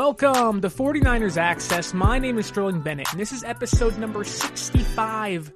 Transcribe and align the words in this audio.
Welcome 0.00 0.62
to 0.62 0.70
49ers 0.70 1.36
Access. 1.36 1.92
My 1.92 2.18
name 2.18 2.38
is 2.38 2.46
Sterling 2.46 2.80
Bennett, 2.80 3.08
and 3.10 3.20
this 3.20 3.32
is 3.32 3.44
episode 3.44 3.98
number 3.98 4.24
65 4.24 5.52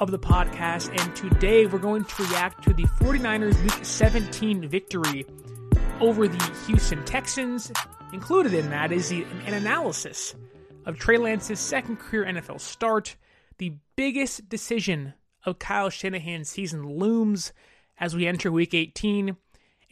of 0.00 0.10
the 0.10 0.18
podcast. 0.18 0.88
And 1.00 1.14
today 1.14 1.66
we're 1.66 1.78
going 1.78 2.04
to 2.04 2.22
react 2.24 2.64
to 2.64 2.74
the 2.74 2.82
49ers 2.82 3.62
Week 3.62 3.84
17 3.84 4.66
victory 4.66 5.24
over 6.00 6.26
the 6.26 6.52
Houston 6.66 7.04
Texans. 7.04 7.70
Included 8.12 8.54
in 8.54 8.70
that 8.70 8.90
is 8.90 9.08
the, 9.10 9.22
an 9.22 9.54
analysis 9.54 10.34
of 10.84 10.98
Trey 10.98 11.18
Lance's 11.18 11.60
second 11.60 12.00
career 12.00 12.24
NFL 12.24 12.60
start. 12.60 13.14
The 13.58 13.74
biggest 13.94 14.48
decision 14.48 15.14
of 15.44 15.60
Kyle 15.60 15.90
Shanahan's 15.90 16.48
season 16.48 16.88
looms 16.88 17.52
as 18.00 18.16
we 18.16 18.26
enter 18.26 18.50
Week 18.50 18.74
18. 18.74 19.36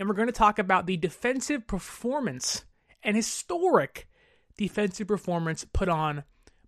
And 0.01 0.09
we're 0.09 0.17
going 0.17 0.27
to 0.27 0.33
talk 0.33 0.59
about 0.59 0.87
the 0.87 0.97
defensive 0.97 1.69
performance 1.69 2.65
and 3.05 3.17
historic 3.17 4.09
defensive 4.57 5.07
performance 5.07 5.65
put 5.73 5.89
on 5.89 6.25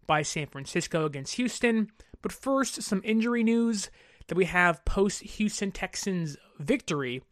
by 0.06 0.22
San 0.22 0.46
Francisco 0.46 1.04
against 1.04 1.34
Houston. 1.34 1.90
But 2.22 2.32
first, 2.32 2.82
some 2.82 3.00
injury 3.04 3.42
news 3.42 3.90
that 4.28 4.36
we 4.36 4.46
have 4.46 4.84
post 4.84 5.22
Houston 5.22 5.72
Texans 5.72 6.36
victory. 6.58 7.22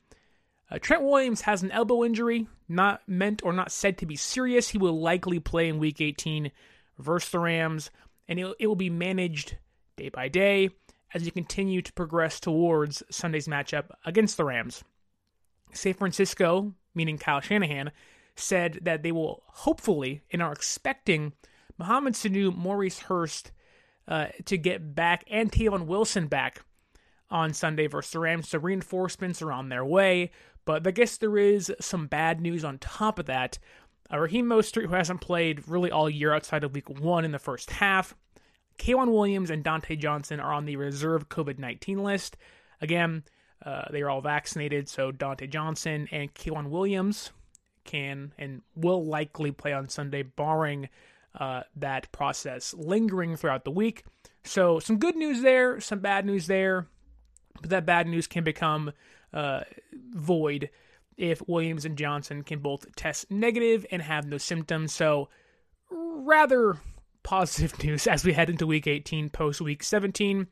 Uh, 0.70 0.78
Trent 0.78 1.02
Williams 1.02 1.42
has 1.42 1.62
an 1.62 1.70
elbow 1.70 2.04
injury, 2.04 2.46
not 2.68 3.02
meant 3.06 3.42
or 3.44 3.52
not 3.52 3.72
said 3.72 3.98
to 3.98 4.06
be 4.06 4.16
serious. 4.16 4.68
He 4.68 4.78
will 4.78 5.00
likely 5.00 5.40
play 5.40 5.68
in 5.68 5.78
Week 5.78 6.00
18 6.00 6.50
versus 6.98 7.30
the 7.30 7.38
Rams, 7.38 7.90
and 8.28 8.38
it, 8.38 8.54
it 8.58 8.66
will 8.66 8.76
be 8.76 8.90
managed 8.90 9.56
day 9.96 10.08
by 10.08 10.28
day 10.28 10.70
as 11.12 11.24
you 11.24 11.32
continue 11.32 11.82
to 11.82 11.92
progress 11.92 12.40
towards 12.40 13.02
Sunday's 13.10 13.46
matchup 13.46 13.86
against 14.04 14.36
the 14.36 14.44
Rams. 14.44 14.82
San 15.72 15.94
Francisco, 15.94 16.72
meaning 16.94 17.18
Kyle 17.18 17.40
Shanahan, 17.40 17.90
said 18.36 18.80
that 18.82 19.02
they 19.02 19.12
will 19.12 19.42
hopefully 19.46 20.22
and 20.32 20.42
are 20.42 20.52
expecting 20.52 21.32
Mohamed 21.78 22.14
Sanu, 22.14 22.54
Maurice 22.54 23.00
Hurst 23.00 23.52
uh, 24.08 24.26
to 24.44 24.56
get 24.56 24.94
back 24.94 25.24
and 25.30 25.50
Tavon 25.50 25.86
Wilson 25.86 26.26
back 26.26 26.62
on 27.30 27.52
Sunday 27.52 27.86
versus 27.86 28.12
the 28.12 28.18
Rams. 28.18 28.48
So 28.48 28.58
reinforcements 28.58 29.42
are 29.42 29.52
on 29.52 29.68
their 29.68 29.84
way. 29.84 30.30
But 30.64 30.86
I 30.86 30.90
guess 30.92 31.16
there 31.16 31.36
is 31.36 31.72
some 31.80 32.06
bad 32.06 32.40
news 32.40 32.64
on 32.64 32.78
top 32.78 33.18
of 33.18 33.26
that. 33.26 33.58
Uh, 34.12 34.18
Raheem 34.18 34.46
Mostert, 34.46 34.86
who 34.86 34.94
hasn't 34.94 35.20
played 35.20 35.66
really 35.68 35.90
all 35.90 36.08
year 36.08 36.32
outside 36.32 36.64
of 36.64 36.74
week 36.74 36.88
one 36.88 37.24
in 37.24 37.32
the 37.32 37.38
first 37.38 37.70
half, 37.70 38.14
K'Waun 38.78 39.12
Williams 39.12 39.50
and 39.50 39.64
Dontae 39.64 39.98
Johnson 39.98 40.40
are 40.40 40.52
on 40.52 40.64
the 40.64 40.76
reserve 40.76 41.28
COVID 41.28 41.58
19 41.58 42.02
list. 42.02 42.36
Again, 42.80 43.24
uh, 43.64 43.84
they 43.90 44.02
are 44.02 44.10
all 44.10 44.20
vaccinated, 44.20 44.88
so 44.88 45.12
Dontae 45.12 45.48
Johnson 45.48 46.08
and 46.10 46.34
K'Waun 46.34 46.68
Williams 46.70 47.30
can 47.84 48.32
and 48.38 48.62
will 48.74 49.04
likely 49.04 49.52
play 49.52 49.72
on 49.72 49.88
Sunday, 49.88 50.22
barring 50.22 50.88
uh, 51.38 51.62
that 51.76 52.10
process 52.12 52.74
lingering 52.74 53.36
throughout 53.36 53.64
the 53.64 53.70
week. 53.70 54.04
So, 54.44 54.78
some 54.78 54.98
good 54.98 55.16
news 55.16 55.42
there, 55.42 55.80
some 55.80 56.00
bad 56.00 56.26
news 56.26 56.46
there, 56.46 56.86
but 57.60 57.70
that 57.70 57.86
bad 57.86 58.06
news 58.06 58.26
can 58.26 58.44
become 58.44 58.92
uh, 59.32 59.60
void 60.12 60.70
if 61.16 61.46
Williams 61.48 61.84
and 61.84 61.96
Johnson 61.96 62.42
can 62.42 62.58
both 62.58 62.94
test 62.96 63.30
negative 63.30 63.86
and 63.90 64.02
have 64.02 64.26
no 64.26 64.38
symptoms. 64.38 64.92
So, 64.92 65.28
rather 65.90 66.78
positive 67.22 67.76
news 67.84 68.06
as 68.06 68.24
we 68.24 68.32
head 68.32 68.50
into 68.50 68.66
week 68.66 68.86
18 68.86 69.30
post 69.30 69.60
week 69.60 69.82
17. 69.82 70.46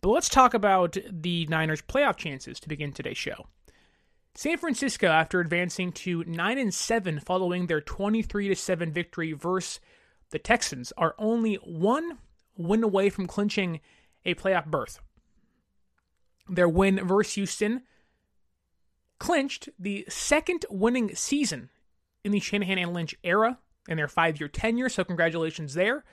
But 0.00 0.08
let's 0.08 0.28
talk 0.28 0.54
about 0.54 0.96
the 1.10 1.46
Niners' 1.46 1.82
playoff 1.82 2.16
chances 2.16 2.58
to 2.60 2.68
begin 2.68 2.92
today's 2.92 3.18
show. 3.18 3.46
San 4.34 4.56
Francisco, 4.56 5.08
after 5.08 5.40
advancing 5.40 5.92
to 5.92 6.24
9 6.24 6.58
and 6.58 6.72
7 6.72 7.20
following 7.20 7.66
their 7.66 7.82
23 7.82 8.54
7 8.54 8.90
victory 8.90 9.32
versus 9.32 9.78
the 10.30 10.38
Texans, 10.38 10.92
are 10.96 11.14
only 11.18 11.56
one 11.56 12.18
win 12.56 12.82
away 12.82 13.10
from 13.10 13.26
clinching 13.26 13.80
a 14.24 14.34
playoff 14.34 14.66
berth. 14.66 15.00
Their 16.48 16.68
win 16.68 17.06
versus 17.06 17.34
Houston 17.34 17.82
clinched 19.18 19.68
the 19.78 20.06
second 20.08 20.64
winning 20.70 21.14
season 21.14 21.68
in 22.24 22.32
the 22.32 22.40
Shanahan 22.40 22.78
and 22.78 22.94
Lynch 22.94 23.14
era 23.22 23.58
in 23.86 23.98
their 23.98 24.08
five 24.08 24.40
year 24.40 24.48
tenure, 24.48 24.88
so 24.88 25.04
congratulations 25.04 25.74
there. 25.74 26.04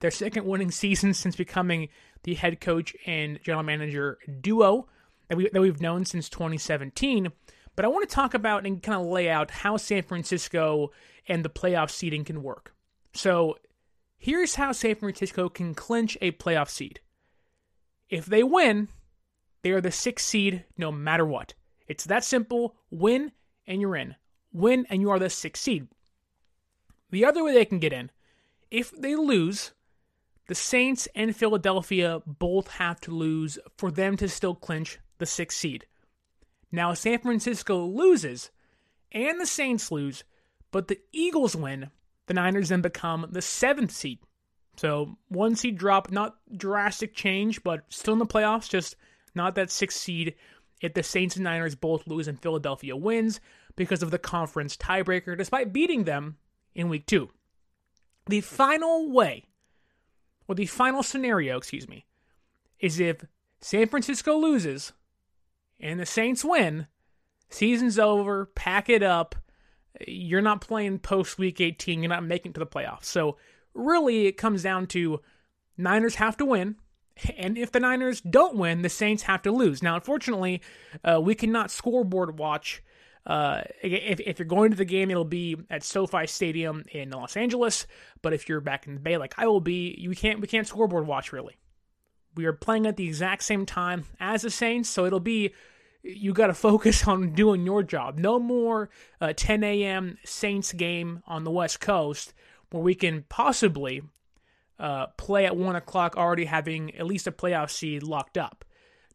Their 0.00 0.10
second 0.10 0.46
winning 0.46 0.70
season 0.70 1.12
since 1.12 1.36
becoming 1.36 1.88
the 2.22 2.34
head 2.34 2.60
coach 2.60 2.96
and 3.06 3.38
general 3.42 3.62
manager 3.62 4.18
duo 4.40 4.88
that, 5.28 5.36
we, 5.36 5.48
that 5.50 5.60
we've 5.60 5.80
known 5.80 6.04
since 6.04 6.28
2017. 6.28 7.32
But 7.76 7.84
I 7.84 7.88
want 7.88 8.08
to 8.08 8.14
talk 8.14 8.32
about 8.32 8.66
and 8.66 8.82
kind 8.82 9.00
of 9.00 9.06
lay 9.06 9.28
out 9.28 9.50
how 9.50 9.76
San 9.76 10.02
Francisco 10.02 10.92
and 11.28 11.44
the 11.44 11.50
playoff 11.50 11.90
seeding 11.90 12.24
can 12.24 12.42
work. 12.42 12.74
So 13.12 13.58
here's 14.18 14.54
how 14.54 14.72
San 14.72 14.94
Francisco 14.96 15.50
can 15.50 15.74
clinch 15.74 16.16
a 16.22 16.32
playoff 16.32 16.70
seed. 16.70 17.00
If 18.08 18.24
they 18.26 18.42
win, 18.42 18.88
they 19.62 19.70
are 19.72 19.80
the 19.80 19.92
sixth 19.92 20.26
seed 20.26 20.64
no 20.78 20.90
matter 20.90 21.26
what. 21.26 21.54
It's 21.86 22.04
that 22.04 22.24
simple. 22.24 22.76
Win 22.90 23.32
and 23.66 23.80
you're 23.80 23.96
in. 23.96 24.16
Win 24.52 24.86
and 24.88 25.02
you 25.02 25.10
are 25.10 25.18
the 25.18 25.28
sixth 25.28 25.62
seed. 25.62 25.88
The 27.10 27.24
other 27.24 27.44
way 27.44 27.52
they 27.52 27.64
can 27.64 27.78
get 27.78 27.92
in, 27.92 28.10
if 28.70 28.90
they 28.90 29.14
lose, 29.14 29.72
the 30.48 30.54
Saints 30.54 31.08
and 31.14 31.36
Philadelphia 31.36 32.22
both 32.26 32.68
have 32.68 33.00
to 33.02 33.10
lose 33.10 33.58
for 33.76 33.90
them 33.90 34.16
to 34.16 34.28
still 34.28 34.54
clinch 34.54 34.98
the 35.18 35.26
sixth 35.26 35.58
seed. 35.58 35.86
Now, 36.76 36.92
San 36.92 37.20
Francisco 37.20 37.86
loses 37.86 38.50
and 39.10 39.40
the 39.40 39.46
Saints 39.46 39.90
lose, 39.90 40.24
but 40.70 40.88
the 40.88 41.00
Eagles 41.10 41.56
win, 41.56 41.90
the 42.26 42.34
Niners 42.34 42.68
then 42.68 42.82
become 42.82 43.26
the 43.30 43.40
seventh 43.40 43.92
seed. 43.92 44.18
So 44.76 45.16
one 45.28 45.56
seed 45.56 45.78
drop, 45.78 46.10
not 46.10 46.36
drastic 46.54 47.14
change, 47.14 47.64
but 47.64 47.84
still 47.88 48.12
in 48.12 48.18
the 48.18 48.26
playoffs, 48.26 48.68
just 48.68 48.94
not 49.34 49.54
that 49.54 49.70
sixth 49.70 49.98
seed. 49.98 50.34
If 50.82 50.92
the 50.92 51.02
Saints 51.02 51.36
and 51.36 51.44
Niners 51.44 51.74
both 51.74 52.06
lose 52.06 52.28
and 52.28 52.38
Philadelphia 52.38 52.94
wins 52.94 53.40
because 53.74 54.02
of 54.02 54.10
the 54.10 54.18
conference 54.18 54.76
tiebreaker, 54.76 55.34
despite 55.34 55.72
beating 55.72 56.04
them 56.04 56.36
in 56.74 56.90
week 56.90 57.06
two. 57.06 57.30
The 58.26 58.42
final 58.42 59.10
way, 59.10 59.46
or 60.46 60.54
the 60.54 60.66
final 60.66 61.02
scenario, 61.02 61.56
excuse 61.56 61.88
me, 61.88 62.04
is 62.80 63.00
if 63.00 63.24
San 63.62 63.88
Francisco 63.88 64.36
loses 64.36 64.92
and 65.80 66.00
the 66.00 66.06
Saints 66.06 66.44
win, 66.44 66.86
season's 67.48 67.98
over, 67.98 68.46
pack 68.46 68.88
it 68.88 69.02
up. 69.02 69.34
You're 70.06 70.42
not 70.42 70.60
playing 70.60 70.98
post 70.98 71.38
week 71.38 71.60
18, 71.60 72.02
you're 72.02 72.08
not 72.08 72.24
making 72.24 72.50
it 72.50 72.54
to 72.54 72.60
the 72.60 72.66
playoffs. 72.66 73.04
So, 73.04 73.36
really, 73.74 74.26
it 74.26 74.36
comes 74.36 74.62
down 74.62 74.86
to 74.88 75.20
Niners 75.76 76.16
have 76.16 76.36
to 76.38 76.44
win. 76.44 76.76
And 77.38 77.56
if 77.56 77.72
the 77.72 77.80
Niners 77.80 78.20
don't 78.20 78.56
win, 78.56 78.82
the 78.82 78.88
Saints 78.88 79.22
have 79.22 79.42
to 79.42 79.50
lose. 79.50 79.82
Now, 79.82 79.94
unfortunately, 79.94 80.60
uh, 81.02 81.20
we 81.20 81.34
cannot 81.34 81.70
scoreboard 81.70 82.38
watch. 82.38 82.82
Uh, 83.24 83.62
if, 83.82 84.20
if 84.20 84.38
you're 84.38 84.46
going 84.46 84.70
to 84.70 84.76
the 84.76 84.84
game, 84.84 85.10
it'll 85.10 85.24
be 85.24 85.56
at 85.70 85.82
SoFi 85.82 86.26
Stadium 86.26 86.84
in 86.92 87.10
Los 87.10 87.36
Angeles. 87.36 87.86
But 88.22 88.34
if 88.34 88.48
you're 88.48 88.60
back 88.60 88.86
in 88.86 88.94
the 88.94 89.00
Bay, 89.00 89.16
like 89.16 89.34
I 89.38 89.46
will 89.46 89.60
be, 89.60 89.96
you 89.98 90.14
can't 90.14 90.40
we 90.40 90.46
can't 90.46 90.66
scoreboard 90.66 91.06
watch 91.06 91.32
really. 91.32 91.56
We 92.36 92.44
are 92.44 92.52
playing 92.52 92.86
at 92.86 92.96
the 92.96 93.06
exact 93.06 93.42
same 93.42 93.66
time 93.66 94.04
as 94.20 94.42
the 94.42 94.50
Saints, 94.50 94.88
so 94.88 95.06
it'll 95.06 95.20
be 95.20 95.52
you 96.02 96.32
got 96.32 96.48
to 96.48 96.54
focus 96.68 97.06
on 97.08 97.32
doing 97.32 97.64
your 97.64 97.82
job. 97.82 98.18
No 98.18 98.38
more 98.38 98.90
uh, 99.20 99.32
10 99.34 99.64
a.m. 99.64 100.18
Saints 100.24 100.72
game 100.72 101.22
on 101.26 101.44
the 101.44 101.50
West 101.50 101.80
Coast 101.80 102.32
where 102.70 102.82
we 102.82 102.94
can 102.94 103.24
possibly 103.28 104.02
uh, 104.78 105.06
play 105.16 105.46
at 105.46 105.56
1 105.56 105.76
o'clock 105.76 106.16
already 106.16 106.44
having 106.44 106.94
at 106.96 107.06
least 107.06 107.26
a 107.26 107.32
playoff 107.32 107.70
seed 107.70 108.02
locked 108.02 108.36
up. 108.36 108.64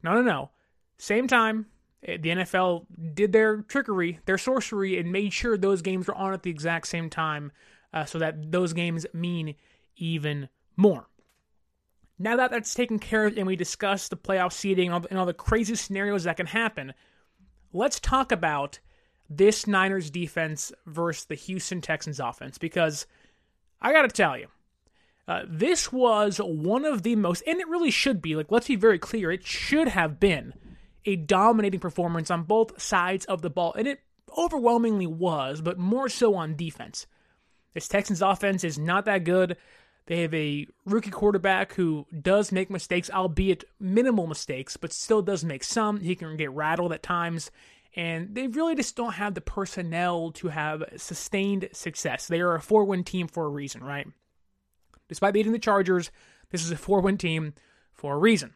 No, 0.03 0.13
no, 0.13 0.21
no. 0.21 0.49
Same 0.97 1.27
time, 1.27 1.67
eh, 2.03 2.17
the 2.19 2.29
NFL 2.29 2.85
did 3.13 3.31
their 3.31 3.57
trickery, 3.63 4.19
their 4.25 4.37
sorcery, 4.37 4.97
and 4.97 5.11
made 5.11 5.33
sure 5.33 5.57
those 5.57 5.81
games 5.81 6.07
were 6.07 6.15
on 6.15 6.33
at 6.33 6.43
the 6.43 6.49
exact 6.49 6.87
same 6.87 7.09
time 7.09 7.51
uh, 7.93 8.05
so 8.05 8.17
that 8.19 8.51
those 8.51 8.73
games 8.73 9.05
mean 9.13 9.55
even 9.97 10.49
more. 10.75 11.07
Now 12.21 12.35
that 12.37 12.51
that's 12.51 12.73
taken 12.73 12.99
care 12.99 13.25
of 13.25 13.37
and 13.37 13.47
we 13.47 13.55
discussed 13.55 14.11
the 14.11 14.17
playoff 14.17 14.53
seeding 14.53 14.91
and 14.91 15.17
all 15.17 15.25
the 15.25 15.33
crazy 15.33 15.75
scenarios 15.75 16.25
that 16.25 16.37
can 16.37 16.45
happen, 16.45 16.93
let's 17.73 17.99
talk 17.99 18.31
about 18.31 18.79
this 19.29 19.65
Niners 19.65 20.11
defense 20.11 20.71
versus 20.85 21.25
the 21.25 21.35
Houston 21.35 21.81
Texans 21.81 22.19
offense 22.19 22.57
because 22.57 23.07
I 23.81 23.91
got 23.91 24.03
to 24.03 24.09
tell 24.09 24.37
you, 24.37 24.47
uh, 25.27 25.43
this 25.47 25.91
was 25.91 26.37
one 26.37 26.85
of 26.85 27.03
the 27.03 27.15
most, 27.15 27.41
and 27.47 27.59
it 27.59 27.67
really 27.67 27.91
should 27.91 28.21
be, 28.21 28.35
like, 28.35 28.51
let's 28.51 28.67
be 28.67 28.75
very 28.75 28.99
clear, 28.99 29.31
it 29.31 29.45
should 29.45 29.87
have 29.87 30.19
been 30.19 30.53
a 31.05 31.15
dominating 31.15 31.79
performance 31.79 32.29
on 32.29 32.43
both 32.43 32.81
sides 32.81 33.25
of 33.25 33.41
the 33.41 33.49
ball, 33.49 33.73
and 33.73 33.87
it 33.87 34.01
overwhelmingly 34.37 35.07
was, 35.07 35.61
but 35.61 35.79
more 35.79 36.09
so 36.09 36.35
on 36.35 36.55
defense. 36.55 37.07
This 37.73 37.87
Texans 37.87 38.21
offense 38.21 38.63
is 38.63 38.77
not 38.77 39.05
that 39.05 39.23
good. 39.23 39.57
They 40.07 40.21
have 40.21 40.33
a 40.33 40.67
rookie 40.85 41.11
quarterback 41.11 41.73
who 41.73 42.05
does 42.21 42.51
make 42.51 42.69
mistakes, 42.69 43.09
albeit 43.09 43.63
minimal 43.79 44.27
mistakes, 44.27 44.75
but 44.75 44.91
still 44.91 45.21
does 45.21 45.45
make 45.45 45.63
some. 45.63 45.99
He 45.99 46.15
can 46.15 46.35
get 46.37 46.51
rattled 46.51 46.91
at 46.93 47.03
times. 47.03 47.51
and 47.95 48.33
they 48.35 48.47
really 48.47 48.75
just 48.75 48.95
don't 48.95 49.13
have 49.13 49.33
the 49.33 49.41
personnel 49.41 50.31
to 50.31 50.47
have 50.47 50.83
sustained 50.95 51.67
success. 51.73 52.27
They 52.27 52.39
are 52.39 52.55
a 52.55 52.61
four 52.61 52.85
win 52.85 53.03
team 53.03 53.27
for 53.27 53.45
a 53.45 53.49
reason, 53.49 53.83
right? 53.83 54.07
Despite 55.09 55.33
beating 55.33 55.51
the 55.51 55.59
Chargers, 55.59 56.09
this 56.51 56.63
is 56.63 56.71
a 56.71 56.77
four 56.77 57.01
win 57.01 57.17
team 57.17 57.53
for 57.93 58.15
a 58.15 58.17
reason. 58.17 58.53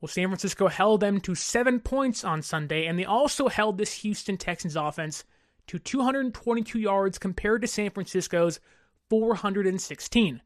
Well, 0.00 0.08
San 0.08 0.26
Francisco 0.26 0.66
held 0.66 1.00
them 1.00 1.20
to 1.20 1.36
seven 1.36 1.78
points 1.78 2.24
on 2.24 2.42
Sunday, 2.42 2.86
and 2.86 2.98
they 2.98 3.04
also 3.04 3.46
held 3.46 3.78
this 3.78 4.02
Houston 4.02 4.36
Texans 4.36 4.74
offense 4.74 5.24
to 5.68 5.78
222 5.78 6.80
yards 6.80 7.18
compared 7.18 7.62
to 7.62 7.68
San 7.68 7.90
Francisco's 7.90 8.58
416. 9.12 10.40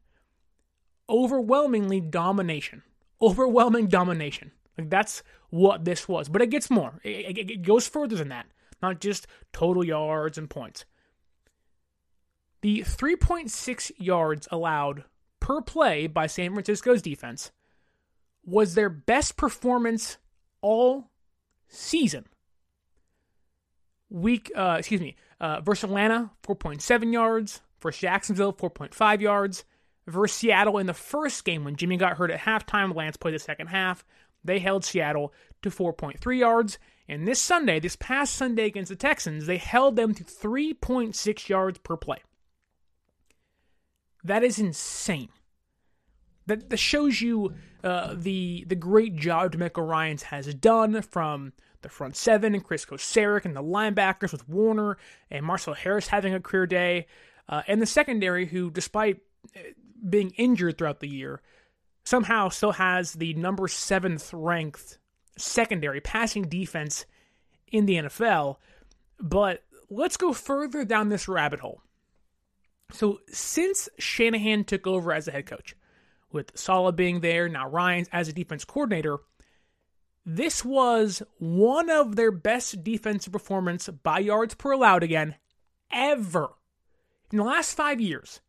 Overwhelmingly 1.09 2.01
domination. 2.01 2.83
Overwhelming 3.21 3.87
domination. 3.87 4.51
Like 4.77 4.89
that's 4.89 5.23
what 5.49 5.85
this 5.85 6.09
was. 6.09 6.27
But 6.27 6.41
it 6.41 6.49
gets 6.49 6.69
more. 6.69 6.99
It, 7.01 7.37
it, 7.37 7.49
it 7.49 7.61
goes 7.61 7.87
further 7.87 8.17
than 8.17 8.27
that. 8.27 8.47
Not 8.81 8.99
just 8.99 9.25
total 9.53 9.85
yards 9.85 10.37
and 10.37 10.49
points. 10.49 10.83
The 12.59 12.81
3.6 12.81 13.91
yards 13.99 14.49
allowed 14.51 15.05
per 15.39 15.61
play 15.61 16.07
by 16.07 16.27
San 16.27 16.51
Francisco's 16.51 17.01
defense 17.01 17.53
was 18.45 18.75
their 18.75 18.89
best 18.89 19.37
performance 19.37 20.17
all 20.61 21.09
season. 21.69 22.25
Week, 24.09 24.51
uh, 24.53 24.75
excuse 24.77 24.99
me, 24.99 25.15
uh, 25.39 25.61
versus 25.61 25.85
Atlanta, 25.85 26.31
4.7 26.43 27.13
yards. 27.13 27.61
Versus 27.81 28.01
Jacksonville, 28.01 28.53
4.5 28.53 29.21
yards. 29.21 29.65
Versus 30.07 30.37
Seattle 30.37 30.77
in 30.77 30.87
the 30.87 30.93
first 30.93 31.43
game 31.43 31.65
when 31.65 31.75
Jimmy 31.75 31.97
got 31.97 32.17
hurt 32.17 32.31
at 32.31 32.39
halftime, 32.39 32.95
Lance 32.95 33.17
played 33.17 33.35
the 33.35 33.39
second 33.39 33.67
half. 33.67 34.05
They 34.43 34.59
held 34.59 34.85
Seattle 34.85 35.33
to 35.61 35.69
4.3 35.69 36.39
yards. 36.39 36.79
And 37.09 37.27
this 37.27 37.41
Sunday, 37.41 37.79
this 37.79 37.95
past 37.95 38.35
Sunday 38.35 38.65
against 38.65 38.89
the 38.89 38.95
Texans, 38.95 39.45
they 39.45 39.57
held 39.57 39.95
them 39.95 40.13
to 40.13 40.23
3.6 40.23 41.49
yards 41.49 41.77
per 41.79 41.97
play. 41.97 42.19
That 44.23 44.43
is 44.43 44.59
insane. 44.59 45.29
That, 46.47 46.69
that 46.69 46.77
shows 46.77 47.21
you 47.21 47.53
uh, 47.83 48.15
the 48.17 48.65
the 48.67 48.75
great 48.75 49.15
job 49.15 49.51
DeMeco 49.51 49.85
Ryans 49.87 50.23
has 50.23 50.53
done 50.53 51.01
from 51.01 51.53
the 51.81 51.89
front 51.89 52.15
seven 52.15 52.55
and 52.55 52.63
Kris 52.63 52.85
Kocurek 52.85 53.45
and 53.45 53.55
the 53.55 53.63
linebackers 53.63 54.31
with 54.31 54.47
Warner 54.47 54.97
and 55.29 55.45
Marcel 55.45 55.73
Harris 55.73 56.07
having 56.07 56.33
a 56.33 56.39
career 56.39 56.65
day, 56.65 57.07
uh, 57.49 57.63
and 57.67 57.81
the 57.81 57.85
secondary 57.85 58.45
who, 58.45 58.69
despite 58.69 59.19
uh, 59.55 59.59
being 60.07 60.31
injured 60.31 60.77
throughout 60.77 60.99
the 60.99 61.09
year, 61.09 61.41
somehow 62.03 62.49
still 62.49 62.73
has 62.73 63.13
the 63.13 63.33
number 63.33 63.67
seventh 63.67 64.33
ranked 64.33 64.97
secondary 65.37 66.01
passing 66.01 66.43
defense 66.43 67.05
in 67.71 67.85
the 67.85 67.95
NFL. 67.95 68.57
But 69.19 69.63
let's 69.89 70.17
go 70.17 70.33
further 70.33 70.85
down 70.85 71.09
this 71.09 71.27
rabbit 71.27 71.59
hole. 71.59 71.81
So, 72.91 73.19
since 73.27 73.89
Shanahan 73.97 74.63
took 74.63 74.87
over 74.87 75.11
as 75.11 75.27
a 75.27 75.31
head 75.31 75.45
coach, 75.45 75.75
with 76.31 76.57
Saleh 76.57 76.95
being 76.95 77.19
there, 77.21 77.49
now 77.49 77.69
Ryans 77.69 78.07
as 78.11 78.27
a 78.27 78.33
defense 78.33 78.65
coordinator, 78.65 79.17
this 80.25 80.63
was 80.63 81.23
one 81.39 81.89
of 81.89 82.15
their 82.15 82.31
best 82.31 82.83
defensive 82.83 83.33
performance 83.33 83.87
by 83.87 84.19
yards 84.19 84.53
per 84.55 84.71
allowed 84.71 85.03
again 85.03 85.35
ever. 85.91 86.49
In 87.31 87.37
the 87.37 87.43
last 87.43 87.75
five 87.75 87.99
years, 87.99 88.41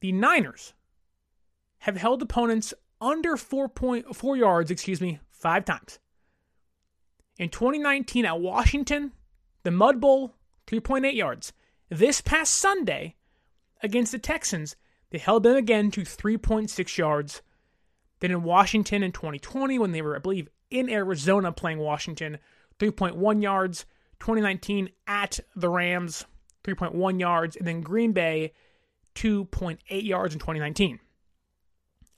the 0.00 0.12
Niners 0.12 0.74
have 1.80 1.96
held 1.96 2.22
opponents 2.22 2.74
under 3.00 3.36
4.4 3.36 4.38
yards, 4.38 4.70
excuse 4.70 5.00
me, 5.00 5.20
five 5.30 5.64
times. 5.64 5.98
In 7.38 7.48
2019 7.50 8.24
at 8.24 8.40
Washington, 8.40 9.12
the 9.62 9.70
Mud 9.70 10.00
Bowl, 10.00 10.34
3.8 10.66 11.14
yards. 11.14 11.52
This 11.88 12.20
past 12.20 12.54
Sunday 12.54 13.14
against 13.82 14.12
the 14.12 14.18
Texans, 14.18 14.74
they 15.10 15.18
held 15.18 15.44
them 15.44 15.56
again 15.56 15.90
to 15.92 16.00
3.6 16.00 16.96
yards. 16.96 17.42
Then 18.20 18.30
in 18.30 18.42
Washington 18.42 19.02
in 19.02 19.12
2020, 19.12 19.78
when 19.78 19.92
they 19.92 20.02
were, 20.02 20.16
I 20.16 20.18
believe, 20.18 20.48
in 20.70 20.90
Arizona 20.90 21.52
playing 21.52 21.78
Washington, 21.78 22.38
3.1 22.78 23.42
yards. 23.42 23.86
2019 24.18 24.88
at 25.06 25.38
the 25.54 25.68
Rams, 25.68 26.24
3.1 26.66 27.20
yards. 27.20 27.56
And 27.56 27.66
then 27.66 27.80
Green 27.80 28.12
Bay, 28.12 28.52
2.8 29.14 29.78
yards 29.88 30.34
in 30.34 30.40
2019. 30.40 31.00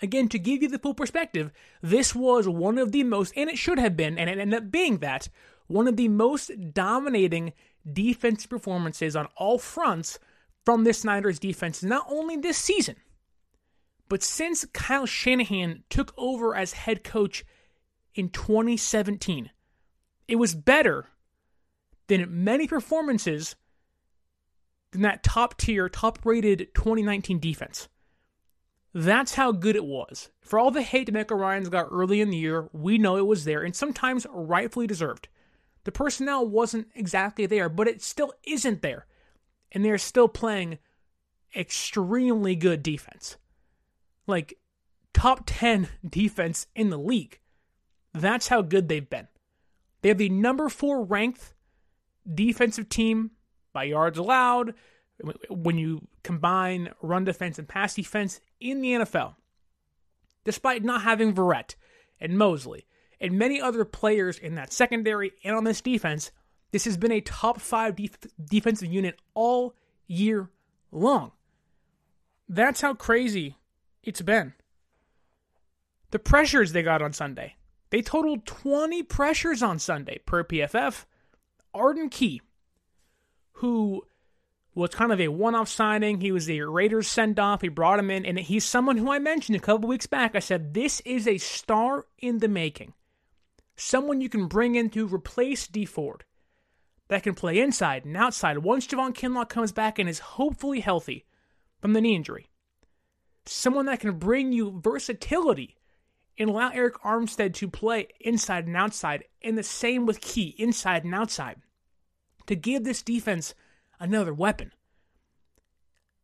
Again, 0.01 0.29
to 0.29 0.39
give 0.39 0.63
you 0.63 0.69
the 0.69 0.79
full 0.79 0.95
perspective, 0.95 1.51
this 1.83 2.15
was 2.15 2.49
one 2.49 2.79
of 2.79 2.93
the 2.93 3.03
most, 3.03 3.33
and 3.37 3.51
it 3.51 3.59
should 3.59 3.79
have 3.79 3.97
been, 3.97 4.17
and 4.17 4.31
it 4.31 4.39
ended 4.39 4.63
up 4.63 4.71
being 4.71 4.99
that, 4.99 5.29
one 5.67 5.89
of 5.89 5.97
the 5.97 6.09
most 6.09 6.53
dominating 6.73 7.53
defensive 7.91 8.49
performances 8.49 9.17
on 9.17 9.27
all 9.37 9.59
fronts 9.59 10.19
from 10.65 10.85
this 10.85 11.05
Niners 11.05 11.39
defense, 11.39 11.83
not 11.83 12.07
only 12.09 12.37
this 12.37 12.59
season, 12.59 12.97
but 14.09 14.23
since 14.23 14.65
Kyle 14.73 15.07
Shanahan 15.07 15.83
took 15.91 16.15
over 16.17 16.55
as 16.55 16.73
head 16.73 17.03
coach 17.03 17.45
in 18.15 18.31
2017. 18.31 19.51
It 20.27 20.37
was 20.37 20.55
better 20.55 21.07
than 22.09 22.45
many 22.45 22.67
performances 22.67 23.57
than 24.91 25.03
that 25.03 25.23
top 25.23 25.57
tier, 25.59 25.89
top 25.89 26.19
rated 26.25 26.69
2019 26.75 27.39
defense. 27.39 27.89
That's 28.95 29.35
how 29.35 29.53
good 29.53 29.77
it 29.77 29.85
was. 29.85 30.31
For 30.41 30.59
all 30.59 30.71
the 30.71 30.83
hate 30.83 31.09
DeMeco 31.09 31.39
Ryans 31.39 31.69
got 31.69 31.89
early 31.91 32.21
in 32.21 32.31
the 32.31 32.37
year, 32.37 32.69
we 32.73 32.99
know 32.99 33.17
it 33.17 33.27
was 33.27 33.45
there 33.45 33.63
and 33.63 33.77
sometimes 33.77 34.27
rightfully 34.31 34.87
deserved. 34.87 35.29
The 35.85 35.93
personnel 35.93 36.47
wasn't 36.47 36.89
exactly 36.95 37.47
there, 37.47 37.69
but 37.69 37.89
it 37.89 38.03
still 38.03 38.33
isn't 38.45 38.83
there 38.83 39.07
and 39.73 39.85
they're 39.85 39.99
still 39.99 40.29
playing 40.29 40.79
extremely 41.55 42.57
good 42.57 42.83
defense. 42.83 43.37
Like 44.27 44.59
top 45.13 45.43
10 45.47 45.89
defense 46.09 46.67
in 46.75 46.91
the 46.91 46.99
league. 46.99 47.41
That's 48.15 48.49
how 48.49 48.63
good 48.63 48.89
they've 48.89 49.09
been. 49.09 49.29
They 50.01 50.09
have 50.09 50.19
the 50.19 50.29
number 50.29 50.69
4 50.69 51.05
ranked 51.05 51.55
defensive 52.33 52.89
team 52.89 53.33
by 53.79 53.85
yards 53.85 54.19
allowed 54.19 54.75
when 55.49 55.79
you 55.79 56.05
combine 56.25 56.91
run 57.01 57.23
defense 57.25 57.61
and 57.61 57.69
pass 57.69 57.95
defense 57.95 58.41
in 58.59 58.81
the 58.81 58.89
NFL. 58.89 59.37
Despite 60.45 60.83
not 60.83 61.03
having 61.03 61.33
Verrett 61.33 61.77
and 62.21 62.37
Mosley 62.37 62.87
and 63.21 63.39
many 63.39 63.61
other 63.61 63.85
players 63.85 64.37
in 64.37 64.57
that 64.57 64.73
secondary 64.73 65.31
and 65.45 65.55
on 65.55 65.63
this 65.63 65.81
defense, 65.81 66.33
this 66.73 66.87
has 66.87 66.97
been 66.97 67.13
a 67.13 67.21
top 67.21 67.61
five 67.61 67.95
def- 67.95 68.19
defensive 68.45 68.93
unit 68.93 69.21
all 69.33 69.77
year 70.09 70.51
long. 70.91 71.31
That's 72.49 72.81
how 72.81 72.95
crazy 72.95 73.59
it's 74.03 74.23
been. 74.23 74.55
The 76.11 76.19
pressures 76.19 76.73
they 76.73 76.83
got 76.83 77.01
on 77.01 77.13
Sunday. 77.13 77.55
They 77.91 78.03
totaled 78.03 78.45
20 78.45 79.05
pressures 79.05 79.63
on 79.63 79.79
Sunday 79.79 80.19
per 80.27 80.43
PFF. 80.43 81.05
Arden 81.73 82.09
Key, 82.09 82.43
who 83.59 84.05
was 84.75 84.91
kind 84.91 85.13
of 85.13 85.21
a 85.21 85.29
one 85.29 85.55
off 85.55 85.69
signing, 85.69 86.21
he 86.21 86.31
was 86.31 86.47
the 86.47 86.63
Raiders 86.63 87.09
send 87.09 87.39
off. 87.41 87.61
He 87.61 87.69
brought 87.69 87.99
him 87.99 88.11
in, 88.11 88.25
and 88.25 88.39
he's 88.39 88.65
someone 88.65 88.97
who 88.97 89.11
I 89.11 89.19
mentioned 89.19 89.57
a 89.57 89.61
couple 89.61 89.89
weeks 89.89 90.07
back. 90.07 90.37
I 90.37 90.39
said, 90.39 90.75
This 90.75 91.01
is 91.01 91.27
a 91.27 91.39
star 91.39 92.07
in 92.19 92.39
the 92.39 92.49
making. 92.49 92.95
Someone 93.77 94.21
you 94.21 94.29
can 94.29 94.47
bring 94.47 94.77
in 94.77 94.91
to 94.91 95.07
replace 95.07 95.67
Dee 95.67 95.85
Ford 95.85 96.25
that 97.09 97.23
can 97.23 97.35
play 97.35 97.59
inside 97.59 98.05
and 98.05 98.17
outside 98.17 98.59
once 98.59 98.87
Javon 98.87 99.15
Kinlaw 99.15 99.49
comes 99.49 99.73
back 99.73 99.99
and 99.99 100.09
is 100.09 100.19
hopefully 100.19 100.81
healthy 100.81 101.25
from 101.81 101.93
the 101.93 102.01
knee 102.01 102.15
injury. 102.15 102.49
Someone 103.47 103.87
that 103.87 104.01
can 104.01 104.19
bring 104.19 104.53
you 104.53 104.81
versatility 104.83 105.77
and 106.39 106.51
allow 106.51 106.71
Arik 106.71 107.01
Armstead 107.05 107.55
to 107.55 107.69
play 107.69 108.09
inside 108.21 108.67
and 108.67 108.77
outside, 108.77 109.25
and 109.43 109.59
the 109.59 109.63
same 109.63 110.07
with 110.07 110.21
Key, 110.21 110.55
inside 110.59 111.05
and 111.05 111.15
outside, 111.15 111.57
to 112.49 112.57
give 112.57 112.85
this 112.85 113.03
defense 113.03 113.55
another 114.01 114.35
weapon. 114.35 114.73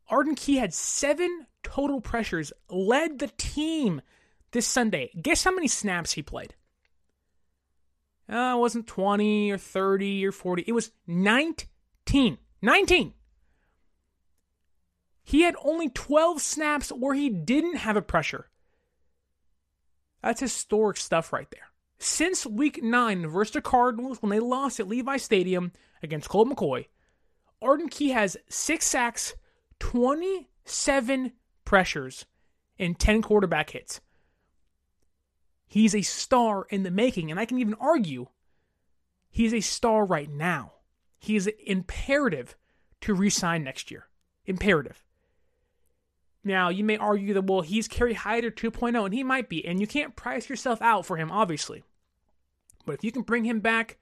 Arden 0.09 0.35
Key 0.35 0.57
had 0.57 0.75
seven 0.75 1.47
total 1.63 2.01
pressures, 2.01 2.53
led 2.69 3.19
the 3.19 3.31
team 3.39 4.03
this 4.51 4.67
Sunday. 4.67 5.11
Guess 5.21 5.45
how 5.45 5.55
many 5.55 5.69
snaps 5.69 6.13
he 6.13 6.23
played? 6.23 6.55
Uh, 8.29 8.55
it 8.57 8.59
wasn't 8.59 8.87
20 8.87 9.51
or 9.51 9.59
30 9.59 10.27
or 10.27 10.33
40. 10.33 10.65
It 10.67 10.73
was 10.73 10.93
19. 11.07 12.39
19. 12.63 13.15
He 15.23 15.43
had 15.43 15.57
only 15.63 15.89
12 15.89 16.41
snaps 16.41 16.91
where 16.91 17.15
he 17.15 17.29
didn't 17.29 17.77
have 17.77 17.97
a 17.97 18.03
pressure. 18.03 18.49
That's 20.23 20.41
historic 20.41 20.97
stuff 20.97 21.33
right 21.33 21.51
there. 21.51 21.69
Since 21.99 22.47
week 22.47 22.83
9 22.83 23.29
versus 23.29 23.53
the 23.55 23.61
Cardinals 23.61 24.21
when 24.21 24.31
they 24.31 24.41
lost 24.41 24.81
at 24.81 24.89
Levi 24.89 25.17
Stadium 25.17 25.73
against 26.03 26.29
Colt 26.29 26.49
McCoy, 26.49 26.87
Arden 27.63 27.89
Key 27.89 28.11
has 28.11 28.37
6 28.49 28.85
sacks, 28.85 29.35
27 29.79 31.33
pressures, 31.65 32.27
and 32.79 32.99
10 32.99 33.23
quarterback 33.23 33.71
hits. 33.71 34.01
He's 35.67 35.95
a 35.95 36.03
star 36.03 36.67
in 36.71 36.83
the 36.83 36.91
making, 36.91 37.31
and 37.31 37.41
I 37.41 37.47
can 37.47 37.59
even 37.59 37.75
argue 37.75 38.27
He's 39.35 39.53
a 39.53 39.61
star 39.61 40.05
right 40.05 40.31
now. 40.31 40.75
He 41.19 41.35
is 41.35 41.49
imperative 41.67 42.55
to 43.01 43.15
re 43.15 43.29
sign 43.29 43.65
next 43.65 43.91
year. 43.91 44.07
Imperative. 44.47 45.04
Now, 46.45 46.69
you 46.69 46.85
may 46.85 46.99
argue 46.99 47.33
that, 47.35 47.47
well, 47.47 47.63
he's 47.63 47.89
Kerry 47.89 48.13
Hyder 48.13 48.51
2.0, 48.51 49.05
and 49.05 49.15
he 49.15 49.25
might 49.25 49.49
be, 49.49 49.65
and 49.65 49.81
you 49.81 49.87
can't 49.87 50.15
price 50.15 50.49
yourself 50.49 50.81
out 50.83 51.07
for 51.07 51.17
him, 51.17 51.31
obviously. 51.31 51.83
But 52.85 52.97
if 52.97 53.05
you 53.05 53.13
can 53.13 53.23
bring 53.23 53.45
him 53.45 53.61
back, 53.61 53.97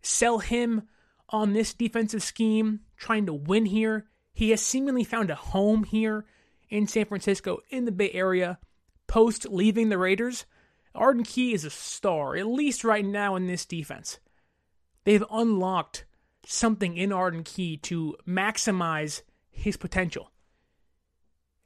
sell 0.00 0.38
him 0.38 0.88
on 1.30 1.52
this 1.52 1.74
defensive 1.74 2.22
scheme, 2.22 2.80
trying 2.96 3.26
to 3.26 3.34
win 3.34 3.66
here, 3.66 4.06
he 4.32 4.50
has 4.50 4.62
seemingly 4.62 5.02
found 5.02 5.30
a 5.30 5.34
home 5.34 5.82
here 5.82 6.24
in 6.68 6.86
San 6.86 7.06
Francisco, 7.06 7.58
in 7.70 7.86
the 7.86 7.92
Bay 7.92 8.10
Area, 8.12 8.58
post 9.08 9.48
leaving 9.50 9.88
the 9.88 9.98
Raiders. 9.98 10.46
Arden 10.94 11.24
Key 11.24 11.54
is 11.54 11.64
a 11.64 11.70
star, 11.70 12.36
at 12.36 12.46
least 12.46 12.84
right 12.84 13.04
now 13.04 13.34
in 13.34 13.46
this 13.48 13.66
defense. 13.66 14.20
They've 15.04 15.24
unlocked 15.30 16.04
something 16.46 16.96
in 16.96 17.12
Arden 17.12 17.42
Key 17.42 17.78
to 17.78 18.16
maximize 18.26 19.22
his 19.50 19.76
potential. 19.76 20.30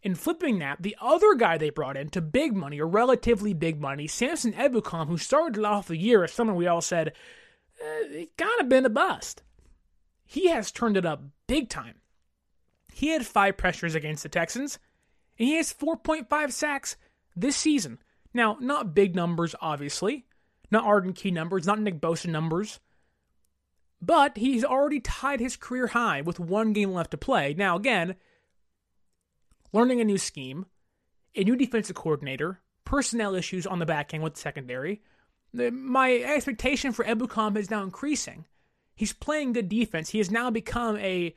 In 0.03 0.17
flipping 0.17 0.59
that, 0.59 0.83
the 0.83 0.97
other 1.01 1.35
guy 1.35 1.59
they 1.59 1.71
brought 1.71 1.97
in 1.97 2.09
to 2.11 2.21
big 2.21 2.57
money, 2.57 2.81
or 2.81 2.89
relatively 2.89 3.55
big 3.55 3.81
money, 3.81 4.09
Samson 4.09 4.53
Ebukam, 4.53 5.07
who 5.07 5.17
started 5.17 5.65
off 5.65 5.87
the 5.87 5.97
year 5.97 6.25
as 6.25 6.33
someone 6.33 6.57
we 6.57 6.67
all 6.67 6.81
said, 6.81 7.13
eh, 7.81 8.25
kind 8.37 8.61
of 8.61 8.69
been 8.69 8.85
a 8.85 8.91
bust. 8.91 9.43
He 10.25 10.49
has 10.49 10.73
turned 10.73 10.97
it 10.97 11.07
up 11.07 11.23
big 11.47 11.69
time. 11.69 12.01
He 12.93 13.09
had 13.09 13.25
five 13.25 13.57
pressures 13.57 13.95
against 13.95 14.25
the 14.25 14.29
Texans, 14.29 14.79
and 15.39 15.49
he 15.49 15.57
has 15.57 15.73
4.5 15.73 16.53
sacks 16.53 16.97
this 17.37 17.57
season. 17.57 17.99
Now, 18.35 18.57
not 18.61 18.95
big 18.95 19.15
numbers, 19.15 19.55
obviously, 19.61 20.27
not 20.71 20.85
Arden 20.85 21.13
Key 21.13 21.31
numbers, 21.31 21.67
not 21.67 21.81
Nick 21.81 22.01
Bosa 22.01 22.27
numbers, 22.27 22.81
but 24.01 24.37
he's 24.37 24.65
already 24.65 25.01
tied 25.01 25.39
his 25.39 25.57
career 25.57 25.89
high 25.89 26.23
with 26.23 26.41
one 26.41 26.73
game 26.73 26.93
left 26.93 27.13
to 27.13 27.19
play. 27.19 27.55
Now, 27.57 27.77
again, 27.77 28.17
learning 29.73 30.00
a 30.00 30.05
new 30.05 30.19
scheme, 30.19 30.67
a 31.35 31.45
new 31.45 31.57
defensive 31.57 31.97
coordinator, 31.97 32.61
personnel 32.85 33.35
issues 33.35 33.67
on 33.67 33.79
the 33.79 33.87
back 33.87 34.12
end 34.12 34.23
with 34.23 34.35
the 34.35 34.41
secondary. 34.41 35.02
My 35.52 36.12
expectation 36.14 36.93
for 36.93 37.05
Ebukam 37.05 37.57
is 37.57 37.71
now 37.71 37.83
increasing. 37.83 38.47
He's 38.95 39.12
playing 39.12 39.55
good 39.55 39.69
defense. 39.69 40.11
He 40.11 40.19
has 40.19 40.31
now 40.31 40.50
become 40.50 40.97
a, 40.99 41.35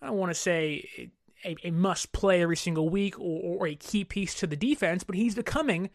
I 0.00 0.06
don't 0.06 0.16
want 0.16 0.30
to 0.30 0.40
say 0.40 1.10
a, 1.44 1.56
a 1.64 1.70
must 1.70 2.12
play 2.12 2.42
every 2.42 2.56
single 2.56 2.88
week 2.88 3.18
or, 3.18 3.58
or 3.58 3.66
a 3.66 3.74
key 3.74 4.04
piece 4.04 4.34
to 4.36 4.46
the 4.46 4.56
defense, 4.56 5.04
but 5.04 5.16
he's 5.16 5.34
becoming, 5.34 5.90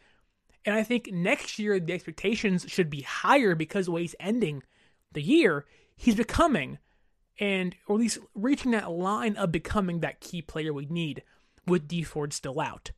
and 0.66 0.76
I 0.76 0.84
think 0.84 1.12
next 1.12 1.60
year 1.60 1.80
the 1.80 1.94
expectations 1.94 2.66
should 2.68 2.90
be 2.90 3.02
higher 3.02 3.56
because 3.56 3.86
the 3.86 3.92
way 3.92 4.02
he's 4.02 4.16
ending 4.20 4.64
the 5.12 5.22
year, 5.22 5.66
he's 5.96 6.16
becoming, 6.16 6.78
and 7.40 7.76
or 7.88 7.96
at 7.96 8.02
least 8.02 8.20
reaching 8.36 8.72
that 8.72 8.92
line 8.92 9.36
of 9.38 9.52
becoming 9.52 10.02
that 10.02 10.20
key 10.20 10.42
player 10.42 10.74
we 10.74 10.86
need 10.86 11.24
with 11.70 11.88
Dee 11.88 12.04
Ford 12.04 12.34
still 12.34 12.60
out. 12.60 12.92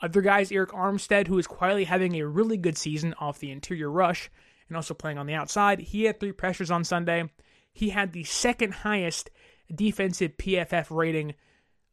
Other 0.00 0.20
guys, 0.20 0.50
Arik 0.50 0.68
Armstead, 0.68 1.26
who 1.26 1.38
is 1.38 1.46
quietly 1.46 1.84
having 1.84 2.14
a 2.14 2.26
really 2.26 2.56
good 2.56 2.78
season 2.78 3.14
off 3.18 3.40
the 3.40 3.50
interior 3.50 3.90
rush 3.90 4.30
and 4.68 4.76
also 4.76 4.94
playing 4.94 5.18
on 5.18 5.26
the 5.26 5.34
outside, 5.34 5.80
he 5.80 6.04
had 6.04 6.20
three 6.20 6.32
pressures 6.32 6.70
on 6.70 6.84
Sunday. 6.84 7.28
He 7.72 7.90
had 7.90 8.12
the 8.12 8.24
second 8.24 8.74
highest 8.74 9.30
defensive 9.74 10.36
PFF 10.36 10.86
rating 10.90 11.34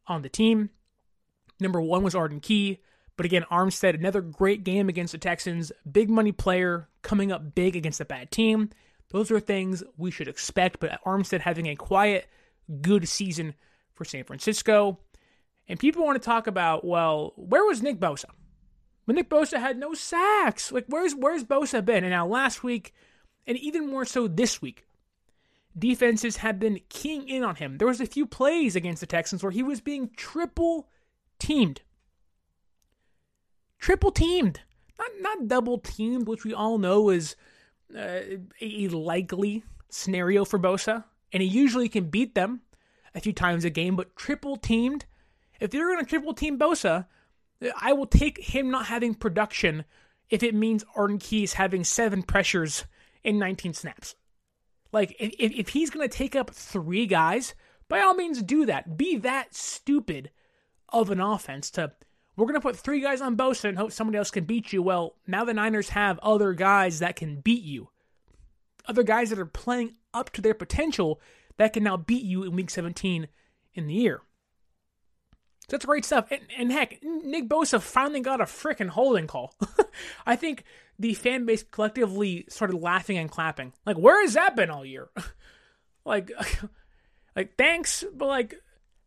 on 0.06 0.22
the 0.22 0.28
team. 0.28 0.70
Number 1.58 1.80
one 1.80 2.02
was 2.02 2.14
Arden 2.14 2.40
Key, 2.40 2.80
but 3.16 3.26
again, 3.26 3.44
Armstead, 3.50 3.94
another 3.94 4.20
great 4.20 4.62
game 4.62 4.88
against 4.88 5.12
the 5.12 5.18
Texans, 5.18 5.72
big 5.90 6.10
money 6.10 6.32
player 6.32 6.88
coming 7.02 7.32
up 7.32 7.54
big 7.54 7.74
against 7.74 8.00
a 8.00 8.04
bad 8.04 8.30
team. 8.30 8.70
Those 9.10 9.30
are 9.30 9.40
things 9.40 9.82
we 9.96 10.10
should 10.10 10.28
expect, 10.28 10.80
but 10.80 11.00
Armstead 11.04 11.40
having 11.40 11.66
a 11.66 11.76
quiet, 11.76 12.26
good 12.82 13.08
season 13.08 13.54
for 13.94 14.04
San 14.04 14.24
Francisco. 14.24 14.98
And 15.68 15.78
people 15.78 16.04
want 16.04 16.20
to 16.20 16.24
talk 16.24 16.46
about, 16.46 16.84
well, 16.84 17.32
where 17.36 17.64
was 17.64 17.82
Nick 17.82 17.98
Bosa? 17.98 18.26
But 19.06 19.16
Nick 19.16 19.28
Bosa 19.28 19.58
had 19.58 19.78
no 19.78 19.94
sacks. 19.94 20.72
Like, 20.72 20.86
where's 20.88 21.14
where's 21.14 21.44
Bosa 21.44 21.84
been? 21.84 22.04
And 22.04 22.10
now 22.10 22.26
last 22.26 22.64
week, 22.64 22.92
and 23.46 23.56
even 23.58 23.88
more 23.88 24.04
so 24.04 24.26
this 24.26 24.60
week, 24.60 24.84
defenses 25.78 26.38
have 26.38 26.58
been 26.58 26.80
keying 26.88 27.28
in 27.28 27.44
on 27.44 27.56
him. 27.56 27.78
There 27.78 27.88
was 27.88 28.00
a 28.00 28.06
few 28.06 28.26
plays 28.26 28.74
against 28.74 29.00
the 29.00 29.06
Texans 29.06 29.42
where 29.42 29.52
he 29.52 29.62
was 29.62 29.80
being 29.80 30.10
triple 30.16 30.88
teamed. 31.38 31.82
Triple 33.78 34.10
teamed. 34.10 34.60
Not 34.98 35.10
not 35.20 35.48
double 35.48 35.78
teamed, 35.78 36.26
which 36.26 36.44
we 36.44 36.54
all 36.54 36.78
know 36.78 37.10
is 37.10 37.36
uh, 37.96 38.20
a 38.60 38.88
likely 38.88 39.62
scenario 39.88 40.44
for 40.44 40.58
Bosa, 40.58 41.04
and 41.32 41.42
he 41.42 41.48
usually 41.48 41.88
can 41.88 42.08
beat 42.08 42.34
them 42.34 42.62
a 43.14 43.20
few 43.20 43.32
times 43.32 43.64
a 43.64 43.70
game, 43.70 43.94
but 43.94 44.16
triple 44.16 44.56
teamed 44.56 45.06
if 45.60 45.70
they're 45.70 45.88
going 45.88 46.04
to 46.04 46.08
triple 46.08 46.34
team 46.34 46.58
Bosa, 46.58 47.06
I 47.80 47.92
will 47.92 48.06
take 48.06 48.38
him 48.38 48.70
not 48.70 48.86
having 48.86 49.14
production 49.14 49.84
if 50.28 50.42
it 50.42 50.54
means 50.54 50.84
Arden 50.94 51.18
Keys 51.18 51.54
having 51.54 51.84
seven 51.84 52.22
pressures 52.22 52.84
in 53.22 53.38
19 53.38 53.74
snaps. 53.74 54.14
Like, 54.92 55.16
if, 55.18 55.34
if 55.38 55.68
he's 55.68 55.90
going 55.90 56.08
to 56.08 56.16
take 56.16 56.36
up 56.36 56.50
three 56.50 57.06
guys, 57.06 57.54
by 57.88 58.00
all 58.00 58.14
means 58.14 58.42
do 58.42 58.66
that. 58.66 58.96
Be 58.96 59.16
that 59.18 59.54
stupid 59.54 60.30
of 60.88 61.10
an 61.10 61.20
offense 61.20 61.70
to, 61.72 61.92
we're 62.36 62.46
going 62.46 62.54
to 62.54 62.60
put 62.60 62.76
three 62.76 63.00
guys 63.00 63.20
on 63.20 63.36
Bosa 63.36 63.68
and 63.68 63.78
hope 63.78 63.92
somebody 63.92 64.18
else 64.18 64.30
can 64.30 64.44
beat 64.44 64.72
you. 64.72 64.82
Well, 64.82 65.16
now 65.26 65.44
the 65.44 65.54
Niners 65.54 65.90
have 65.90 66.18
other 66.20 66.52
guys 66.52 66.98
that 67.00 67.16
can 67.16 67.40
beat 67.40 67.62
you. 67.62 67.90
Other 68.88 69.02
guys 69.02 69.30
that 69.30 69.38
are 69.38 69.46
playing 69.46 69.94
up 70.14 70.30
to 70.30 70.40
their 70.40 70.54
potential 70.54 71.20
that 71.56 71.72
can 71.72 71.82
now 71.82 71.96
beat 71.96 72.24
you 72.24 72.44
in 72.44 72.54
week 72.54 72.70
17 72.70 73.28
in 73.74 73.86
the 73.86 73.94
year. 73.94 74.20
That's 75.68 75.84
great 75.84 76.04
stuff. 76.04 76.30
And, 76.30 76.42
and, 76.56 76.72
heck, 76.72 77.02
Nick 77.02 77.48
Bosa 77.48 77.80
finally 77.80 78.20
got 78.20 78.40
a 78.40 78.44
freaking 78.44 78.88
holding 78.88 79.26
call. 79.26 79.54
I 80.26 80.36
think 80.36 80.64
the 80.98 81.14
fan 81.14 81.44
base 81.44 81.64
collectively 81.64 82.44
started 82.48 82.76
laughing 82.76 83.18
and 83.18 83.30
clapping. 83.30 83.72
Like, 83.84 83.98
where 83.98 84.22
has 84.22 84.34
that 84.34 84.54
been 84.54 84.70
all 84.70 84.84
year? 84.84 85.08
like, 86.04 86.30
like 87.36 87.56
thanks, 87.56 88.04
but 88.14 88.26
like, 88.26 88.54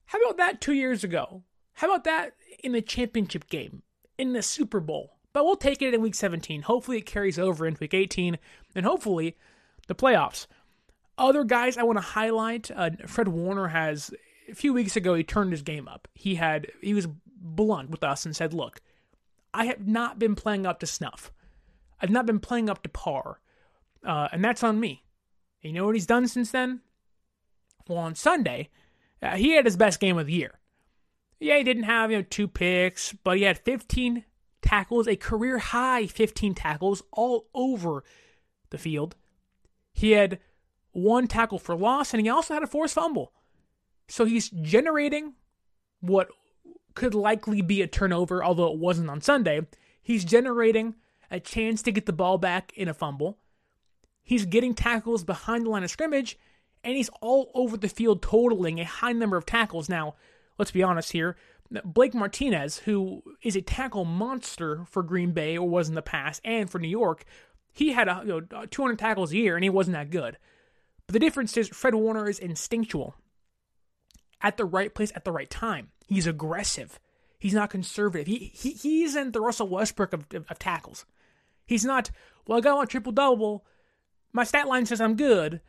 how 0.05 0.19
about 0.19 0.37
that 0.37 0.59
two 0.59 0.73
years 0.73 1.03
ago? 1.03 1.43
How 1.73 1.87
about 1.87 2.03
that 2.03 2.33
in 2.61 2.73
the 2.73 2.81
championship 2.81 3.49
game, 3.49 3.83
in 4.17 4.33
the 4.33 4.41
Super 4.41 4.81
Bowl? 4.81 5.15
But 5.31 5.45
we'll 5.45 5.55
take 5.55 5.81
it 5.81 5.93
in 5.93 6.01
week 6.01 6.15
17. 6.15 6.63
Hopefully, 6.63 6.97
it 6.97 7.05
carries 7.05 7.39
over 7.39 7.65
into 7.65 7.79
week 7.79 7.93
18, 7.93 8.37
and 8.75 8.85
hopefully, 8.85 9.37
the 9.87 9.95
playoffs. 9.95 10.47
Other 11.17 11.43
guys 11.43 11.77
I 11.77 11.83
want 11.83 11.97
to 11.97 12.03
highlight 12.03 12.71
uh, 12.75 12.89
Fred 13.05 13.27
Warner 13.27 13.67
has 13.67 14.11
a 14.51 14.55
few 14.55 14.73
weeks 14.73 14.95
ago 14.95 15.15
he 15.15 15.23
turned 15.23 15.51
his 15.51 15.61
game 15.61 15.87
up. 15.87 16.07
He 16.13 16.35
had 16.35 16.67
he 16.81 16.93
was 16.93 17.07
blunt 17.25 17.89
with 17.89 18.03
us 18.03 18.25
and 18.25 18.35
said, 18.35 18.53
"Look, 18.53 18.81
I 19.53 19.65
have 19.65 19.87
not 19.87 20.19
been 20.19 20.35
playing 20.35 20.65
up 20.65 20.79
to 20.79 20.85
snuff. 20.85 21.31
I've 22.01 22.09
not 22.09 22.25
been 22.25 22.39
playing 22.39 22.69
up 22.69 22.83
to 22.83 22.89
par, 22.89 23.39
uh, 24.05 24.29
and 24.31 24.43
that's 24.43 24.63
on 24.63 24.79
me." 24.79 25.03
You 25.61 25.73
know 25.73 25.85
what 25.85 25.95
he's 25.95 26.05
done 26.05 26.27
since 26.27 26.51
then? 26.51 26.81
Well, 27.87 27.97
on 27.97 28.15
Sunday, 28.15 28.69
uh, 29.21 29.35
he 29.35 29.51
had 29.51 29.65
his 29.65 29.77
best 29.77 29.99
game 29.99 30.17
of 30.17 30.27
the 30.27 30.33
year. 30.33 30.59
Yeah, 31.39 31.57
he 31.57 31.63
didn't 31.63 31.83
have 31.83 32.11
you 32.11 32.17
know 32.17 32.25
two 32.29 32.47
picks, 32.47 33.13
but 33.23 33.37
he 33.37 33.43
had 33.43 33.57
15 33.57 34.25
tackles, 34.61 35.07
a 35.07 35.15
career 35.15 35.57
high 35.57 36.07
15 36.07 36.53
tackles 36.53 37.01
all 37.11 37.47
over 37.53 38.03
the 38.69 38.77
field. 38.77 39.15
He 39.93 40.11
had 40.11 40.39
one 40.91 41.27
tackle 41.27 41.59
for 41.59 41.75
loss, 41.75 42.13
and 42.13 42.21
he 42.21 42.29
also 42.29 42.53
had 42.53 42.63
a 42.63 42.67
forced 42.67 42.95
fumble. 42.95 43.33
So 44.09 44.25
he's 44.25 44.49
generating 44.49 45.33
what 46.01 46.29
could 46.95 47.13
likely 47.13 47.61
be 47.61 47.81
a 47.81 47.87
turnover, 47.87 48.43
although 48.43 48.73
it 48.73 48.79
wasn't 48.79 49.09
on 49.09 49.21
Sunday. 49.21 49.61
He's 50.01 50.25
generating 50.25 50.95
a 51.31 51.39
chance 51.39 51.81
to 51.83 51.91
get 51.91 52.07
the 52.07 52.13
ball 52.13 52.37
back 52.37 52.73
in 52.75 52.87
a 52.87 52.93
fumble. 52.93 53.37
He's 54.23 54.45
getting 54.45 54.73
tackles 54.73 55.23
behind 55.23 55.65
the 55.65 55.69
line 55.69 55.83
of 55.83 55.91
scrimmage, 55.91 56.37
and 56.83 56.97
he's 56.97 57.09
all 57.21 57.51
over 57.53 57.77
the 57.77 57.87
field 57.87 58.21
totaling 58.21 58.79
a 58.79 58.85
high 58.85 59.13
number 59.13 59.37
of 59.37 59.45
tackles. 59.45 59.89
Now, 59.89 60.15
let's 60.57 60.71
be 60.71 60.83
honest 60.83 61.11
here. 61.11 61.37
Blake 61.85 62.15
Martinez, 62.15 62.79
who 62.79 63.21
is 63.43 63.55
a 63.55 63.61
tackle 63.61 64.05
monster 64.05 64.85
for 64.85 65.03
Green 65.03 65.33
Bay 65.33 65.55
or 65.55 65.69
was 65.69 65.87
in 65.87 65.95
the 65.95 66.01
past, 66.01 66.41
and 66.43 66.69
for 66.69 66.79
New 66.79 66.89
York, 66.89 67.25
he 67.71 67.91
had 67.91 68.07
a, 68.07 68.23
you 68.25 68.47
know, 68.51 68.65
200 68.65 68.97
tackles 68.97 69.31
a 69.31 69.37
year, 69.37 69.55
and 69.55 69.63
he 69.63 69.69
wasn't 69.69 69.93
that 69.93 70.09
good. 70.09 70.37
But 71.05 71.13
the 71.13 71.19
difference 71.19 71.55
is 71.57 71.69
Fred 71.69 71.93
Warner 71.93 72.27
is 72.27 72.39
instinctual 72.39 73.15
at 74.41 74.57
the 74.57 74.65
right 74.65 74.93
place 74.93 75.11
at 75.15 75.25
the 75.25 75.31
right 75.31 75.49
time. 75.49 75.89
He's 76.07 76.27
aggressive. 76.27 76.99
He's 77.37 77.53
not 77.53 77.69
conservative. 77.69 78.27
He, 78.27 78.51
he, 78.53 78.71
he 78.71 79.03
isn't 79.03 79.31
the 79.31 79.41
Russell 79.41 79.69
Westbrook 79.69 80.13
of, 80.13 80.25
of, 80.33 80.45
of 80.49 80.59
tackles. 80.59 81.05
He's 81.65 81.85
not, 81.85 82.11
well, 82.45 82.57
I 82.57 82.61
got 82.61 82.77
one 82.77 82.87
triple 82.87 83.11
double. 83.11 83.65
My 84.33 84.43
stat 84.43 84.67
line 84.67 84.85
says 84.85 84.99
I'm 84.99 85.15
good, 85.15 85.61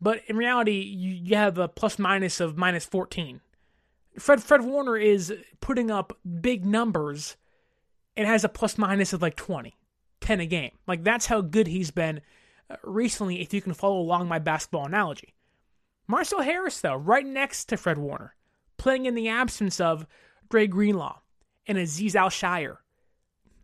but 0.00 0.22
in 0.26 0.36
reality, 0.36 0.80
you, 0.80 1.10
you 1.12 1.36
have 1.36 1.58
a 1.58 1.68
plus 1.68 1.98
minus 1.98 2.40
of 2.40 2.56
minus 2.56 2.86
14. 2.86 3.40
Fred 4.18 4.42
Fred 4.42 4.62
Warner 4.62 4.96
is 4.96 5.32
putting 5.60 5.90
up 5.90 6.18
big 6.40 6.64
numbers 6.64 7.36
and 8.16 8.26
has 8.26 8.44
a 8.44 8.48
plus 8.48 8.76
minus 8.78 9.12
of 9.12 9.22
like 9.22 9.36
20, 9.36 9.76
10 10.20 10.40
a 10.40 10.46
game. 10.46 10.72
Like 10.86 11.04
that's 11.04 11.26
how 11.26 11.40
good 11.40 11.66
he's 11.66 11.90
been 11.90 12.20
uh, 12.68 12.76
recently, 12.82 13.40
if 13.40 13.54
you 13.54 13.60
can 13.60 13.74
follow 13.74 13.98
along 14.00 14.28
my 14.28 14.38
basketball 14.38 14.86
analogy. 14.86 15.34
Marcel 16.10 16.40
Harris, 16.40 16.80
though, 16.80 16.96
right 16.96 17.24
next 17.24 17.66
to 17.66 17.76
Fred 17.76 17.96
Warner, 17.96 18.34
playing 18.76 19.06
in 19.06 19.14
the 19.14 19.28
absence 19.28 19.80
of 19.80 20.08
Dre 20.48 20.66
Greenlaw 20.66 21.20
and 21.68 21.78
Azeez 21.78 22.16
Al-Shaair. 22.16 22.78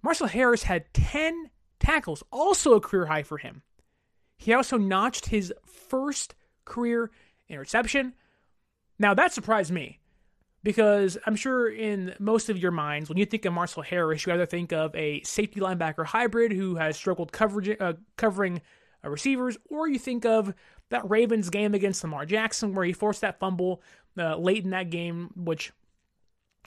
Marcel 0.00 0.28
Harris 0.28 0.62
had 0.62 0.94
10 0.94 1.50
tackles, 1.80 2.22
also 2.30 2.74
a 2.74 2.80
career 2.80 3.06
high 3.06 3.24
for 3.24 3.38
him. 3.38 3.62
He 4.38 4.54
also 4.54 4.76
notched 4.76 5.26
his 5.26 5.52
first 5.64 6.36
career 6.64 7.10
interception. 7.48 8.14
Now, 8.96 9.12
that 9.14 9.32
surprised 9.32 9.72
me 9.72 9.98
because 10.62 11.18
I'm 11.26 11.34
sure 11.34 11.68
in 11.68 12.14
most 12.20 12.48
of 12.48 12.58
your 12.58 12.70
minds, 12.70 13.08
when 13.08 13.18
you 13.18 13.26
think 13.26 13.44
of 13.44 13.54
Marcel 13.54 13.82
Harris, 13.82 14.24
you 14.24 14.32
either 14.32 14.46
think 14.46 14.72
of 14.72 14.94
a 14.94 15.20
safety 15.22 15.58
linebacker 15.58 16.06
hybrid 16.06 16.52
who 16.52 16.76
has 16.76 16.96
struggled 16.96 17.32
coverage, 17.32 17.76
uh, 17.80 17.94
covering 18.16 18.62
receivers, 19.10 19.56
or 19.70 19.88
you 19.88 19.98
think 19.98 20.24
of 20.24 20.54
that 20.90 21.08
Ravens 21.08 21.50
game 21.50 21.74
against 21.74 22.02
Lamar 22.04 22.26
Jackson 22.26 22.74
where 22.74 22.84
he 22.84 22.92
forced 22.92 23.20
that 23.20 23.38
fumble 23.38 23.82
uh, 24.18 24.36
late 24.36 24.64
in 24.64 24.70
that 24.70 24.90
game, 24.90 25.30
which 25.34 25.72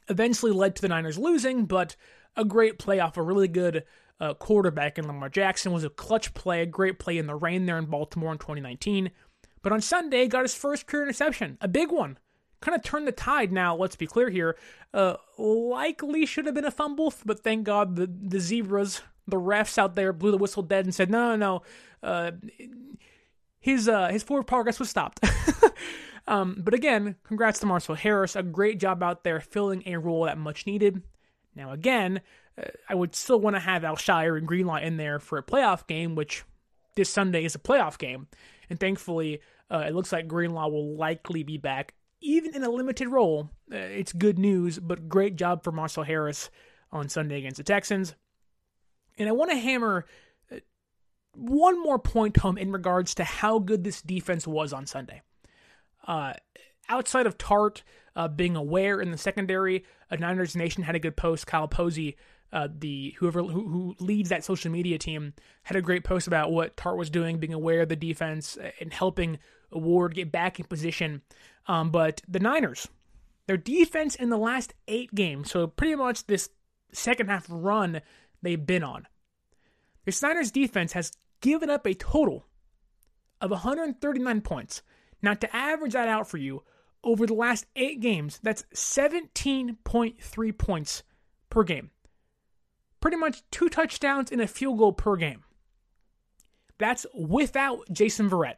eventually 0.09 0.51
led 0.51 0.75
to 0.75 0.81
the 0.81 0.87
Niners 0.87 1.17
losing, 1.17 1.65
but 1.65 1.95
a 2.35 2.45
great 2.45 2.79
play 2.79 2.99
off 2.99 3.17
a 3.17 3.21
really 3.21 3.47
good 3.47 3.83
uh, 4.19 4.33
quarterback 4.33 4.97
in 4.97 5.07
Lamar 5.07 5.29
Jackson 5.29 5.71
was 5.71 5.83
a 5.83 5.89
clutch 5.89 6.33
play, 6.33 6.61
a 6.61 6.65
great 6.65 6.99
play 6.99 7.17
in 7.17 7.27
the 7.27 7.35
rain 7.35 7.65
there 7.65 7.77
in 7.77 7.85
Baltimore 7.85 8.31
in 8.31 8.37
2019. 8.37 9.11
But 9.61 9.71
on 9.71 9.81
Sunday, 9.81 10.27
got 10.27 10.43
his 10.43 10.55
first 10.55 10.87
career 10.87 11.03
interception, 11.03 11.57
a 11.61 11.67
big 11.67 11.91
one 11.91 12.17
kind 12.61 12.75
of 12.75 12.83
turned 12.83 13.07
the 13.07 13.11
tide. 13.11 13.51
Now, 13.51 13.75
let's 13.75 13.95
be 13.95 14.07
clear 14.07 14.29
here. 14.29 14.57
Uh, 14.93 15.15
likely 15.37 16.25
should 16.25 16.45
have 16.45 16.55
been 16.55 16.65
a 16.65 16.71
fumble, 16.71 17.13
but 17.25 17.39
thank 17.39 17.63
God 17.63 17.95
the, 17.95 18.07
the 18.07 18.39
zebras, 18.39 19.01
the 19.29 19.37
refs 19.37 19.77
out 19.77 19.95
there 19.95 20.13
blew 20.13 20.31
the 20.31 20.37
whistle 20.37 20.63
dead 20.63 20.85
and 20.85 20.93
said, 20.93 21.09
no, 21.09 21.35
no, 21.35 21.61
no. 22.03 22.07
Uh, 22.07 22.31
his 23.59 23.89
uh, 23.89 24.07
his 24.07 24.23
forward 24.23 24.47
progress 24.47 24.79
was 24.79 24.89
stopped. 24.89 25.19
um, 26.27 26.55
but 26.59 26.73
again, 26.73 27.15
congrats 27.23 27.59
to 27.59 27.65
Marcel 27.65 27.95
Harris. 27.95 28.35
A 28.35 28.43
great 28.43 28.79
job 28.79 29.03
out 29.03 29.23
there 29.23 29.41
filling 29.41 29.83
a 29.85 29.97
role 29.97 30.25
that 30.25 30.37
much 30.37 30.65
needed. 30.65 31.01
Now, 31.55 31.71
again, 31.71 32.21
uh, 32.57 32.67
I 32.87 32.95
would 32.95 33.15
still 33.15 33.39
want 33.39 33.55
to 33.55 33.59
have 33.59 33.83
Al-Shaair 33.83 34.37
and 34.37 34.47
Greenlaw 34.47 34.77
in 34.77 34.97
there 34.97 35.19
for 35.19 35.37
a 35.37 35.43
playoff 35.43 35.87
game, 35.87 36.15
which 36.15 36.43
this 36.95 37.09
Sunday 37.09 37.43
is 37.43 37.55
a 37.55 37.59
playoff 37.59 37.97
game. 37.97 38.27
And 38.69 38.79
thankfully, 38.79 39.41
uh, 39.69 39.85
it 39.87 39.93
looks 39.93 40.13
like 40.13 40.27
Greenlaw 40.27 40.69
will 40.69 40.95
likely 40.95 41.43
be 41.43 41.57
back 41.57 41.93
even 42.21 42.55
in 42.55 42.63
a 42.63 42.69
limited 42.69 43.07
role, 43.07 43.49
uh, 43.71 43.77
it's 43.77 44.13
good 44.13 44.39
news, 44.39 44.79
but 44.79 45.09
great 45.09 45.35
job 45.35 45.63
for 45.63 45.71
Marcel 45.71 46.03
Harris 46.03 46.49
on 46.91 47.09
Sunday 47.09 47.37
against 47.37 47.57
the 47.57 47.63
Texans. 47.63 48.15
And 49.19 49.27
I 49.27 49.33
want 49.33 49.51
to 49.51 49.57
hammer 49.57 50.05
uh, 50.51 50.57
one 51.35 51.81
more 51.81 51.99
point 51.99 52.37
home 52.37 52.57
in 52.57 52.71
regards 52.71 53.13
to 53.15 53.23
how 53.23 53.59
good 53.59 53.83
this 53.83 54.01
defense 54.01 54.47
was 54.47 54.73
on 54.73 54.87
Sunday. 54.87 55.21
Uh, 56.07 56.33
outside 56.87 57.27
of 57.27 57.37
Tartt 57.37 57.83
uh, 58.15 58.27
being 58.27 58.55
aware 58.55 58.99
in 58.99 59.11
the 59.11 59.17
secondary, 59.17 59.85
a 60.09 60.17
Niners 60.17 60.55
Nation 60.55 60.83
had 60.83 60.95
a 60.95 60.99
good 60.99 61.15
post. 61.15 61.45
Kyle 61.45 61.67
Posey, 61.67 62.17
uh, 62.51 62.67
the 62.73 63.15
whoever 63.19 63.43
who, 63.43 63.67
who, 63.67 63.95
leads 63.99 64.29
that 64.29 64.43
social 64.43 64.71
media 64.71 64.97
team, 64.97 65.33
had 65.63 65.77
a 65.77 65.81
great 65.81 66.03
post 66.03 66.25
about 66.25 66.51
what 66.51 66.75
Tartt 66.75 66.97
was 66.97 67.09
doing, 67.09 67.37
being 67.37 67.53
aware 67.53 67.81
of 67.81 67.89
the 67.89 67.95
defense 67.95 68.57
uh, 68.57 68.71
and 68.79 68.91
helping 68.91 69.37
Ward 69.71 70.15
get 70.15 70.31
back 70.31 70.59
in 70.59 70.65
position. 70.65 71.21
Um, 71.67 71.91
but 71.91 72.21
the 72.27 72.39
Niners, 72.39 72.87
their 73.45 73.57
defense 73.57 74.15
in 74.15 74.29
the 74.29 74.37
last 74.37 74.73
eight 74.87 75.13
games, 75.13 75.51
so 75.51 75.67
pretty 75.67 75.95
much 75.95 76.25
this 76.25 76.49
second 76.91 77.29
half 77.29 77.45
run 77.49 78.01
they've 78.41 78.65
been 78.65 78.83
on, 78.83 79.07
the 80.05 80.17
Niners 80.21 80.51
defense 80.51 80.93
has 80.93 81.11
given 81.41 81.69
up 81.69 81.85
a 81.85 81.93
total 81.93 82.45
of 83.41 83.51
139 83.51 84.41
points. 84.41 84.81
Now, 85.21 85.33
to 85.33 85.55
average 85.55 85.93
that 85.93 86.07
out 86.07 86.27
for 86.27 86.37
you, 86.37 86.63
over 87.03 87.25
the 87.25 87.33
last 87.33 87.65
eight 87.75 87.99
games, 88.01 88.39
that's 88.43 88.63
17.3 88.73 90.57
points 90.57 91.03
per 91.49 91.63
game. 91.63 91.91
Pretty 92.99 93.17
much 93.17 93.43
two 93.51 93.69
touchdowns 93.69 94.31
and 94.31 94.41
a 94.41 94.47
field 94.47 94.77
goal 94.77 94.91
per 94.91 95.15
game. 95.15 95.43
That's 96.77 97.05
without 97.13 97.81
Jason 97.91 98.29
Verrett 98.29 98.55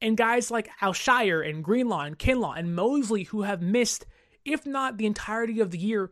and 0.00 0.16
guys 0.16 0.50
like 0.50 0.70
Al-Shaair 0.80 1.48
and 1.48 1.62
Greenlaw 1.64 2.02
and 2.02 2.18
Kinlaw 2.18 2.58
and 2.58 2.74
Mosley 2.74 3.24
who 3.24 3.42
have 3.42 3.62
missed, 3.62 4.06
if 4.44 4.66
not 4.66 4.96
the 4.96 5.06
entirety 5.06 5.60
of 5.60 5.70
the 5.70 5.78
year, 5.78 6.10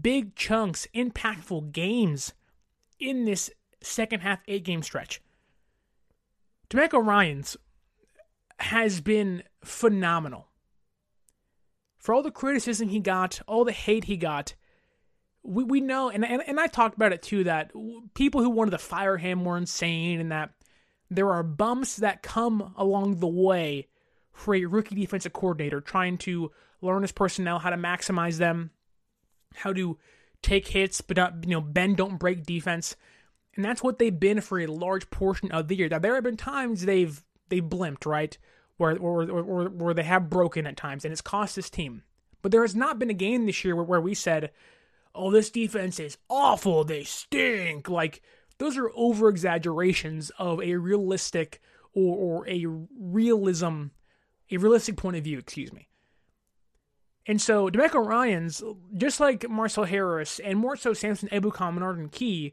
big 0.00 0.34
chunks, 0.34 0.86
impactful 0.94 1.72
games 1.72 2.32
in 2.98 3.24
this 3.24 3.50
second 3.82 4.20
half 4.20 4.40
eight 4.48 4.64
game 4.64 4.82
stretch. 4.82 5.20
DeMeco 6.70 7.04
Ryans 7.04 7.56
has 8.58 9.00
been 9.00 9.42
phenomenal. 9.64 10.48
For 11.98 12.14
all 12.14 12.22
the 12.22 12.30
criticism 12.30 12.88
he 12.88 13.00
got, 13.00 13.40
all 13.46 13.64
the 13.64 13.72
hate 13.72 14.04
he 14.04 14.16
got, 14.16 14.54
we, 15.42 15.64
we 15.64 15.80
know, 15.80 16.08
and, 16.08 16.24
and, 16.24 16.42
and 16.46 16.58
I 16.58 16.66
talked 16.66 16.96
about 16.96 17.12
it 17.12 17.22
too, 17.22 17.44
that 17.44 17.72
people 18.14 18.42
who 18.42 18.50
wanted 18.50 18.72
to 18.72 18.78
fire 18.78 19.16
him 19.16 19.44
were 19.44 19.56
insane 19.56 20.20
and 20.20 20.32
that 20.32 20.50
there 21.10 21.30
are 21.30 21.42
bumps 21.42 21.96
that 21.96 22.22
come 22.22 22.74
along 22.76 23.20
the 23.20 23.28
way 23.28 23.88
for 24.32 24.54
a 24.54 24.64
rookie 24.64 24.96
defensive 24.96 25.32
coordinator 25.32 25.80
trying 25.80 26.18
to 26.18 26.50
learn 26.80 27.02
his 27.02 27.12
personnel, 27.12 27.58
how 27.58 27.70
to 27.70 27.76
maximize 27.76 28.38
them, 28.38 28.70
how 29.56 29.72
to 29.72 29.98
take 30.42 30.68
hits, 30.68 31.00
but 31.00 31.16
not, 31.16 31.44
you 31.44 31.50
know, 31.50 31.60
bend, 31.60 31.96
don't 31.96 32.18
break 32.18 32.44
defense. 32.44 32.96
And 33.54 33.64
that's 33.64 33.82
what 33.82 33.98
they've 33.98 34.18
been 34.18 34.40
for 34.40 34.60
a 34.60 34.66
large 34.66 35.10
portion 35.10 35.50
of 35.50 35.68
the 35.68 35.76
year. 35.76 35.88
Now, 35.88 35.98
there 35.98 36.14
have 36.14 36.24
been 36.24 36.36
times 36.36 36.84
they've 36.84 37.22
they 37.48 37.60
blimped, 37.60 38.06
right? 38.06 38.36
Where, 38.76 38.96
or, 38.98 39.30
or, 39.30 39.68
where 39.70 39.94
they 39.94 40.02
have 40.02 40.28
broken 40.28 40.66
at 40.66 40.76
times, 40.76 41.04
and 41.04 41.12
it's 41.12 41.22
cost 41.22 41.56
this 41.56 41.70
team. 41.70 42.02
But 42.42 42.52
there 42.52 42.62
has 42.62 42.76
not 42.76 42.98
been 42.98 43.08
a 43.10 43.14
game 43.14 43.46
this 43.46 43.64
year 43.64 43.74
where, 43.74 43.84
where 43.84 44.00
we 44.00 44.14
said, 44.14 44.50
oh, 45.14 45.30
this 45.30 45.50
defense 45.50 45.98
is 45.98 46.18
awful, 46.28 46.84
they 46.84 47.04
stink. 47.04 47.88
Like, 47.88 48.22
those 48.58 48.76
are 48.76 48.90
over 48.94 49.28
exaggerations 49.28 50.30
of 50.38 50.60
a 50.62 50.76
realistic 50.76 51.60
or, 51.94 52.16
or 52.42 52.48
a 52.48 52.66
realism, 53.00 53.84
a 54.50 54.58
realistic 54.58 54.96
point 54.96 55.16
of 55.16 55.24
view, 55.24 55.38
excuse 55.38 55.72
me. 55.72 55.88
And 57.26 57.40
so 57.40 57.68
DeMeco 57.68 58.04
Ryans, 58.04 58.62
just 58.96 59.18
like 59.18 59.48
Marcel 59.48 59.84
Harris 59.84 60.38
and 60.38 60.58
more 60.58 60.76
so 60.76 60.92
Samson 60.94 61.28
Ebukam 61.30 61.70
and 61.70 61.82
Arden 61.82 62.08
Key, 62.08 62.52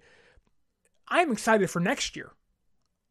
I'm 1.07 1.31
excited 1.31 1.69
for 1.69 1.79
next 1.79 2.15
year. 2.15 2.31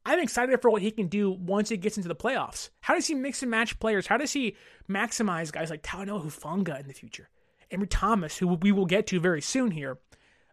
I'm 0.05 0.19
excited 0.19 0.61
for 0.61 0.71
what 0.71 0.83
he 0.83 0.91
can 0.91 1.07
do 1.07 1.31
once 1.31 1.69
he 1.69 1.77
gets 1.77 1.97
into 1.97 2.09
the 2.09 2.17
playoffs. 2.17 2.71
How 2.81 2.95
does 2.95 3.07
he 3.07 3.15
mix 3.15 3.43
and 3.43 3.51
match 3.51 3.79
players? 3.79 4.09
How 4.09 4.17
does 4.17 4.33
he 4.33 4.57
maximize 4.89 5.53
guys 5.53 5.71
like 5.71 5.85
Talanoa 5.85 6.25
Hufanga 6.25 6.81
in 6.81 6.89
the 6.89 6.95
future? 6.95 7.29
Ambry 7.71 7.87
Thomas, 7.89 8.37
who 8.37 8.49
we 8.49 8.73
will 8.73 8.87
get 8.87 9.07
to 9.09 9.21
very 9.21 9.41
soon 9.41 9.71
here. 9.71 9.99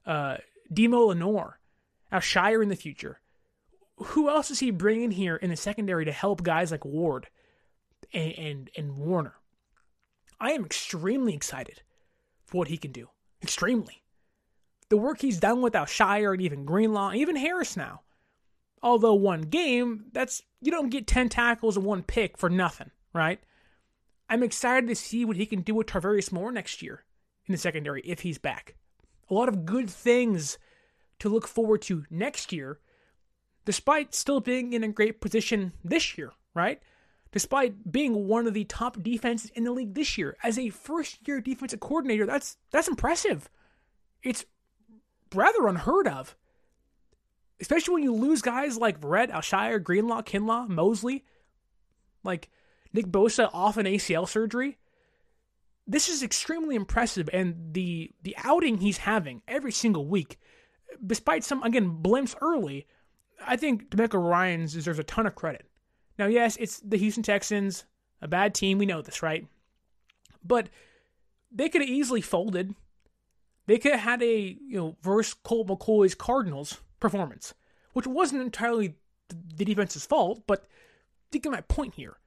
Uh, 0.06 0.38
Demo 0.72 1.06
Lenoir. 1.06 1.60
Al-Shaair 2.12 2.62
in 2.62 2.70
the 2.70 2.76
future. 2.76 3.20
Who 3.98 4.30
else 4.30 4.52
is 4.52 4.60
he 4.60 4.72
bringing 4.72 5.12
here 5.12 5.36
in 5.36 5.50
the 5.50 5.56
secondary 5.56 6.06
to 6.06 6.12
help 6.12 6.44
guys 6.44 6.72
like 6.72 6.86
Ward 6.86 7.28
and, 8.14 8.32
and, 8.34 8.70
and 8.78 8.98
Warner? 8.98 9.36
I 10.40 10.52
am 10.52 10.66
extremely 10.66 11.34
excited 11.34 11.82
for 12.46 12.58
what 12.58 12.68
he 12.70 12.78
can 12.78 12.92
do. 12.92 13.10
Extremely. 13.42 14.04
The 14.90 14.98
work 14.98 15.22
he's 15.22 15.40
done 15.40 15.62
without 15.62 15.82
Al-Shaair 15.82 16.34
and 16.34 16.42
even 16.42 16.66
Greenlaw, 16.66 17.14
even 17.14 17.36
Harris 17.36 17.78
now. 17.78 18.02
Although 18.82 19.16
one 19.16 19.42
game, 19.42 20.06
that's 20.14 20.42
you 20.62 20.72
don't 20.72 20.90
get 20.90 21.06
10 21.06 21.30
tackles 21.30 21.78
and 21.78 21.86
one 21.86 22.04
pick 22.04 22.38
for 22.38 22.50
nothing, 22.50 22.92
right? 23.14 23.40
I'm 24.30 24.44
excited 24.44 24.88
to 24.88 24.96
see 24.96 25.26
what 25.26 25.38
he 25.38 25.46
can 25.46 25.62
do 25.62 25.76
with 25.76 25.88
Tarvarius 25.88 26.32
Moore 26.32 26.52
next 26.52 26.82
year 26.82 27.04
in 27.48 27.52
the 27.52 27.58
secondary 27.58 28.02
if 28.02 28.22
he's 28.22 28.38
back. 28.38 28.76
A 29.30 29.34
lot 29.34 29.50
of 29.50 29.66
good 29.66 29.90
things 29.90 30.58
to 31.20 31.30
look 31.30 31.48
forward 31.48 31.82
to 31.84 32.06
next 32.10 32.54
year, 32.54 32.80
despite 33.66 34.16
still 34.16 34.40
being 34.40 34.74
in 34.74 34.84
a 34.84 34.88
great 34.88 35.20
position 35.20 35.74
this 35.84 36.18
year, 36.18 36.32
right? 36.54 36.82
Despite 37.32 37.92
being 37.92 38.28
one 38.28 38.48
of 38.48 38.54
the 38.54 38.64
top 38.64 39.02
defenses 39.04 39.52
in 39.52 39.64
the 39.64 39.72
league 39.72 39.94
this 39.94 40.18
year. 40.18 40.36
As 40.44 40.58
a 40.58 40.70
first 40.70 41.28
year 41.28 41.40
defensive 41.42 41.80
coordinator, 41.80 42.26
that's 42.26 42.58
that's 42.72 42.88
impressive. 42.88 43.50
It's 44.24 44.46
rather 45.34 45.68
unheard 45.68 46.08
of. 46.08 46.36
Especially 47.62 47.94
when 47.94 48.04
you 48.04 48.14
lose 48.14 48.42
guys 48.42 48.78
like 48.78 48.98
Red, 49.04 49.30
Al-Shaair, 49.32 49.84
Greenlaw, 49.84 50.22
Kinlaw, 50.22 50.68
Mosley, 50.70 51.26
like 52.24 52.50
Nick 52.94 53.08
Bosa 53.08 53.50
off 53.54 53.78
an 53.78 53.86
ACL 53.86 54.28
surgery. 54.28 54.78
This 55.86 56.08
is 56.08 56.24
extremely 56.24 56.76
impressive, 56.76 57.30
and 57.34 57.74
the 57.74 58.12
the 58.24 58.36
outing 58.44 58.78
he's 58.78 59.00
having 59.00 59.42
every 59.48 59.72
single 59.72 60.08
week 60.08 60.40
despite 61.06 61.44
some 61.44 61.64
again 61.64 62.00
blimps 62.02 62.36
early, 62.42 62.88
I 63.46 63.56
think 63.56 63.90
DeMeco 63.90 64.22
Ryans 64.22 64.74
deserves 64.74 65.00
a 65.00 65.04
ton 65.04 65.26
of 65.26 65.36
credit. 65.36 65.69
Now, 66.20 66.28
yes, 66.28 66.58
it's 66.58 66.82
the 66.82 66.98
Houston 66.98 67.24
Texans, 67.24 67.86
a 68.22 68.28
bad 68.28 68.54
team. 68.54 68.78
We 68.78 68.86
know 68.86 69.02
this, 69.02 69.24
right? 69.24 69.48
But 70.44 70.70
they 71.50 71.70
could 71.70 71.82
have 71.82 71.90
easily 71.90 72.20
folded. 72.20 72.76
They 73.66 73.78
could 73.80 73.94
have 73.94 74.02
had 74.02 74.22
a 74.22 74.58
you 74.68 74.78
know 74.78 74.98
versus 75.02 75.34
Colt 75.34 75.68
McCoy's 75.68 76.16
Cardinals 76.16 76.82
performance, 77.00 77.54
which 77.94 78.06
wasn't 78.06 78.42
entirely 78.42 78.96
the 79.30 79.64
defense's 79.64 80.06
fault, 80.06 80.44
but 80.46 80.66
think 81.32 81.46
of 81.46 81.54
my 81.54 81.62
point 81.62 81.96
here. 81.96 82.18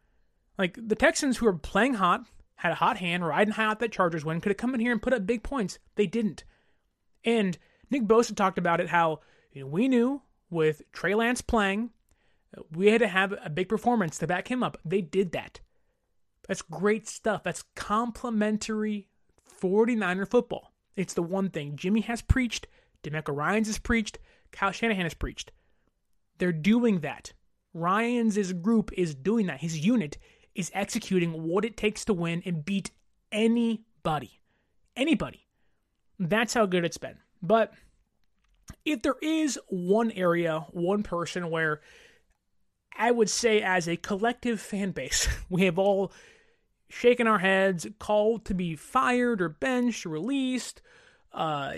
Like 0.56 0.78
the 0.80 0.96
Texans, 0.96 1.36
who 1.36 1.46
are 1.46 1.52
playing 1.52 1.94
hot, 1.94 2.24
had 2.56 2.72
a 2.72 2.76
hot 2.76 2.96
hand, 2.96 3.26
riding 3.26 3.54
high 3.54 3.64
out 3.64 3.80
that 3.80 3.92
Chargers 3.92 4.24
win, 4.24 4.40
could 4.40 4.50
have 4.50 4.56
come 4.56 4.74
in 4.74 4.80
here 4.80 4.92
and 4.92 5.02
put 5.02 5.12
up 5.12 5.26
big 5.26 5.42
points. 5.42 5.78
They 5.96 6.06
didn't. 6.06 6.44
And 7.24 7.58
Nick 7.90 8.04
Bosa 8.04 8.34
talked 8.34 8.58
about 8.58 8.80
it 8.80 8.88
how 8.88 9.20
you 9.52 9.62
know, 9.62 9.66
we 9.66 9.86
knew 9.88 10.22
with 10.48 10.82
Trey 10.92 11.14
Lance 11.14 11.42
playing, 11.42 11.90
we 12.70 12.88
had 12.88 13.00
to 13.00 13.08
have 13.08 13.34
a 13.44 13.50
big 13.50 13.68
performance 13.68 14.18
to 14.18 14.26
back 14.26 14.48
him 14.48 14.62
up. 14.62 14.78
They 14.84 15.00
did 15.00 15.32
that. 15.32 15.60
That's 16.48 16.62
great 16.62 17.08
stuff. 17.08 17.42
That's 17.42 17.64
complimentary 17.74 19.08
49er 19.60 20.28
football. 20.28 20.72
It's 20.96 21.14
the 21.14 21.22
one 21.22 21.50
thing 21.50 21.76
Jimmy 21.76 22.02
has 22.02 22.20
preached, 22.20 22.66
DeMeco 23.02 23.34
Ryans 23.34 23.68
has 23.68 23.78
preached, 23.78 24.18
Kyle 24.50 24.72
Shanahan 24.72 25.04
has 25.04 25.14
preached. 25.14 25.52
They're 26.38 26.52
doing 26.52 27.00
that. 27.00 27.32
Ryans' 27.72 28.52
group 28.52 28.90
is 28.92 29.14
doing 29.14 29.46
that. 29.46 29.60
His 29.60 29.78
unit 29.78 30.18
is 30.54 30.70
executing 30.74 31.32
what 31.44 31.64
it 31.64 31.76
takes 31.76 32.04
to 32.04 32.12
win 32.12 32.42
and 32.44 32.64
beat 32.64 32.90
anybody. 33.30 34.40
Anybody. 34.94 35.46
That's 36.18 36.52
how 36.52 36.66
good 36.66 36.84
it's 36.84 36.98
been. 36.98 37.16
But 37.40 37.72
if 38.84 39.02
there 39.02 39.16
is 39.22 39.58
one 39.68 40.10
area, 40.10 40.66
one 40.70 41.02
person 41.02 41.50
where 41.50 41.80
I 42.96 43.10
would 43.10 43.30
say, 43.30 43.62
as 43.62 43.88
a 43.88 43.96
collective 43.96 44.60
fan 44.60 44.92
base, 44.92 45.28
we 45.50 45.64
have 45.64 45.78
all 45.78 46.12
shaken 46.88 47.26
our 47.26 47.38
heads, 47.38 47.86
called 47.98 48.44
to 48.44 48.54
be 48.54 48.76
fired 48.76 49.40
or 49.40 49.48
benched 49.48 50.04
or 50.04 50.10
released. 50.10 50.82
Uh, 51.32 51.72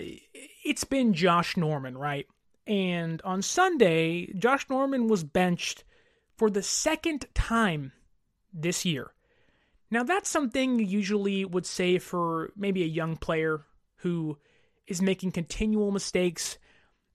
it's 0.63 0.83
been 0.83 1.13
Josh 1.13 1.55
Norman, 1.55 1.97
right? 1.97 2.27
And 2.67 3.21
on 3.21 3.41
Sunday, 3.41 4.33
Josh 4.33 4.69
Norman 4.69 5.07
was 5.07 5.23
benched 5.23 5.83
for 6.35 6.49
the 6.49 6.63
second 6.63 7.25
time 7.33 7.93
this 8.53 8.83
year. 8.83 9.11
Now, 9.91 10.03
that's 10.03 10.29
something 10.29 10.79
you 10.79 10.85
usually 10.85 11.45
would 11.45 11.65
say 11.65 11.99
for 11.99 12.51
maybe 12.55 12.83
a 12.83 12.87
young 12.87 13.15
player 13.15 13.61
who 13.97 14.37
is 14.87 15.01
making 15.01 15.31
continual 15.31 15.91
mistakes, 15.91 16.57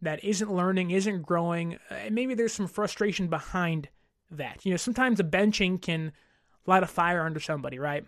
that 0.03 0.25
isn't 0.25 0.53
learning, 0.53 0.91
isn't 0.91 1.23
growing, 1.23 1.79
and 1.91 2.15
maybe 2.15 2.35
there's 2.35 2.55
some 2.55 2.69
frustration 2.69 3.29
behind 3.29 3.89
that. 4.31 4.65
You 4.65 4.71
know, 4.71 4.77
sometimes 4.77 5.21
a 5.21 5.25
benching 5.25 5.81
can 5.81 6.13
light 6.67 6.83
a 6.83 6.87
fire 6.87 7.25
under 7.25 7.41
somebody, 7.41 7.79
right? 7.79 8.05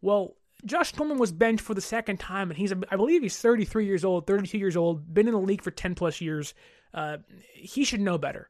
Well, 0.00 0.34
Josh 0.64 0.96
Norman 0.96 1.18
was 1.18 1.32
benched 1.32 1.62
for 1.62 1.74
the 1.74 1.80
second 1.80 2.18
time, 2.18 2.50
and 2.50 2.58
he's, 2.58 2.72
I 2.90 2.96
believe 2.96 3.22
he's 3.22 3.38
33 3.38 3.86
years 3.86 4.04
old, 4.04 4.26
32 4.26 4.58
years 4.58 4.76
old, 4.76 5.12
been 5.12 5.28
in 5.28 5.34
the 5.34 5.40
league 5.40 5.62
for 5.62 5.70
10 5.70 5.94
plus 5.94 6.20
years. 6.20 6.54
Uh, 6.92 7.18
he 7.52 7.84
should 7.84 8.00
know 8.00 8.18
better. 8.18 8.48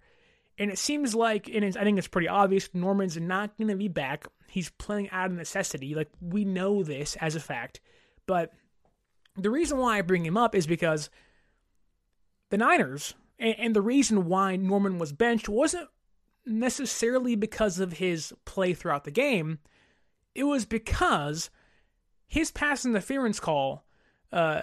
And 0.58 0.70
it 0.70 0.78
seems 0.78 1.14
like, 1.14 1.48
and 1.48 1.64
I 1.64 1.84
think 1.84 1.98
it's 1.98 2.08
pretty 2.08 2.28
obvious, 2.28 2.70
Norman's 2.74 3.16
not 3.16 3.56
going 3.56 3.68
to 3.68 3.76
be 3.76 3.88
back. 3.88 4.26
He's 4.48 4.70
playing 4.70 5.10
out 5.10 5.30
of 5.30 5.36
necessity. 5.36 5.94
Like, 5.94 6.08
we 6.20 6.44
know 6.44 6.82
this 6.82 7.16
as 7.16 7.36
a 7.36 7.40
fact. 7.40 7.80
But 8.26 8.52
the 9.36 9.50
reason 9.50 9.78
why 9.78 9.98
I 9.98 10.02
bring 10.02 10.24
him 10.24 10.36
up 10.36 10.54
is 10.54 10.66
because 10.66 11.10
the 12.50 12.58
Niners, 12.58 13.14
and, 13.38 13.54
and 13.58 13.76
the 13.76 13.82
reason 13.82 14.26
why 14.26 14.56
Norman 14.56 14.98
was 14.98 15.12
benched 15.12 15.48
wasn't 15.48 15.88
necessarily 16.44 17.36
because 17.36 17.78
of 17.78 17.94
his 17.94 18.32
play 18.44 18.74
throughout 18.74 19.04
the 19.04 19.10
game. 19.10 19.58
It 20.34 20.44
was 20.44 20.64
because 20.64 21.50
his 22.26 22.50
pass 22.50 22.84
interference 22.84 23.40
call 23.40 23.84
uh, 24.32 24.62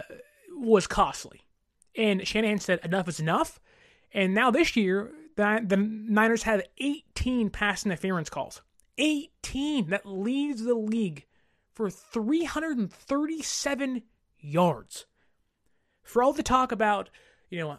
was 0.51 0.87
costly. 0.87 1.41
And 1.95 2.27
Shanahan 2.27 2.59
said, 2.59 2.79
enough 2.83 3.07
is 3.07 3.19
enough. 3.19 3.59
And 4.13 4.33
now 4.33 4.51
this 4.51 4.75
year, 4.75 5.11
the, 5.35 5.61
the 5.65 5.77
Niners 5.77 6.43
have 6.43 6.61
18 6.77 7.49
pass 7.49 7.85
interference 7.85 8.29
calls. 8.29 8.61
18. 8.97 9.89
That 9.89 10.05
leads 10.05 10.63
the 10.63 10.75
league 10.75 11.25
for 11.73 11.89
337 11.89 14.03
yards. 14.39 15.05
For 16.03 16.23
all 16.23 16.33
the 16.33 16.43
talk 16.43 16.71
about, 16.71 17.09
you 17.55 17.61
know, 17.61 17.77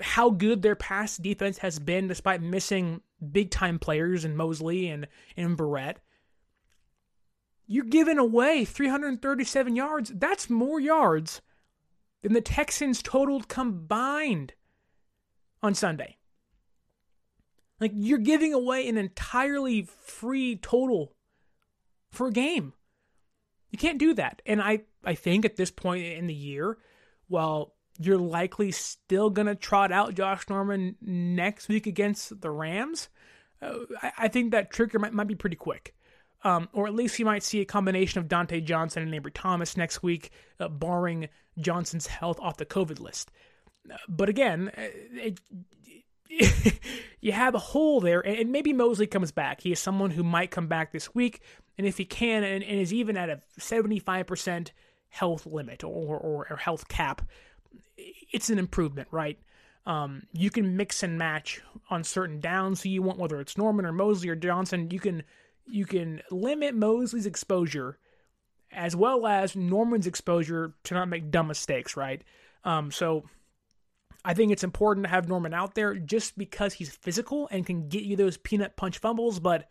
how 0.00 0.30
good 0.30 0.62
their 0.62 0.76
pass 0.76 1.16
defense 1.16 1.58
has 1.58 1.80
been 1.80 2.06
despite 2.06 2.40
missing 2.40 3.00
big 3.32 3.50
time 3.50 3.78
players 3.78 4.24
in 4.24 4.36
Mosley 4.36 4.88
and, 4.88 5.08
and 5.36 5.58
Verrett, 5.58 5.96
you're 7.66 7.84
giving 7.84 8.18
away 8.18 8.64
337 8.64 9.74
yards. 9.74 10.12
That's 10.14 10.48
more 10.48 10.78
yards 10.78 11.42
than 12.22 12.34
the 12.34 12.40
Texans 12.40 13.02
totaled 13.02 13.48
combined 13.48 14.52
on 15.60 15.74
Sunday. 15.74 16.16
Like 17.80 17.92
you're 17.94 18.18
giving 18.18 18.54
away 18.54 18.88
an 18.88 18.96
entirely 18.96 19.82
free 19.82 20.54
total 20.54 21.16
for 22.10 22.28
a 22.28 22.32
game. 22.32 22.74
You 23.70 23.78
can't 23.78 23.98
do 23.98 24.14
that. 24.14 24.42
And 24.46 24.62
I, 24.62 24.82
I 25.04 25.14
think 25.14 25.44
at 25.44 25.56
this 25.56 25.70
point 25.70 26.04
in 26.04 26.28
the 26.28 26.34
year, 26.34 26.78
well, 27.28 27.74
you're 27.98 28.18
likely 28.18 28.70
still 28.70 29.30
going 29.30 29.46
to 29.46 29.54
trot 29.54 29.92
out 29.92 30.14
Josh 30.14 30.48
Norman 30.48 30.96
next 31.00 31.68
week 31.68 31.86
against 31.86 32.40
the 32.40 32.50
Rams. 32.50 33.08
Uh, 33.60 33.74
I, 34.02 34.12
I, 34.18 34.28
think 34.28 34.52
that 34.52 34.70
trigger 34.70 34.98
might, 34.98 35.12
might 35.12 35.26
be 35.26 35.34
pretty 35.34 35.56
quick. 35.56 35.94
Um, 36.42 36.68
or 36.72 36.86
at 36.86 36.94
least 36.94 37.18
you 37.18 37.26
might 37.26 37.42
see 37.42 37.60
a 37.60 37.66
combination 37.66 38.20
of 38.20 38.28
Dontae 38.28 38.64
Johnson 38.64 39.02
and 39.02 39.12
Ambry 39.12 39.32
Thomas 39.34 39.76
next 39.76 40.02
week, 40.02 40.30
uh, 40.58 40.68
barring 40.68 41.28
Johnson's 41.58 42.06
health 42.06 42.40
off 42.40 42.56
the 42.56 42.64
COVID 42.64 43.00
list. 43.00 43.30
Uh, 43.90 43.96
but 44.08 44.30
again, 44.30 44.70
uh, 44.76 44.80
it, 45.12 45.40
you 47.20 47.32
have 47.32 47.54
a 47.54 47.58
hole 47.58 48.00
there, 48.00 48.20
and 48.20 48.52
maybe 48.52 48.72
Mosley 48.72 49.06
comes 49.06 49.32
back. 49.32 49.60
He 49.60 49.72
is 49.72 49.80
someone 49.80 50.10
who 50.10 50.22
might 50.22 50.50
come 50.50 50.68
back 50.68 50.92
this 50.92 51.14
week, 51.14 51.42
and 51.76 51.86
if 51.86 51.98
he 51.98 52.04
can, 52.04 52.44
and, 52.44 52.62
and 52.62 52.80
is 52.80 52.92
even 52.92 53.16
at 53.16 53.28
a 53.28 53.42
75% 53.58 54.70
health 55.08 55.44
limit 55.44 55.84
or, 55.84 56.16
or, 56.16 56.46
or 56.48 56.56
health 56.56 56.88
cap, 56.88 57.22
it's 57.96 58.50
an 58.50 58.58
improvement, 58.58 59.08
right? 59.10 59.38
Um, 59.86 60.24
you 60.32 60.50
can 60.50 60.76
mix 60.76 61.02
and 61.02 61.18
match 61.18 61.60
on 61.88 62.04
certain 62.04 62.40
downs 62.40 62.82
who 62.82 62.90
you 62.90 63.02
want, 63.02 63.18
whether 63.18 63.40
it's 63.40 63.56
Norman 63.58 63.86
or 63.86 63.92
Mosley 63.92 64.28
or 64.28 64.36
Johnson. 64.36 64.90
You 64.90 65.00
can 65.00 65.22
you 65.66 65.86
can 65.86 66.22
limit 66.30 66.74
Mosley's 66.74 67.26
exposure 67.26 67.98
as 68.72 68.94
well 68.94 69.26
as 69.26 69.56
Norman's 69.56 70.06
exposure 70.06 70.74
to 70.84 70.94
not 70.94 71.08
make 71.08 71.30
dumb 71.30 71.48
mistakes, 71.48 71.96
right? 71.96 72.22
Um, 72.64 72.90
so 72.90 73.24
I 74.24 74.34
think 74.34 74.52
it's 74.52 74.64
important 74.64 75.04
to 75.06 75.10
have 75.10 75.28
Norman 75.28 75.54
out 75.54 75.74
there 75.74 75.94
just 75.94 76.36
because 76.36 76.74
he's 76.74 76.90
physical 76.90 77.48
and 77.50 77.66
can 77.66 77.88
get 77.88 78.02
you 78.02 78.16
those 78.16 78.36
peanut 78.36 78.76
punch 78.76 78.98
fumbles. 78.98 79.40
But 79.40 79.68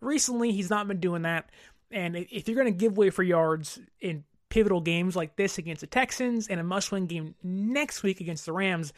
recently, 0.00 0.52
he's 0.52 0.70
not 0.70 0.86
been 0.86 1.00
doing 1.00 1.22
that. 1.22 1.50
And 1.90 2.16
if 2.16 2.48
you're 2.48 2.60
going 2.60 2.72
to 2.72 2.78
give 2.78 2.96
way 2.96 3.10
for 3.10 3.22
yards 3.22 3.78
in 4.00 4.24
pivotal 4.48 4.80
games 4.80 5.16
like 5.16 5.36
this 5.36 5.58
against 5.58 5.80
the 5.80 5.86
Texans 5.86 6.48
and 6.48 6.60
a 6.60 6.64
must 6.64 6.92
win 6.92 7.06
game 7.06 7.34
next 7.42 8.02
week 8.02 8.20
against 8.20 8.46
the 8.46 8.52
Rams, 8.52 8.92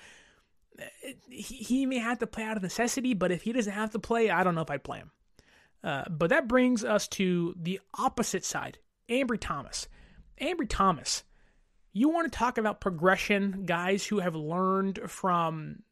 he, 1.28 1.86
may 1.86 1.98
have 1.98 2.18
to 2.18 2.26
play 2.26 2.44
out 2.44 2.56
of 2.56 2.62
necessity. 2.62 3.14
But 3.14 3.32
if 3.32 3.42
he 3.42 3.52
doesn't 3.52 3.72
have 3.72 3.90
to 3.90 3.98
play, 3.98 4.30
I 4.30 4.44
don't 4.44 4.54
know 4.54 4.60
if 4.62 4.70
I'd 4.70 4.84
play 4.84 4.98
him. 4.98 5.10
Uh, 5.82 6.04
but 6.08 6.30
that 6.30 6.48
brings 6.48 6.84
us 6.84 7.08
to 7.08 7.54
the 7.60 7.80
opposite 7.98 8.44
side 8.44 8.78
Ambry 9.08 9.38
Thomas. 9.40 9.88
Ambry 10.40 10.66
Thomas 10.68 11.24
you 11.92 12.08
want 12.08 12.30
to 12.30 12.38
talk 12.38 12.58
about 12.58 12.80
progression, 12.80 13.64
guys 13.66 14.06
who 14.06 14.20
have 14.20 14.36
learned 14.36 15.00
from 15.08 15.82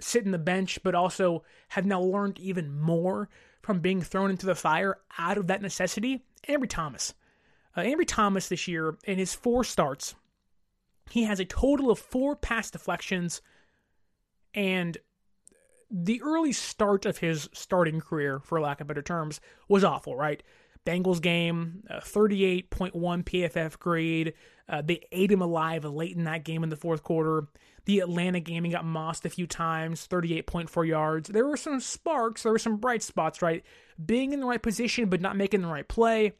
sitting 0.00 0.30
the 0.30 0.38
bench, 0.38 0.78
but 0.84 0.94
also 0.94 1.42
have 1.68 1.84
now 1.84 2.00
learned 2.00 2.38
even 2.38 2.80
more 2.80 3.28
from 3.62 3.80
being 3.80 4.00
thrown 4.00 4.30
into 4.30 4.46
the 4.46 4.54
fire 4.54 4.98
out 5.18 5.36
of 5.36 5.48
that 5.48 5.62
necessity? 5.62 6.24
Ambry 6.48 6.68
Thomas. 6.68 7.14
Uh, 7.78 7.82
Ambry 7.82 8.06
Thomas 8.08 8.48
this 8.48 8.66
year, 8.66 8.96
in 9.04 9.18
his 9.18 9.34
four 9.34 9.62
starts, 9.62 10.16
he 11.10 11.22
has 11.22 11.38
a 11.38 11.44
total 11.44 11.92
of 11.92 12.00
four 12.00 12.34
pass 12.34 12.72
deflections, 12.72 13.40
and 14.52 14.98
the 15.88 16.20
early 16.22 16.50
start 16.50 17.06
of 17.06 17.18
his 17.18 17.48
starting 17.52 18.00
career, 18.00 18.40
for 18.40 18.60
lack 18.60 18.80
of 18.80 18.88
better 18.88 19.00
terms, 19.00 19.40
was 19.68 19.84
awful, 19.84 20.16
right? 20.16 20.42
Bengals 20.84 21.22
game, 21.22 21.84
38.1 21.88 22.92
PFF 22.92 23.78
grade. 23.78 24.34
Uh, 24.68 24.82
they 24.82 25.06
ate 25.12 25.30
him 25.30 25.40
alive 25.40 25.84
late 25.84 26.16
in 26.16 26.24
that 26.24 26.44
game 26.44 26.64
in 26.64 26.70
the 26.70 26.76
fourth 26.76 27.04
quarter. 27.04 27.46
The 27.84 28.00
Atlanta 28.00 28.40
game, 28.40 28.64
he 28.64 28.72
got 28.72 28.84
mossed 28.84 29.24
a 29.24 29.30
few 29.30 29.46
times, 29.46 30.08
38.4 30.08 30.84
yards. 30.84 31.28
There 31.28 31.46
were 31.46 31.56
some 31.56 31.78
sparks, 31.78 32.42
there 32.42 32.50
were 32.50 32.58
some 32.58 32.78
bright 32.78 33.04
spots, 33.04 33.40
right? 33.40 33.62
Being 34.04 34.32
in 34.32 34.40
the 34.40 34.46
right 34.46 34.62
position, 34.62 35.08
but 35.08 35.20
not 35.20 35.36
making 35.36 35.62
the 35.62 35.68
right 35.68 35.86
play. 35.86 36.32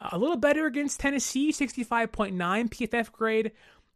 A 0.00 0.18
little 0.18 0.36
better 0.36 0.66
against 0.66 1.00
Tennessee, 1.00 1.52
65.9 1.52 2.34
PFF 2.36 3.12
grade. 3.12 3.52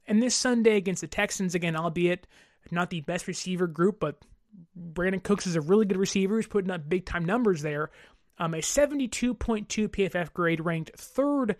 And 0.06 0.22
this 0.22 0.34
Sunday 0.34 0.76
against 0.76 1.02
the 1.02 1.06
Texans, 1.06 1.54
again, 1.54 1.76
albeit 1.76 2.26
not 2.70 2.90
the 2.90 3.02
best 3.02 3.26
receiver 3.26 3.66
group, 3.66 4.00
but 4.00 4.16
Brandin 4.76 5.22
Cooks 5.22 5.46
is 5.46 5.56
a 5.56 5.61
really 5.61 5.84
good 5.84 5.98
receiver 5.98 6.37
who's 6.37 6.46
putting 6.46 6.70
up 6.70 6.88
big 6.88 7.04
time 7.04 7.24
numbers 7.24 7.62
there. 7.62 7.90
Um, 8.38 8.54
a 8.54 8.58
72.2 8.58 9.34
PFF 9.66 10.32
grade 10.32 10.64
ranked 10.64 10.96
third 10.96 11.56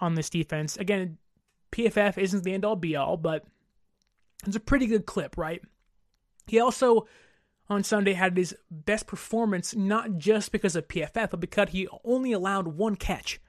on 0.00 0.14
this 0.14 0.30
defense. 0.30 0.76
Again, 0.76 1.18
PFF 1.72 2.18
isn't 2.18 2.44
the 2.44 2.54
end 2.54 2.64
all 2.64 2.76
be 2.76 2.96
all, 2.96 3.16
but 3.16 3.44
it's 4.46 4.56
a 4.56 4.60
pretty 4.60 4.86
good 4.86 5.06
clip, 5.06 5.36
right? 5.36 5.62
He 6.46 6.60
also 6.60 7.06
on 7.68 7.82
Sunday 7.82 8.12
had 8.12 8.36
his 8.36 8.54
best 8.70 9.06
performance, 9.06 9.74
not 9.74 10.16
just 10.18 10.52
because 10.52 10.76
of 10.76 10.88
PFF, 10.88 11.30
but 11.30 11.40
because 11.40 11.70
he 11.70 11.88
only 12.04 12.32
allowed 12.32 12.68
one 12.68 12.96
catch. 12.96 13.40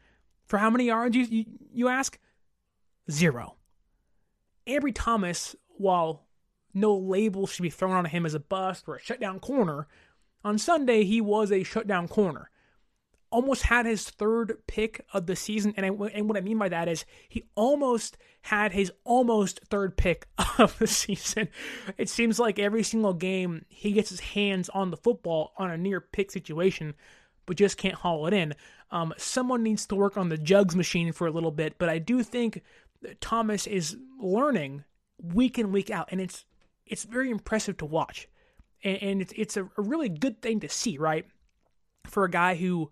For 0.48 0.58
how 0.58 0.70
many 0.70 0.86
yards, 0.86 1.16
you, 1.16 1.26
you, 1.26 1.46
you 1.74 1.88
ask? 1.88 2.18
Zero. 3.10 3.56
Ambry 4.68 4.92
Thomas, 4.94 5.56
while 5.68 6.26
no 6.74 6.96
label 6.96 7.48
should 7.48 7.64
be 7.64 7.70
thrown 7.70 7.94
on 7.94 8.06
him 8.06 8.26
as 8.26 8.34
a 8.34 8.40
bust 8.40 8.86
or 8.88 8.96
a 8.96 9.02
shutdown 9.02 9.40
corner, 9.40 9.88
on 10.44 10.58
Sunday 10.58 11.04
he 11.04 11.22
was 11.22 11.52
a 11.52 11.64
shutdown 11.64 12.08
corner 12.08 12.50
almost 13.30 13.64
had 13.64 13.86
his 13.86 14.10
third 14.10 14.58
pick 14.68 15.06
of 15.14 15.26
the 15.26 15.36
season. 15.36 15.74
And, 15.76 15.86
I, 15.86 15.90
and 15.90 16.28
what 16.28 16.38
I 16.38 16.42
mean 16.42 16.58
by 16.58 16.70
that 16.70 16.88
is 16.88 17.06
he 17.28 17.44
almost 17.56 18.18
had 18.42 18.72
his 18.72 18.92
almost 19.04 19.62
third 19.66 19.98
pick 19.98 20.28
of 20.58 20.78
the 20.80 20.88
season. 20.88 21.50
It 21.98 22.10
seems 22.10 22.40
like 22.40 22.60
every 22.60 22.84
single 22.84 23.14
game 23.14 23.66
he 23.70 23.92
gets 23.92 24.10
his 24.10 24.20
hands 24.20 24.70
on 24.70 24.92
the 24.92 24.98
football 24.98 25.54
on 25.58 25.70
a 25.70 25.78
near 25.78 26.00
pick 26.00 26.32
situation, 26.32 26.96
but 27.48 27.58
just 27.58 27.78
can't 27.78 27.96
haul 27.96 28.28
it 28.28 28.34
in. 28.34 28.54
Um, 28.92 29.14
someone 29.18 29.64
needs 29.64 29.88
to 29.88 29.96
work 29.96 30.18
on 30.18 30.30
the 30.30 30.38
jugs 30.38 30.76
machine 30.76 31.12
for 31.12 31.26
a 31.26 31.32
little 31.32 31.52
bit, 31.52 31.80
but 31.80 31.90
I 31.90 31.98
do 31.98 32.22
think 32.22 32.62
Thomas 33.20 33.66
is 33.66 33.98
learning 34.22 34.84
week 35.22 35.58
in 35.58 35.72
week 35.72 35.90
out, 35.90 36.10
and 36.12 36.22
it's 36.22 36.46
it's 36.86 37.04
very 37.04 37.32
impressive 37.32 37.78
to 37.78 37.86
watch, 37.86 38.28
and, 38.84 39.02
and 39.02 39.22
it's 39.22 39.34
it's 39.36 39.58
a, 39.58 39.64
a 39.64 39.82
really 39.82 40.10
good 40.10 40.42
thing 40.42 40.60
to 40.60 40.70
see, 40.70 40.98
right? 40.98 41.26
For 42.06 42.24
a 42.24 42.30
guy 42.30 42.56
who 42.56 42.92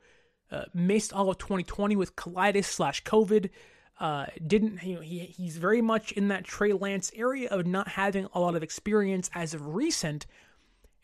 uh, 0.52 0.65
missed 0.74 1.13
all 1.13 1.30
of 1.30 1.38
2020 1.38 1.96
with 1.96 2.15
colitis 2.15 2.65
slash 2.65 3.04
COVID. 3.04 3.50
Uh, 3.98 4.26
didn't 4.46 4.84
you 4.84 4.96
know, 4.96 5.02
he 5.02 5.20
he's 5.20 5.56
very 5.56 5.82
much 5.82 6.12
in 6.12 6.28
that 6.28 6.44
Trey 6.44 6.74
Lance 6.74 7.12
area 7.15 7.48
of 7.50 7.65
not 7.65 7.88
having 7.88 8.28
a 8.34 8.39
lot 8.39 8.56
of 8.56 8.63
experience 8.63 9.30
as 9.34 9.54
of 9.54 9.76
recent, 9.76 10.26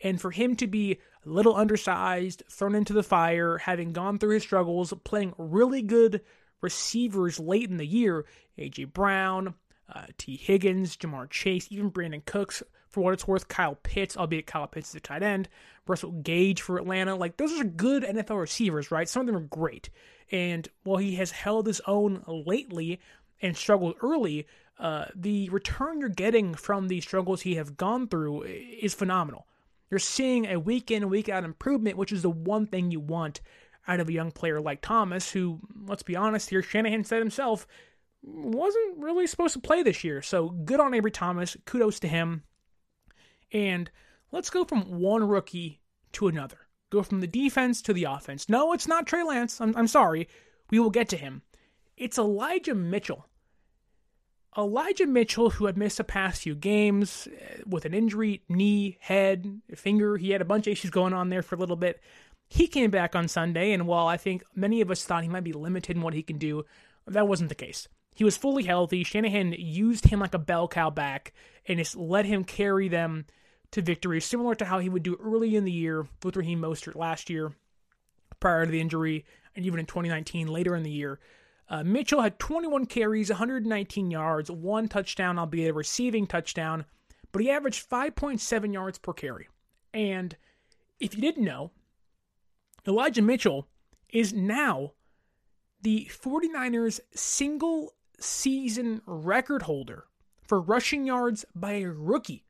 and 0.02 0.20
for 0.20 0.30
him 0.30 0.56
to 0.56 0.66
be 0.66 0.98
little 1.24 1.56
undersized, 1.56 2.42
thrown 2.48 2.74
into 2.74 2.92
the 2.92 3.02
fire, 3.02 3.58
having 3.58 3.92
gone 3.92 4.18
through 4.18 4.34
his 4.34 4.42
struggles, 4.42 4.92
playing 5.04 5.34
really 5.38 5.82
good 5.82 6.22
receivers 6.60 7.38
late 7.38 7.70
in 7.70 7.76
the 7.76 7.86
year, 7.86 8.24
AJ 8.58 8.92
Brown, 8.92 9.54
uh, 9.92 10.06
Tee 10.18 10.36
Higgins, 10.36 10.96
Ja'Marr 10.96 11.28
Chase, 11.30 11.66
even 11.70 11.90
Brandin 11.90 12.24
Cooks, 12.24 12.62
for 12.88 13.02
what 13.02 13.14
it's 13.14 13.26
worth, 13.26 13.48
Kyle 13.48 13.78
Pitts, 13.82 14.16
albeit 14.16 14.46
Kyle 14.46 14.66
Pitts 14.66 14.90
is 14.90 14.96
a 14.96 15.00
tight 15.00 15.22
end, 15.22 15.48
Russell 15.86 16.12
Gage 16.12 16.60
for 16.60 16.76
Atlanta. 16.76 17.16
Like, 17.16 17.36
those 17.36 17.58
are 17.58 17.64
good 17.64 18.02
NFL 18.02 18.40
receivers, 18.40 18.90
right? 18.90 19.08
Some 19.08 19.20
of 19.20 19.26
them 19.26 19.36
are 19.36 19.40
great. 19.40 19.88
And 20.30 20.68
while 20.84 20.98
he 20.98 21.16
has 21.16 21.30
held 21.30 21.66
his 21.66 21.80
own 21.86 22.22
lately 22.26 23.00
and 23.40 23.56
struggled 23.56 23.96
early, 24.02 24.46
uh, 24.78 25.06
the 25.14 25.48
return 25.50 26.00
you're 26.00 26.08
getting 26.08 26.54
from 26.54 26.88
the 26.88 27.00
struggles 27.00 27.42
he 27.42 27.54
has 27.54 27.70
gone 27.70 28.08
through 28.08 28.42
is 28.42 28.94
phenomenal. 28.94 29.46
You're 29.92 29.98
seeing 29.98 30.46
a 30.46 30.58
week 30.58 30.90
in, 30.90 31.10
week 31.10 31.28
out 31.28 31.44
improvement, 31.44 31.98
which 31.98 32.12
is 32.12 32.22
the 32.22 32.30
one 32.30 32.66
thing 32.66 32.90
you 32.90 32.98
want 32.98 33.42
out 33.86 34.00
of 34.00 34.08
a 34.08 34.12
young 34.14 34.30
player 34.30 34.58
like 34.58 34.80
Thomas, 34.80 35.30
who, 35.30 35.60
let's 35.84 36.02
be 36.02 36.16
honest 36.16 36.48
here, 36.48 36.62
Shanahan 36.62 37.04
said 37.04 37.18
himself, 37.18 37.66
wasn't 38.22 38.96
really 38.96 39.26
supposed 39.26 39.52
to 39.52 39.60
play 39.60 39.82
this 39.82 40.02
year. 40.02 40.22
So 40.22 40.48
good 40.48 40.80
on 40.80 40.92
Ambry 40.92 41.12
Thomas. 41.12 41.58
Kudos 41.66 42.00
to 42.00 42.08
him. 42.08 42.42
And 43.52 43.90
let's 44.30 44.48
go 44.48 44.64
from 44.64 44.98
one 44.98 45.28
rookie 45.28 45.82
to 46.12 46.26
another. 46.26 46.56
Go 46.88 47.02
from 47.02 47.20
the 47.20 47.26
defense 47.26 47.82
to 47.82 47.92
the 47.92 48.04
offense. 48.04 48.48
No, 48.48 48.72
it's 48.72 48.88
not 48.88 49.06
Trey 49.06 49.22
Lance. 49.22 49.60
I'm, 49.60 49.76
I'm 49.76 49.88
sorry. 49.88 50.26
We 50.70 50.78
will 50.78 50.88
get 50.88 51.10
to 51.10 51.18
him. 51.18 51.42
It's 51.98 52.16
Elijah 52.16 52.74
Mitchell. 52.74 53.26
Elijah 54.56 55.06
Mitchell, 55.06 55.50
who 55.50 55.66
had 55.66 55.78
missed 55.78 55.96
the 55.96 56.04
past 56.04 56.42
few 56.42 56.54
games 56.54 57.26
uh, 57.26 57.62
with 57.66 57.84
an 57.84 57.94
injury, 57.94 58.42
knee, 58.48 58.98
head, 59.00 59.60
finger, 59.74 60.16
he 60.16 60.30
had 60.30 60.42
a 60.42 60.46
bunch 60.46 60.66
of 60.66 60.72
issues 60.72 60.90
going 60.90 61.14
on 61.14 61.30
there 61.30 61.42
for 61.42 61.54
a 61.54 61.58
little 61.58 61.76
bit. 61.76 62.00
He 62.48 62.66
came 62.66 62.90
back 62.90 63.16
on 63.16 63.28
Sunday, 63.28 63.72
and 63.72 63.86
while 63.86 64.06
I 64.06 64.18
think 64.18 64.44
many 64.54 64.82
of 64.82 64.90
us 64.90 65.04
thought 65.04 65.22
he 65.22 65.28
might 65.28 65.44
be 65.44 65.54
limited 65.54 65.96
in 65.96 66.02
what 66.02 66.12
he 66.12 66.22
can 66.22 66.36
do, 66.36 66.64
that 67.06 67.26
wasn't 67.26 67.48
the 67.48 67.54
case. 67.54 67.88
He 68.14 68.24
was 68.24 68.36
fully 68.36 68.64
healthy. 68.64 69.04
Shanahan 69.04 69.54
used 69.56 70.08
him 70.08 70.20
like 70.20 70.34
a 70.34 70.38
bell 70.38 70.68
cow 70.68 70.90
back 70.90 71.32
and 71.66 71.78
just 71.78 71.96
let 71.96 72.26
him 72.26 72.44
carry 72.44 72.88
them 72.88 73.24
to 73.70 73.80
victory, 73.80 74.20
similar 74.20 74.54
to 74.56 74.66
how 74.66 74.80
he 74.80 74.90
would 74.90 75.02
do 75.02 75.16
early 75.22 75.56
in 75.56 75.64
the 75.64 75.72
year 75.72 76.06
with 76.22 76.36
Raheem 76.36 76.60
Mostert 76.60 76.94
last 76.94 77.30
year 77.30 77.52
prior 78.38 78.66
to 78.66 78.70
the 78.70 78.80
injury, 78.80 79.24
and 79.56 79.64
even 79.64 79.80
in 79.80 79.86
2019 79.86 80.48
later 80.48 80.76
in 80.76 80.82
the 80.82 80.90
year. 80.90 81.20
Uh, 81.72 81.82
Mitchell 81.82 82.20
had 82.20 82.38
21 82.38 82.86
carries, 82.86 83.30
119 83.30 84.10
yards, 84.10 84.50
one 84.50 84.88
touchdown, 84.88 85.38
albeit 85.38 85.70
a 85.70 85.74
receiving 85.74 86.26
touchdown, 86.26 86.84
but 87.32 87.40
he 87.40 87.50
averaged 87.50 87.88
5.7 87.88 88.72
yards 88.72 88.98
per 88.98 89.14
carry. 89.14 89.48
And 89.94 90.36
if 91.00 91.14
you 91.14 91.22
didn't 91.22 91.44
know, 91.44 91.70
Elijah 92.86 93.22
Mitchell 93.22 93.66
is 94.10 94.34
now 94.34 94.92
the 95.80 96.08
49ers 96.12 97.00
single 97.14 97.94
season 98.20 99.00
record 99.06 99.62
holder 99.62 100.04
for 100.46 100.60
rushing 100.60 101.06
yards 101.06 101.46
by 101.54 101.72
a 101.72 101.86
rookie 101.86 102.44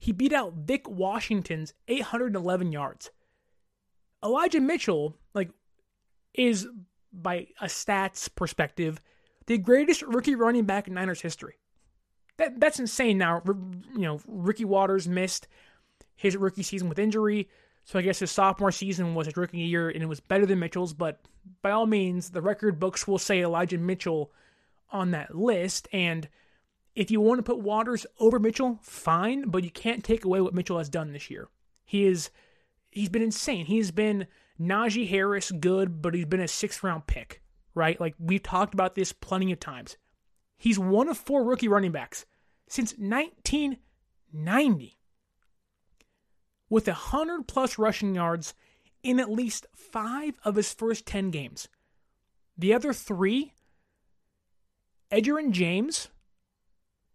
he 0.00 0.12
beat 0.12 0.32
out 0.32 0.54
Vic 0.54 0.88
Washington's 0.88 1.74
811 1.86 2.72
yards. 2.72 3.10
Elijah 4.24 4.60
Mitchell, 4.60 5.14
like, 5.34 5.50
is 6.32 6.66
by 7.12 7.48
a 7.60 7.66
stats 7.66 8.28
perspective, 8.34 9.00
the 9.46 9.58
greatest 9.58 10.02
rookie 10.02 10.34
running 10.34 10.64
back 10.64 10.88
in 10.88 10.94
Niners 10.94 11.20
history. 11.20 11.58
That 12.36 12.60
that's 12.60 12.80
insane. 12.80 13.18
Now, 13.18 13.42
you 13.46 14.02
know, 14.02 14.20
Ricky 14.26 14.64
Watters 14.64 15.08
missed 15.08 15.48
his 16.16 16.36
rookie 16.36 16.62
season 16.62 16.88
with 16.88 16.98
injury, 16.98 17.48
so 17.84 17.98
I 17.98 18.02
guess 18.02 18.20
his 18.20 18.30
sophomore 18.30 18.72
season 18.72 19.14
was 19.14 19.26
his 19.26 19.36
rookie 19.36 19.58
year, 19.58 19.88
and 19.88 20.02
it 20.02 20.06
was 20.06 20.20
better 20.20 20.46
than 20.46 20.58
Mitchell's. 20.58 20.94
But 20.94 21.20
by 21.62 21.70
all 21.70 21.86
means, 21.86 22.30
the 22.30 22.42
record 22.42 22.78
books 22.78 23.06
will 23.06 23.18
say 23.18 23.40
Elijah 23.40 23.78
Mitchell 23.78 24.32
on 24.92 25.10
that 25.10 25.34
list, 25.34 25.88
and 25.92 26.28
if 26.94 27.10
you 27.10 27.20
want 27.20 27.38
to 27.38 27.42
put 27.42 27.60
Watters 27.60 28.06
over 28.18 28.38
Mitchell, 28.38 28.78
fine, 28.82 29.48
but 29.48 29.64
you 29.64 29.70
can't 29.70 30.04
take 30.04 30.24
away 30.24 30.40
what 30.40 30.54
Mitchell 30.54 30.78
has 30.78 30.88
done 30.88 31.12
this 31.12 31.30
year. 31.30 31.48
He 31.84 32.04
is 32.04 32.30
he's 32.90 33.08
been 33.08 33.22
insane. 33.22 33.66
He's 33.66 33.90
been 33.90 34.26
Najee 34.60 35.08
Harris 35.08 35.50
good, 35.50 36.02
but 36.02 36.14
he's 36.14 36.26
been 36.26 36.40
a 36.40 36.48
sixth 36.48 36.84
round 36.84 37.06
pick, 37.06 37.42
right? 37.74 37.98
Like 38.00 38.14
we've 38.18 38.42
talked 38.42 38.74
about 38.74 38.94
this 38.94 39.12
plenty 39.12 39.52
of 39.52 39.60
times. 39.60 39.96
He's 40.58 40.78
one 40.78 41.08
of 41.08 41.16
four 41.16 41.44
rookie 41.44 41.68
running 41.68 41.92
backs 41.92 42.26
since 42.68 42.92
1990 42.98 44.98
with 46.68 46.86
100 46.86 47.48
plus 47.48 47.78
rushing 47.78 48.14
yards 48.14 48.52
in 49.02 49.18
at 49.18 49.30
least 49.30 49.66
five 49.74 50.34
of 50.44 50.56
his 50.56 50.72
first 50.72 51.06
10 51.06 51.30
games. 51.30 51.68
The 52.58 52.74
other 52.74 52.92
three, 52.92 53.54
Edgerrin 55.10 55.52
James, 55.52 56.08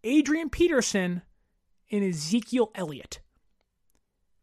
Adrian 0.03 0.49
Peterson, 0.49 1.21
and 1.91 2.03
Ezekiel 2.03 2.71
Elliott. 2.73 3.19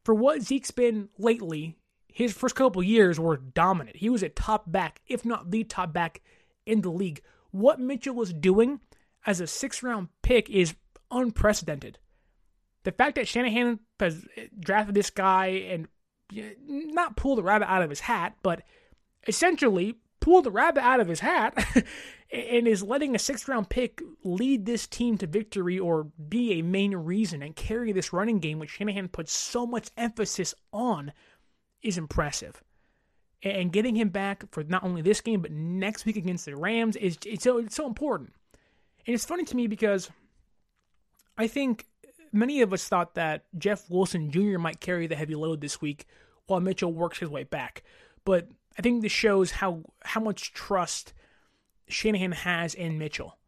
For 0.05 0.15
what 0.15 0.43
Zeke's 0.43 0.71
been 0.71 1.09
lately, 1.19 1.77
his 2.12 2.33
first 2.33 2.55
couple 2.55 2.83
years 2.83 3.18
were 3.18 3.37
dominant. 3.37 3.96
He 3.96 4.11
was 4.11 4.22
a 4.22 4.29
top 4.29 4.70
back, 4.70 5.01
if 5.07 5.25
not 5.25 5.51
the 5.51 5.64
top 5.64 5.92
back 5.92 6.20
in 6.66 6.83
the 6.83 6.90
league. 6.90 7.22
What 7.51 7.81
Mitchell 7.81 8.14
was 8.14 8.33
doing 8.33 8.81
as 9.27 9.40
a 9.40 9.46
six 9.46 9.83
round 9.83 10.09
pick 10.22 10.48
is 10.51 10.75
unprecedented. 11.11 11.98
The 12.85 12.92
fact 12.92 13.14
that 13.14 13.29
Shanahan 13.29 13.79
has 14.01 14.25
drafted 14.59 14.94
this 14.94 15.11
guy 15.11 15.46
and 15.46 15.88
not 16.66 17.16
pulled 17.16 17.38
the 17.38 17.42
rabbit 17.42 17.70
out 17.70 17.83
of 17.83 17.90
his 17.90 18.01
hat, 18.01 18.37
but 18.42 18.62
essentially 19.27 19.96
pulled 20.20 20.44
the 20.44 20.51
rabbit 20.51 20.83
out 20.83 21.01
of 21.01 21.09
his 21.09 21.20
hat 21.20 21.55
and 22.33 22.66
is 22.66 22.83
letting 22.83 23.14
a 23.14 23.18
sixth 23.18 23.48
round 23.48 23.68
pick 23.68 24.01
lead 24.25 24.66
this 24.66 24.87
team 24.87 25.18
to 25.18 25.27
victory 25.27 25.79
or 25.79 26.05
be 26.29 26.53
a 26.53 26.62
main 26.62 26.94
reason 26.96 27.42
and 27.42 27.57
carry 27.57 27.92
this 27.92 28.12
running 28.12 28.38
game, 28.38 28.59
which 28.59 28.70
Shanahan 28.70 29.09
puts 29.09 29.33
so 29.33 29.66
much 29.66 29.90
emphasis 29.96 30.55
on, 30.72 31.12
is 31.83 31.99
impressive. 31.99 32.62
And 33.42 33.73
getting 33.73 33.97
him 33.97 34.11
back 34.11 34.45
for 34.53 34.62
not 34.62 34.85
only 34.85 35.03
this 35.03 35.21
game 35.21 35.42
but 35.42 35.51
next 35.51 36.05
week 36.05 36.16
against 36.16 36.45
the 36.45 36.57
Rams 36.57 36.97
is 36.97 37.18
it's 37.27 37.45
so 37.45 37.59
it's 37.59 37.75
so 37.75 37.87
important. 37.87 38.33
And 39.07 39.14
it's 39.14 39.25
funny 39.25 39.45
to 39.45 39.57
me 39.57 39.66
because 39.66 40.11
I 41.37 41.49
think 41.49 41.87
many 42.33 42.62
of 42.62 42.73
us 42.73 42.87
thought 42.87 43.14
that 43.14 43.45
Jeff 43.59 43.90
Wilson 43.90 44.31
Jr. 44.31 44.59
might 44.59 44.81
carry 44.81 45.07
the 45.07 45.16
heavy 45.16 45.35
load 45.35 45.61
this 45.61 45.81
week 45.81 46.07
while 46.47 46.61
Mitchell 46.61 46.92
works 46.92 47.18
his 47.18 47.29
way 47.29 47.45
back. 47.45 47.83
But 48.25 48.49
I 48.79 48.83
think 48.83 49.03
this 49.03 49.12
shows 49.12 49.51
how 49.51 49.83
how 50.05 50.21
much 50.21 50.53
trust 50.53 51.12
Shanahan 51.88 52.33
has 52.33 52.75
in 52.75 52.99
Mitchell 52.99 53.38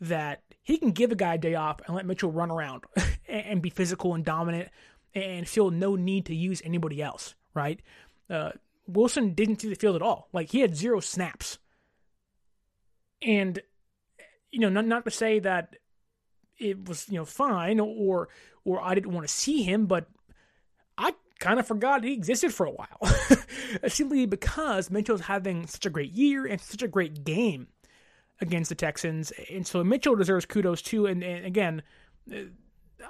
that 0.00 0.42
he 0.62 0.78
can 0.78 0.92
give 0.92 1.12
a 1.12 1.16
guy 1.16 1.34
a 1.34 1.38
day 1.38 1.54
off 1.54 1.80
and 1.86 1.96
let 1.96 2.06
Mitchell 2.06 2.30
run 2.30 2.50
around 2.50 2.84
and 3.28 3.60
be 3.60 3.70
physical 3.70 4.14
and 4.14 4.24
dominant 4.24 4.68
and 5.14 5.48
feel 5.48 5.70
no 5.70 5.96
need 5.96 6.26
to 6.26 6.34
use 6.34 6.62
anybody 6.64 7.02
else, 7.02 7.34
right? 7.54 7.80
Uh, 8.28 8.50
Wilson 8.86 9.34
didn't 9.34 9.60
see 9.60 9.68
the 9.68 9.74
field 9.74 9.96
at 9.96 10.02
all. 10.02 10.28
Like 10.32 10.50
he 10.50 10.60
had 10.60 10.76
zero 10.76 11.00
snaps. 11.00 11.58
And 13.22 13.60
you 14.50 14.60
know, 14.60 14.68
not 14.68 14.86
not 14.86 15.04
to 15.04 15.10
say 15.10 15.38
that 15.40 15.76
it 16.58 16.88
was, 16.88 17.08
you 17.08 17.16
know, 17.16 17.24
fine 17.24 17.80
or 17.80 18.28
or 18.64 18.82
I 18.82 18.94
didn't 18.94 19.12
want 19.12 19.26
to 19.26 19.32
see 19.32 19.62
him, 19.62 19.86
but 19.86 20.08
I 20.98 21.12
kind 21.38 21.58
of 21.58 21.66
forgot 21.66 22.04
he 22.04 22.12
existed 22.12 22.52
for 22.52 22.66
a 22.66 22.70
while. 22.70 22.98
Simply 23.88 24.26
because 24.26 24.90
Mitchell's 24.90 25.22
having 25.22 25.66
such 25.66 25.86
a 25.86 25.90
great 25.90 26.12
year 26.12 26.46
and 26.46 26.60
such 26.60 26.82
a 26.82 26.88
great 26.88 27.24
game 27.24 27.68
against 28.40 28.68
the 28.68 28.74
Texans. 28.74 29.32
And 29.50 29.66
so 29.66 29.82
Mitchell 29.84 30.16
deserves 30.16 30.46
kudos 30.46 30.82
too. 30.82 31.06
And, 31.06 31.22
and 31.22 31.44
again, 31.44 31.82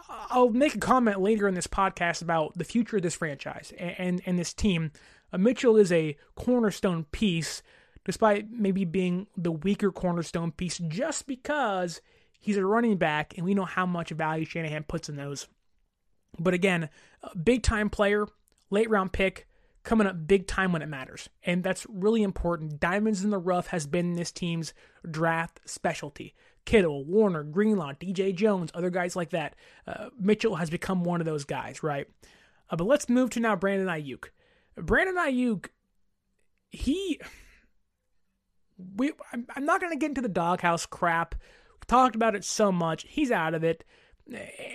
I'll 0.09 0.51
make 0.51 0.75
a 0.75 0.79
comment 0.79 1.21
later 1.21 1.49
in 1.49 1.55
this 1.55 1.67
podcast 1.67 2.23
about 2.23 2.57
the 2.57 2.65
future 2.65 2.97
of 2.97 3.03
this 3.03 3.15
franchise 3.15 3.73
and, 3.79 3.95
and, 3.99 4.23
and 4.27 4.39
this 4.39 4.53
team. 4.53 4.93
Uh, 5.33 5.39
Mitchell 5.39 5.77
is 5.77 5.93
a 5.93 6.17
cornerstone 6.35 7.05
piece, 7.13 7.63
despite 8.05 8.51
maybe 8.51 8.85
being 8.85 9.27
the 9.37 9.53
weaker 9.53 9.91
cornerstone 9.91 10.53
piece, 10.53 10.79
just 10.89 11.27
because 11.27 12.01
he's 12.39 12.57
a 12.57 12.65
running 12.65 12.97
back 12.97 13.35
and 13.37 13.45
we 13.45 13.55
know 13.55 13.65
how 13.65 13.87
much 13.87 14.11
value 14.11 14.45
Shanahan 14.45 14.85
puts 14.85 15.09
in 15.09 15.17
those. 15.17 15.47
But 16.39 16.55
again, 16.55 16.89
big 17.43 17.63
time 17.63 17.91
player, 17.91 18.27
late 18.71 18.89
round 18.89 19.13
pick, 19.13 19.47
coming 19.83 20.07
up 20.07 20.27
big 20.27 20.47
time 20.47 20.73
when 20.73 20.83
it 20.83 20.89
matters. 20.89 21.29
And 21.45 21.63
that's 21.63 21.87
really 21.89 22.23
important. 22.23 22.81
Diamonds 22.81 23.25
in 23.25 23.31
the 23.31 23.39
rough 23.39 23.69
has 23.69 23.87
been 23.87 24.15
this 24.15 24.33
team's 24.33 24.73
draft 25.09 25.61
specialty. 25.65 26.35
Kittle, 26.65 27.05
Warner, 27.05 27.43
Greenlaw, 27.43 27.93
DJ 27.95 28.35
Jones, 28.35 28.71
other 28.75 28.91
guys 28.91 29.17
like 29.17 29.31
that. 29.31 29.55
Uh, 29.87 30.11
Mitchell 30.19 30.57
has 30.57 30.71
become 30.71 31.05
one 31.05 31.21
of 31.21 31.27
those 31.27 31.45
guys, 31.45 31.83
right? 31.83 32.07
Uh, 32.69 32.77
but 32.77 32.87
let's 32.87 33.09
move 33.09 33.31
to 33.31 33.41
now 33.41 33.57
Brandon 33.57 33.89
Aiyuk. 33.89 34.27
Brandon 34.77 35.17
Aiyuk, 35.17 35.69
he. 36.71 37.21
We, 38.97 39.13
I'm, 39.33 39.47
I'm 39.55 39.65
not 39.65 39.81
going 39.81 39.93
to 39.93 39.99
get 39.99 40.11
into 40.11 40.23
the 40.23 40.29
doghouse 40.29 40.87
crap. 40.87 41.35
We 41.35 41.87
talked 41.87 42.15
about 42.15 42.35
it 42.35 42.45
so 42.45 42.73
much. 42.73 43.05
He's 43.09 43.31
out 43.31 43.55
of 43.55 43.65
it. 43.65 43.85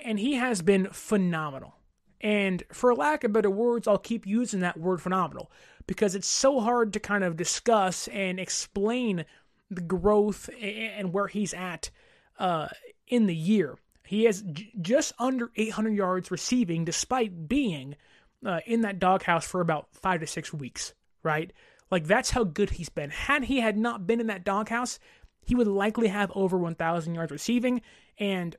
And 0.04 0.18
he 0.18 0.34
has 0.34 0.62
been 0.62 0.88
phenomenal. 0.90 1.76
And 2.20 2.62
for 2.72 2.94
lack 2.94 3.24
of 3.24 3.32
better 3.32 3.50
words, 3.50 3.86
I'll 3.86 3.98
keep 3.98 4.26
using 4.26 4.60
that 4.60 4.78
word 4.78 5.02
phenomenal 5.02 5.50
because 5.86 6.14
it's 6.14 6.26
so 6.26 6.60
hard 6.60 6.92
to 6.92 7.00
kind 7.00 7.24
of 7.24 7.36
discuss 7.36 8.08
and 8.08 8.40
explain 8.40 9.24
the 9.70 9.82
growth 9.82 10.48
and 10.60 11.12
where 11.12 11.26
he's 11.26 11.54
at 11.54 11.90
uh, 12.38 12.68
in 13.08 13.26
the 13.26 13.34
year. 13.34 13.76
He 14.04 14.24
has 14.24 14.42
j- 14.42 14.72
just 14.80 15.12
under 15.18 15.50
800 15.56 15.94
yards 15.94 16.30
receiving 16.30 16.84
despite 16.84 17.48
being 17.48 17.96
uh, 18.44 18.60
in 18.66 18.82
that 18.82 18.98
doghouse 18.98 19.46
for 19.46 19.60
about 19.60 19.88
five 19.92 20.20
to 20.20 20.26
six 20.26 20.52
weeks, 20.52 20.94
right? 21.22 21.52
Like 21.90 22.06
that's 22.06 22.30
how 22.30 22.44
good 22.44 22.70
he's 22.70 22.88
been. 22.88 23.10
Had 23.10 23.44
he 23.44 23.60
had 23.60 23.76
not 23.76 24.06
been 24.06 24.20
in 24.20 24.28
that 24.28 24.44
doghouse, 24.44 24.98
he 25.44 25.54
would 25.54 25.66
likely 25.66 26.08
have 26.08 26.30
over 26.34 26.58
1,000 26.58 27.14
yards 27.14 27.32
receiving, 27.32 27.82
and 28.18 28.56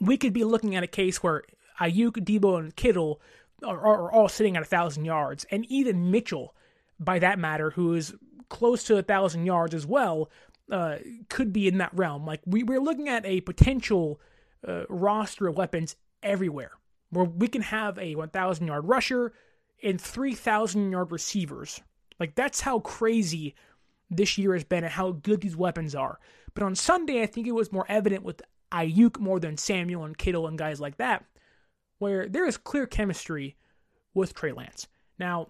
we 0.00 0.16
could 0.16 0.32
be 0.32 0.44
looking 0.44 0.76
at 0.76 0.84
a 0.84 0.88
case 0.88 1.22
where 1.22 1.42
Aiyuk, 1.80 2.24
Deebo, 2.24 2.58
and 2.58 2.76
Kittle 2.76 3.20
are, 3.64 3.80
are 3.80 4.12
all 4.12 4.28
sitting 4.28 4.56
at 4.56 4.62
a 4.62 4.66
thousand 4.66 5.04
yards, 5.04 5.44
and 5.50 5.66
even 5.66 6.10
Mitchell, 6.10 6.54
by 7.00 7.18
that 7.18 7.38
matter, 7.38 7.70
who 7.70 7.94
is 7.94 8.14
close 8.54 8.84
to 8.84 8.96
a 8.96 9.02
thousand 9.02 9.46
yards 9.46 9.74
as 9.74 9.84
well, 9.84 10.30
uh, 10.70 10.96
could 11.28 11.52
be 11.52 11.66
in 11.66 11.78
that 11.78 11.92
realm. 11.92 12.24
Like 12.24 12.40
we, 12.46 12.62
we're 12.62 12.80
looking 12.80 13.08
at 13.08 13.26
a 13.26 13.40
potential 13.40 14.20
uh, 14.66 14.84
roster 14.88 15.48
of 15.48 15.56
weapons 15.56 15.96
everywhere, 16.22 16.70
where 17.10 17.24
we 17.24 17.48
can 17.48 17.62
have 17.62 17.98
a 17.98 18.14
1,000 18.14 18.66
yard 18.68 18.86
rusher 18.86 19.32
and 19.82 20.00
3,000 20.00 20.92
yard 20.92 21.10
receivers. 21.10 21.80
Like 22.20 22.36
that's 22.36 22.60
how 22.60 22.78
crazy 22.78 23.56
this 24.08 24.38
year 24.38 24.54
has 24.54 24.62
been 24.62 24.84
and 24.84 24.92
how 24.92 25.10
good 25.10 25.40
these 25.40 25.56
weapons 25.56 25.96
are. 25.96 26.20
But 26.54 26.62
on 26.62 26.76
Sunday, 26.76 27.22
I 27.22 27.26
think 27.26 27.48
it 27.48 27.54
was 27.54 27.72
more 27.72 27.86
evident 27.88 28.22
with 28.22 28.40
Aiyuk 28.70 29.18
more 29.18 29.40
than 29.40 29.56
Samuel 29.56 30.04
and 30.04 30.16
Kittle 30.16 30.46
and 30.46 30.56
guys 30.56 30.80
like 30.80 30.98
that 30.98 31.24
where 31.98 32.28
there 32.28 32.46
is 32.46 32.56
clear 32.56 32.86
chemistry 32.86 33.56
with 34.14 34.34
Trey 34.34 34.52
Lance. 34.52 34.86
Now, 35.18 35.48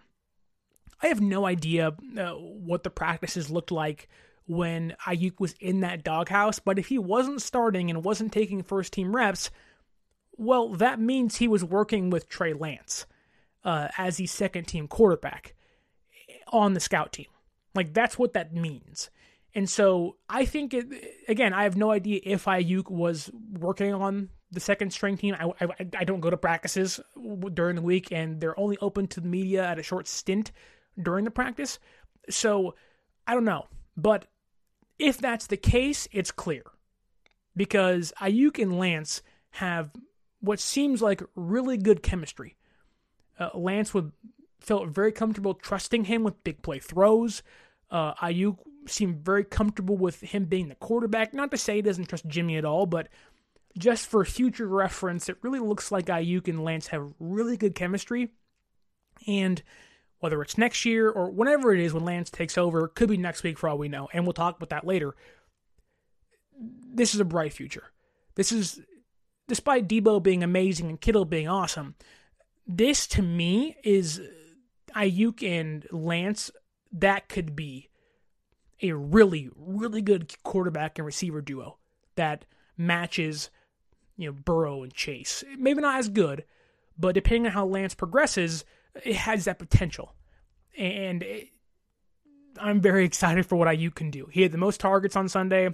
I 1.04 1.08
have 1.08 1.20
no 1.20 1.44
idea 1.44 1.88
uh, 2.18 2.30
what 2.30 2.82
the 2.82 2.88
practices 2.88 3.50
looked 3.50 3.70
like 3.70 4.08
when 4.46 4.96
Aiyuk 5.06 5.38
was 5.38 5.54
in 5.60 5.80
that 5.80 6.02
doghouse, 6.02 6.58
but 6.58 6.78
if 6.78 6.86
he 6.86 6.98
wasn't 6.98 7.42
starting 7.42 7.90
and 7.90 8.02
wasn't 8.02 8.32
taking 8.32 8.62
first 8.62 8.94
team 8.94 9.14
reps, 9.14 9.50
well, 10.38 10.70
that 10.70 10.98
means 10.98 11.36
he 11.36 11.46
was 11.46 11.62
working 11.62 12.08
with 12.08 12.30
Trey 12.30 12.54
Lance 12.54 13.04
uh, 13.64 13.88
as 13.98 14.16
the 14.16 14.26
second 14.26 14.64
team 14.64 14.88
quarterback 14.88 15.54
on 16.50 16.72
the 16.72 16.80
scout 16.80 17.12
team. 17.12 17.28
Like, 17.74 17.92
that's 17.92 18.18
what 18.18 18.32
that 18.32 18.54
means. 18.54 19.10
And 19.54 19.68
so 19.68 20.16
I 20.30 20.46
think, 20.46 20.72
it, 20.72 20.86
again, 21.28 21.52
I 21.52 21.64
have 21.64 21.76
no 21.76 21.90
idea 21.90 22.20
if 22.24 22.46
Aiyuk 22.46 22.90
was 22.90 23.30
working 23.52 23.92
on 23.92 24.30
the 24.50 24.60
second 24.60 24.90
string 24.90 25.18
team. 25.18 25.36
I, 25.38 25.50
I, 25.60 25.68
I 25.98 26.04
don't 26.04 26.20
go 26.20 26.30
to 26.30 26.38
practices 26.38 26.98
during 27.52 27.76
the 27.76 27.82
week, 27.82 28.10
and 28.10 28.40
they're 28.40 28.58
only 28.58 28.78
open 28.80 29.06
to 29.08 29.20
the 29.20 29.28
media 29.28 29.66
at 29.66 29.78
a 29.78 29.82
short 29.82 30.08
stint 30.08 30.50
during 31.00 31.24
the 31.24 31.30
practice. 31.30 31.78
So 32.30 32.74
I 33.26 33.34
don't 33.34 33.44
know. 33.44 33.66
But 33.96 34.26
if 34.98 35.18
that's 35.18 35.46
the 35.46 35.56
case, 35.56 36.08
it's 36.12 36.30
clear. 36.30 36.62
Because 37.56 38.12
Aiyuk 38.20 38.60
and 38.60 38.78
Lance 38.78 39.22
have 39.50 39.90
what 40.40 40.60
seems 40.60 41.00
like 41.00 41.22
really 41.36 41.76
good 41.76 42.02
chemistry. 42.02 42.56
Uh, 43.38 43.50
Lance 43.54 43.94
would 43.94 44.12
felt 44.60 44.88
very 44.88 45.12
comfortable 45.12 45.54
trusting 45.54 46.04
him 46.04 46.24
with 46.24 46.42
big 46.42 46.62
play 46.62 46.78
throws. 46.78 47.42
Uh, 47.90 48.14
Aiyuk 48.14 48.58
seemed 48.86 49.24
very 49.24 49.44
comfortable 49.44 49.96
with 49.96 50.20
him 50.20 50.46
being 50.46 50.68
the 50.68 50.74
quarterback. 50.74 51.34
Not 51.34 51.50
to 51.50 51.58
say 51.58 51.76
he 51.76 51.82
doesn't 51.82 52.08
trust 52.08 52.26
Jimmy 52.26 52.56
at 52.56 52.64
all, 52.64 52.86
but 52.86 53.08
just 53.78 54.06
for 54.06 54.24
future 54.24 54.66
reference, 54.66 55.28
it 55.28 55.36
really 55.42 55.60
looks 55.60 55.92
like 55.92 56.06
Aiyuk 56.06 56.48
and 56.48 56.64
Lance 56.64 56.88
have 56.88 57.12
really 57.18 57.56
good 57.56 57.74
chemistry. 57.74 58.30
And 59.26 59.62
whether 60.24 60.40
it's 60.40 60.56
next 60.56 60.86
year 60.86 61.10
or 61.10 61.30
whenever 61.30 61.74
it 61.74 61.80
is 61.80 61.92
when 61.92 62.02
Lance 62.02 62.30
takes 62.30 62.56
over, 62.56 62.88
could 62.88 63.10
be 63.10 63.18
next 63.18 63.42
week 63.42 63.58
for 63.58 63.68
all 63.68 63.76
we 63.76 63.90
know. 63.90 64.08
And 64.10 64.24
we'll 64.24 64.32
talk 64.32 64.56
about 64.56 64.70
that 64.70 64.86
later. 64.86 65.14
This 66.58 67.12
is 67.12 67.20
a 67.20 67.26
bright 67.26 67.52
future. 67.52 67.92
This 68.34 68.50
is, 68.50 68.80
despite 69.48 69.86
Deebo 69.86 70.22
being 70.22 70.42
amazing 70.42 70.88
and 70.88 70.98
Kittle 70.98 71.26
being 71.26 71.46
awesome, 71.46 71.94
this 72.66 73.06
to 73.08 73.20
me 73.20 73.76
is 73.84 74.18
Aiyuk 74.96 75.46
and 75.46 75.86
Lance. 75.92 76.50
That 76.90 77.28
could 77.28 77.54
be 77.54 77.90
a 78.80 78.92
really, 78.92 79.50
really 79.54 80.00
good 80.00 80.32
quarterback 80.42 80.98
and 80.98 81.04
receiver 81.04 81.42
duo 81.42 81.76
that 82.14 82.46
matches 82.78 83.50
you 84.16 84.30
know, 84.30 84.32
Burrow 84.32 84.84
and 84.84 84.94
Chase. 84.94 85.44
Maybe 85.58 85.82
not 85.82 85.98
as 85.98 86.08
good, 86.08 86.44
but 86.98 87.14
depending 87.14 87.44
on 87.44 87.52
how 87.52 87.66
Lance 87.66 87.94
progresses, 87.94 88.64
it 89.02 89.16
has 89.16 89.44
that 89.44 89.58
potential. 89.58 90.14
And 90.76 91.22
it, 91.22 91.48
I'm 92.58 92.80
very 92.80 93.04
excited 93.04 93.46
for 93.46 93.56
what 93.56 93.68
Aiyuk 93.68 93.94
can 93.94 94.10
do. 94.10 94.28
He 94.30 94.42
had 94.42 94.52
the 94.52 94.58
most 94.58 94.80
targets 94.80 95.16
on 95.16 95.28
Sunday, 95.28 95.70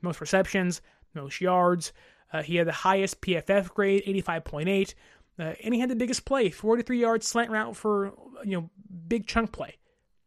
most 0.00 0.20
receptions, 0.20 0.80
most 1.14 1.40
yards. 1.40 1.92
Uh, 2.32 2.42
he 2.42 2.56
had 2.56 2.66
the 2.66 2.72
highest 2.72 3.20
PFF 3.20 3.70
grade, 3.74 4.02
85.8. 4.06 4.94
Uh, 5.38 5.54
and 5.64 5.74
he 5.74 5.80
had 5.80 5.90
the 5.90 5.96
biggest 5.96 6.24
play, 6.24 6.50
43 6.50 7.00
yards 7.00 7.26
slant 7.26 7.50
route 7.50 7.76
for, 7.76 8.12
you 8.44 8.60
know, 8.60 8.70
big 9.08 9.26
chunk 9.26 9.52
play. 9.52 9.76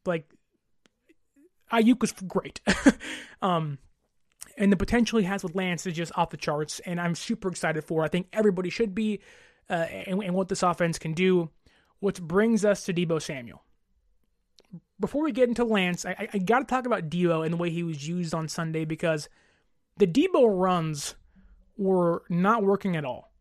Like, 0.06 0.30
Aiyuk 1.72 2.02
was 2.02 2.12
great. 2.12 2.62
um, 3.42 3.78
and 4.58 4.72
the 4.72 4.78
potential 4.78 5.20
he 5.20 5.26
has 5.26 5.44
with 5.44 5.56
Lance 5.56 5.86
is 5.86 5.94
just 5.94 6.12
off 6.16 6.30
the 6.30 6.38
charts, 6.38 6.80
and 6.82 7.00
I'm 7.00 7.16
super 7.16 7.50
excited 7.50 7.84
for. 7.84 8.04
I 8.04 8.08
think 8.08 8.28
everybody 8.34 8.70
should 8.70 8.96
be, 8.96 9.22
uh, 9.70 9.74
and, 9.74 10.24
and 10.24 10.34
what 10.34 10.48
this 10.48 10.64
offense 10.64 10.98
can 10.98 11.14
do. 11.14 11.50
Which 12.06 12.22
brings 12.22 12.64
us 12.64 12.84
to 12.84 12.94
Deebo 12.94 13.20
Samuel. 13.20 13.64
Before 15.00 15.24
we 15.24 15.32
get 15.32 15.50
into 15.50 15.64
Lance, 15.64 16.06
I, 16.06 16.30
I 16.32 16.38
got 16.38 16.60
to 16.60 16.66
talk 16.66 16.86
about 16.86 17.10
Deebo 17.10 17.44
and 17.44 17.52
the 17.52 17.58
way 17.58 17.72
he 17.72 17.82
was 17.82 18.08
used 18.08 18.32
on 18.32 18.48
Sunday 18.48 18.86
because 18.86 19.28
the 19.98 20.06
Deebo 20.06 20.46
runs 20.56 21.16
were 21.78 22.22
not 22.30 22.62
working 22.62 22.96
at 22.96 23.06
all. 23.06 23.32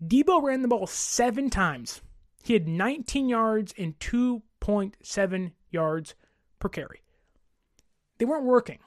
Deebo 0.00 0.40
ran 0.40 0.62
the 0.62 0.68
ball 0.68 0.86
seven 0.86 1.50
times. 1.50 2.00
He 2.44 2.52
had 2.52 2.68
19 2.68 3.28
yards 3.28 3.74
and 3.76 3.98
2.7 3.98 5.52
yards 5.72 6.14
per 6.60 6.68
carry. 6.68 7.02
They 8.18 8.24
weren't 8.24 8.44
working. 8.44 8.78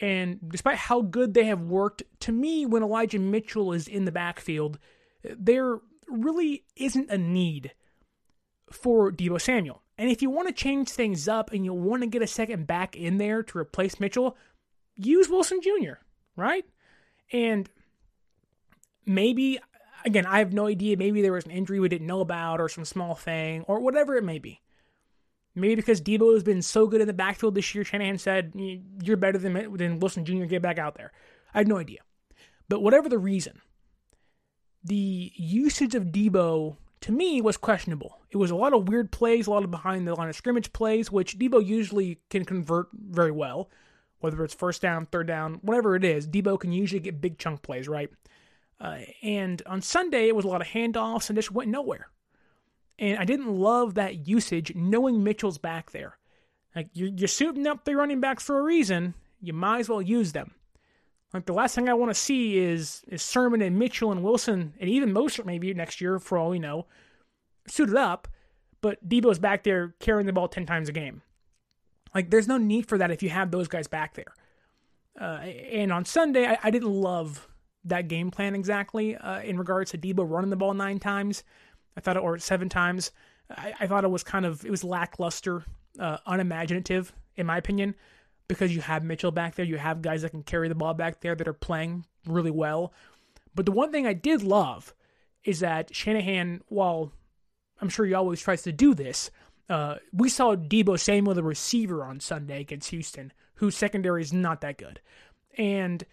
And 0.00 0.38
despite 0.52 0.76
how 0.76 1.00
good 1.02 1.34
they 1.34 1.46
have 1.46 1.62
worked, 1.62 2.04
to 2.20 2.30
me, 2.30 2.64
when 2.64 2.84
Elijah 2.84 3.18
Mitchell 3.18 3.72
is 3.72 3.88
in 3.88 4.04
the 4.04 4.12
backfield, 4.12 4.78
there 5.24 5.80
really 6.08 6.62
isn't 6.76 7.10
a 7.10 7.18
need 7.18 7.72
for 8.74 9.10
Deebo 9.10 9.40
Samuel. 9.40 9.82
And 9.96 10.10
if 10.10 10.22
you 10.22 10.30
want 10.30 10.48
to 10.48 10.54
change 10.54 10.90
things 10.90 11.28
up 11.28 11.52
and 11.52 11.64
you 11.64 11.72
want 11.72 12.02
to 12.02 12.08
get 12.08 12.22
a 12.22 12.26
second 12.26 12.66
back 12.66 12.96
in 12.96 13.18
there 13.18 13.42
to 13.42 13.58
replace 13.58 14.00
Mitchell, 14.00 14.36
use 14.96 15.28
Wilson 15.28 15.60
Jr., 15.62 15.94
right? 16.36 16.64
And 17.32 17.68
maybe, 19.06 19.60
again, 20.04 20.26
I 20.26 20.40
have 20.40 20.52
no 20.52 20.66
idea. 20.66 20.96
Maybe 20.96 21.22
there 21.22 21.32
was 21.32 21.44
an 21.44 21.52
injury 21.52 21.78
we 21.78 21.88
didn't 21.88 22.06
know 22.06 22.20
about 22.20 22.60
or 22.60 22.68
some 22.68 22.84
small 22.84 23.14
thing 23.14 23.62
or 23.68 23.80
whatever 23.80 24.16
it 24.16 24.24
may 24.24 24.38
be. 24.38 24.60
Maybe 25.54 25.76
because 25.76 26.00
Deebo 26.00 26.34
has 26.34 26.42
been 26.42 26.62
so 26.62 26.88
good 26.88 27.00
in 27.00 27.06
the 27.06 27.12
backfield 27.12 27.54
this 27.54 27.72
year, 27.74 27.84
Shanahan 27.84 28.18
said, 28.18 28.52
You're 28.54 29.16
better 29.16 29.38
than, 29.38 29.76
than 29.76 30.00
Wilson 30.00 30.24
Jr., 30.24 30.46
get 30.46 30.62
back 30.62 30.78
out 30.78 30.96
there. 30.96 31.12
I 31.54 31.58
have 31.58 31.68
no 31.68 31.78
idea. 31.78 32.00
But 32.68 32.82
whatever 32.82 33.08
the 33.08 33.18
reason, 33.18 33.60
the 34.82 35.30
usage 35.36 35.94
of 35.94 36.06
Deebo 36.06 36.76
to 37.04 37.12
me 37.12 37.42
was 37.42 37.58
questionable. 37.58 38.22
It 38.30 38.38
was 38.38 38.50
a 38.50 38.56
lot 38.56 38.72
of 38.72 38.88
weird 38.88 39.12
plays, 39.12 39.46
a 39.46 39.50
lot 39.50 39.62
of 39.62 39.70
behind 39.70 40.08
the 40.08 40.14
line 40.14 40.30
of 40.30 40.36
scrimmage 40.36 40.72
plays, 40.72 41.12
which 41.12 41.38
Deebo 41.38 41.62
usually 41.62 42.18
can 42.30 42.46
convert 42.46 42.88
very 42.94 43.30
well. 43.30 43.68
Whether 44.20 44.42
it's 44.42 44.54
first 44.54 44.80
down, 44.80 45.04
third 45.04 45.26
down, 45.26 45.56
whatever 45.60 45.96
it 45.96 46.02
is, 46.02 46.26
Deebo 46.26 46.58
can 46.58 46.72
usually 46.72 47.00
get 47.00 47.20
big 47.20 47.36
chunk 47.36 47.60
plays, 47.60 47.88
right? 47.88 48.08
Uh, 48.80 49.00
and 49.22 49.60
on 49.66 49.82
Sunday, 49.82 50.28
it 50.28 50.34
was 50.34 50.46
a 50.46 50.48
lot 50.48 50.62
of 50.62 50.68
handoffs 50.68 51.28
and 51.28 51.36
just 51.36 51.52
went 51.52 51.70
nowhere. 51.70 52.08
And 52.98 53.18
I 53.18 53.26
didn't 53.26 53.54
love 53.54 53.94
that 53.94 54.26
usage, 54.26 54.74
knowing 54.74 55.22
Mitchell's 55.22 55.58
back 55.58 55.90
there. 55.90 56.16
Like 56.74 56.88
you're, 56.94 57.10
you're 57.10 57.28
suiting 57.28 57.66
up 57.66 57.84
the 57.84 57.96
running 57.96 58.20
backs 58.20 58.44
for 58.44 58.58
a 58.58 58.62
reason. 58.62 59.12
You 59.42 59.52
might 59.52 59.80
as 59.80 59.90
well 59.90 60.00
use 60.00 60.32
them. 60.32 60.54
Like 61.34 61.46
the 61.46 61.52
last 61.52 61.74
thing 61.74 61.88
I 61.88 61.94
want 61.94 62.10
to 62.10 62.18
see 62.18 62.58
is 62.58 63.02
is 63.08 63.20
Sermon 63.20 63.60
and 63.60 63.76
Mitchell 63.76 64.12
and 64.12 64.22
Wilson 64.22 64.72
and 64.78 64.88
even 64.88 65.12
Mostert 65.12 65.44
maybe 65.44 65.74
next 65.74 66.00
year 66.00 66.20
for 66.20 66.38
all 66.38 66.50
we 66.50 66.60
know, 66.60 66.86
suited 67.66 67.96
up, 67.96 68.28
but 68.80 69.06
Deebo's 69.06 69.40
back 69.40 69.64
there 69.64 69.96
carrying 69.98 70.26
the 70.26 70.32
ball 70.32 70.46
ten 70.46 70.64
times 70.64 70.88
a 70.88 70.92
game. 70.92 71.22
Like 72.14 72.30
there's 72.30 72.46
no 72.46 72.56
need 72.56 72.86
for 72.86 72.96
that 72.98 73.10
if 73.10 73.20
you 73.20 73.30
have 73.30 73.50
those 73.50 73.66
guys 73.66 73.88
back 73.88 74.14
there. 74.14 74.32
Uh, 75.20 75.40
and 75.72 75.92
on 75.92 76.04
Sunday, 76.04 76.46
I, 76.46 76.58
I, 76.64 76.70
didn't 76.70 76.90
love 76.90 77.46
that 77.84 78.08
game 78.08 78.32
plan 78.32 78.56
exactly 78.56 79.14
uh, 79.14 79.42
in 79.42 79.56
regards 79.56 79.92
to 79.92 79.98
Deebo 79.98 80.28
running 80.28 80.50
the 80.50 80.56
ball 80.56 80.74
nine 80.74 80.98
times. 80.98 81.44
I 81.96 82.00
thought 82.00 82.16
it 82.16 82.22
or 82.22 82.36
seven 82.38 82.68
times. 82.68 83.12
I, 83.48 83.74
I 83.78 83.86
thought 83.86 84.02
it 84.02 84.10
was 84.10 84.24
kind 84.24 84.44
of 84.44 84.64
it 84.64 84.70
was 84.70 84.84
lackluster, 84.84 85.64
uh, 85.98 86.18
unimaginative 86.26 87.12
in 87.36 87.46
my 87.46 87.58
opinion 87.58 87.96
because 88.48 88.74
you 88.74 88.80
have 88.80 89.04
Mitchell 89.04 89.30
back 89.30 89.54
there. 89.54 89.64
You 89.64 89.78
have 89.78 90.02
guys 90.02 90.22
that 90.22 90.30
can 90.30 90.42
carry 90.42 90.68
the 90.68 90.74
ball 90.74 90.94
back 90.94 91.20
there 91.20 91.34
that 91.34 91.48
are 91.48 91.52
playing 91.52 92.04
really 92.26 92.50
well. 92.50 92.92
But 93.54 93.66
the 93.66 93.72
one 93.72 93.92
thing 93.92 94.06
I 94.06 94.12
did 94.12 94.42
love 94.42 94.94
is 95.44 95.60
that 95.60 95.94
Shanahan, 95.94 96.62
while 96.68 97.12
I'm 97.80 97.88
sure 97.88 98.06
he 98.06 98.14
always 98.14 98.40
tries 98.40 98.62
to 98.62 98.72
do 98.72 98.94
this, 98.94 99.30
uh, 99.68 99.96
we 100.12 100.28
saw 100.28 100.54
Deebo 100.56 100.98
Samuel, 100.98 101.34
the 101.34 101.42
receiver, 101.42 102.04
on 102.04 102.20
Sunday 102.20 102.60
against 102.60 102.90
Houston, 102.90 103.32
whose 103.56 103.76
secondary 103.76 104.22
is 104.22 104.32
not 104.32 104.60
that 104.60 104.78
good. 104.78 105.00
And 105.56 106.04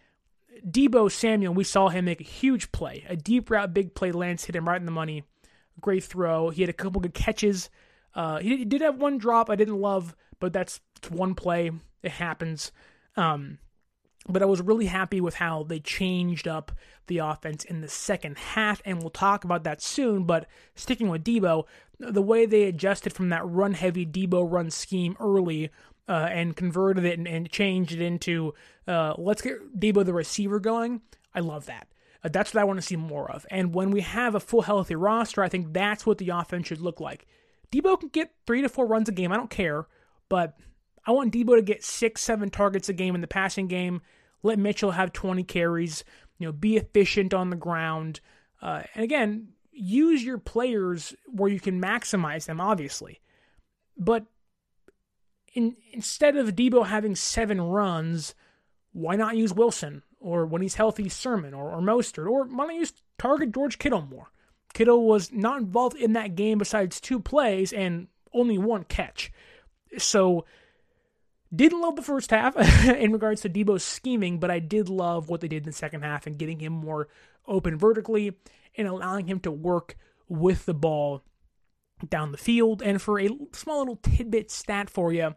Deebo 0.66 1.12
Samuel, 1.12 1.54
we 1.54 1.64
saw 1.64 1.90
him 1.90 2.06
make 2.06 2.22
a 2.22 2.26
huge 2.26 2.72
play, 2.72 3.06
a 3.10 3.16
deep 3.16 3.50
route, 3.50 3.74
big 3.74 3.94
play. 3.94 4.12
Lance 4.12 4.46
hit 4.46 4.56
him 4.56 4.68
right 4.68 4.80
in 4.80 4.86
the 4.86 4.92
money. 4.92 5.24
Great 5.80 6.04
throw. 6.04 6.50
He 6.50 6.62
had 6.62 6.70
a 6.70 6.74
couple 6.74 7.02
good 7.02 7.14
catches. 7.14 7.70
Uh, 8.14 8.40
he 8.40 8.66
did 8.66 8.82
have 8.82 8.98
one 8.98 9.18
drop 9.18 9.50
I 9.50 9.56
didn't 9.56 9.80
love, 9.80 10.16
but 10.40 10.54
that's 10.54 10.82
one 11.10 11.34
play. 11.34 11.72
It 12.04 12.12
happens. 12.12 12.72
Um, 13.16 13.60
but 14.28 14.42
I 14.42 14.46
was 14.46 14.62
really 14.62 14.86
happy 14.86 15.20
with 15.20 15.36
how 15.36 15.64
they 15.64 15.80
changed 15.80 16.48
up 16.48 16.72
the 17.08 17.18
offense 17.20 17.64
in 17.64 17.82
the 17.82 17.88
second 17.88 18.38
half, 18.38 18.82
and 18.86 19.00
we'll 19.00 19.10
talk 19.10 19.44
about 19.44 19.64
that 19.64 19.82
soon. 19.82 20.26
But 20.26 20.48
sticking 20.76 21.10
with 21.10 21.24
Deebo, 21.24 21.66
the 22.00 22.22
way 22.22 22.46
they 22.46 22.64
adjusted 22.64 23.14
from 23.14 23.30
that 23.30 23.48
run 23.48 23.74
heavy 23.74 24.06
Deebo 24.06 24.50
run 24.50 24.70
scheme 24.70 25.18
early 25.20 25.72
uh, 26.08 26.28
and 26.32 26.56
converted 26.56 27.06
it 27.06 27.18
and, 27.18 27.28
and, 27.28 27.50
changed 27.50 27.94
it 27.94 28.02
into 28.02 28.54
uh, 28.88 29.14
let's 29.18 29.42
get 29.42 29.80
Deebo 29.80 30.04
the 30.06 30.14
receiver 30.14 30.60
going, 30.60 31.02
I 31.34 31.40
love 31.40 31.66
that. 31.68 31.88
Uh, 32.24 32.30
that's 32.30 32.54
what 32.54 32.62
I 32.62 32.64
want 32.66 32.78
to 32.78 32.86
see 32.86 32.96
more 32.96 33.30
of. 33.32 33.46
And 33.50 33.74
when 33.74 33.92
we 33.92 34.02
have 34.02 34.36
a 34.36 34.40
full 34.40 34.64
healthy 34.64 34.96
roster, 34.96 35.44
I 35.44 35.50
think 35.50 35.74
that's 35.74 36.06
what 36.06 36.18
the 36.18 36.30
offense 36.30 36.68
should 36.68 36.82
look 36.82 37.00
like. 37.00 37.28
Deebo 37.72 38.00
can 38.00 38.10
get 38.10 38.34
three 38.46 38.62
to 38.62 38.70
four 38.70 38.86
runs 38.86 39.10
a 39.10 39.12
game. 39.12 39.32
I 39.32 39.38
don't 39.38 39.50
care, 39.50 39.88
but 40.28 40.58
I 41.06 41.12
want 41.12 41.34
Deebo 41.34 41.56
to 41.56 41.62
get 41.62 41.84
six, 41.84 42.22
seven 42.22 42.50
targets 42.50 42.90
a 42.90 42.94
game 42.94 43.16
in 43.16 43.22
the 43.22 43.28
passing 43.28 43.68
game. 43.68 44.02
Let 44.44 44.60
Mitchell 44.60 44.92
have 44.92 45.14
20 45.14 45.44
carries. 45.44 46.04
You 46.38 46.48
know, 46.48 46.52
be 46.52 46.78
efficient 46.78 47.34
on 47.34 47.50
the 47.50 47.56
ground. 47.56 48.20
Uh, 48.62 48.84
and 48.96 49.04
again, 49.04 49.50
use 49.72 50.24
your 50.24 50.38
players 50.38 51.16
where 51.28 51.50
you 51.50 51.60
can 51.60 51.82
maximize 51.82 52.46
them, 52.46 52.60
obviously. 52.60 53.20
But 53.98 54.26
in, 55.54 55.76
instead 55.92 56.38
of 56.38 56.56
Deebo 56.56 56.86
having 56.86 57.16
seven 57.16 57.62
runs, 57.62 58.36
why 58.94 59.16
not 59.16 59.38
use 59.38 59.54
Wilson? 59.54 60.04
Or 60.20 60.46
when 60.46 60.62
he's 60.62 60.76
healthy, 60.76 61.10
Sermon 61.10 61.54
or, 61.54 61.72
or 61.72 61.82
Mostert? 61.82 62.30
Or 62.30 62.44
why 62.46 62.68
not 62.68 62.76
use 62.76 62.94
target 63.18 63.52
George 63.54 63.80
Kittle 63.80 64.02
more? 64.02 64.32
Kittle 64.74 65.06
was 65.06 65.32
not 65.32 65.60
involved 65.60 65.98
in 65.98 66.14
that 66.14 66.36
game 66.36 66.58
besides 66.58 67.02
two 67.02 67.20
plays 67.20 67.74
and 67.74 68.08
only 68.34 68.58
one 68.58 68.84
catch. 68.86 69.32
So 69.98 70.46
didn't 71.54 71.82
love 71.82 71.96
the 71.96 72.02
first 72.02 72.32
half 72.32 72.56
in 72.86 73.12
regards 73.12 73.42
to 73.42 73.50
Deebo's 73.50 73.84
scheming, 73.84 74.40
but 74.40 74.52
I 74.52 74.60
did 74.60 74.90
love 74.90 75.30
what 75.30 75.42
they 75.42 75.48
did 75.48 75.64
in 75.64 75.70
the 75.70 75.74
second 75.74 76.04
half 76.04 76.26
and 76.26 76.38
getting 76.38 76.60
him 76.60 76.74
more 76.74 77.08
open 77.48 77.78
vertically 77.78 78.38
and 78.76 78.88
allowing 78.88 79.28
him 79.28 79.40
to 79.42 79.52
work 79.52 79.98
with 80.28 80.66
the 80.66 80.74
ball 80.74 81.24
down 82.08 82.32
the 82.32 82.38
field. 82.38 82.82
And 82.82 83.02
for 83.02 83.20
a 83.20 83.30
small 83.54 83.80
little 83.80 83.98
tidbit 83.98 84.50
stat 84.50 84.90
for 84.90 85.12
you, 85.12 85.36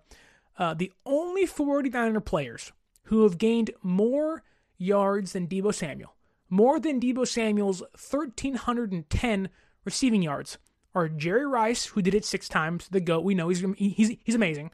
uh, 0.57 0.75
the 0.75 0.93
only 1.05 1.47
49er 1.47 2.25
players 2.25 2.73
who 3.05 3.25
have 3.25 3.39
gained 3.39 3.73
more 3.83 4.43
yards 4.79 5.33
than 5.33 5.49
Deebo 5.49 5.75
Samuel, 5.75 6.15
more 6.49 6.79
than 6.79 7.01
Deebo 7.01 7.27
Samuel's 7.27 7.81
1,310 7.81 9.49
receiving 9.85 10.23
yards, 10.23 10.59
are 10.95 11.09
Jerry 11.09 11.47
Rice, 11.47 11.87
who 11.87 12.03
did 12.03 12.15
it 12.15 12.25
six 12.25 12.49
times, 12.49 12.89
the 12.89 13.01
GOAT. 13.01 13.25
We 13.25 13.35
know 13.35 13.49
he's, 13.49 13.65
he's, 13.77 14.17
he's 14.23 14.35
amazing. 14.35 14.71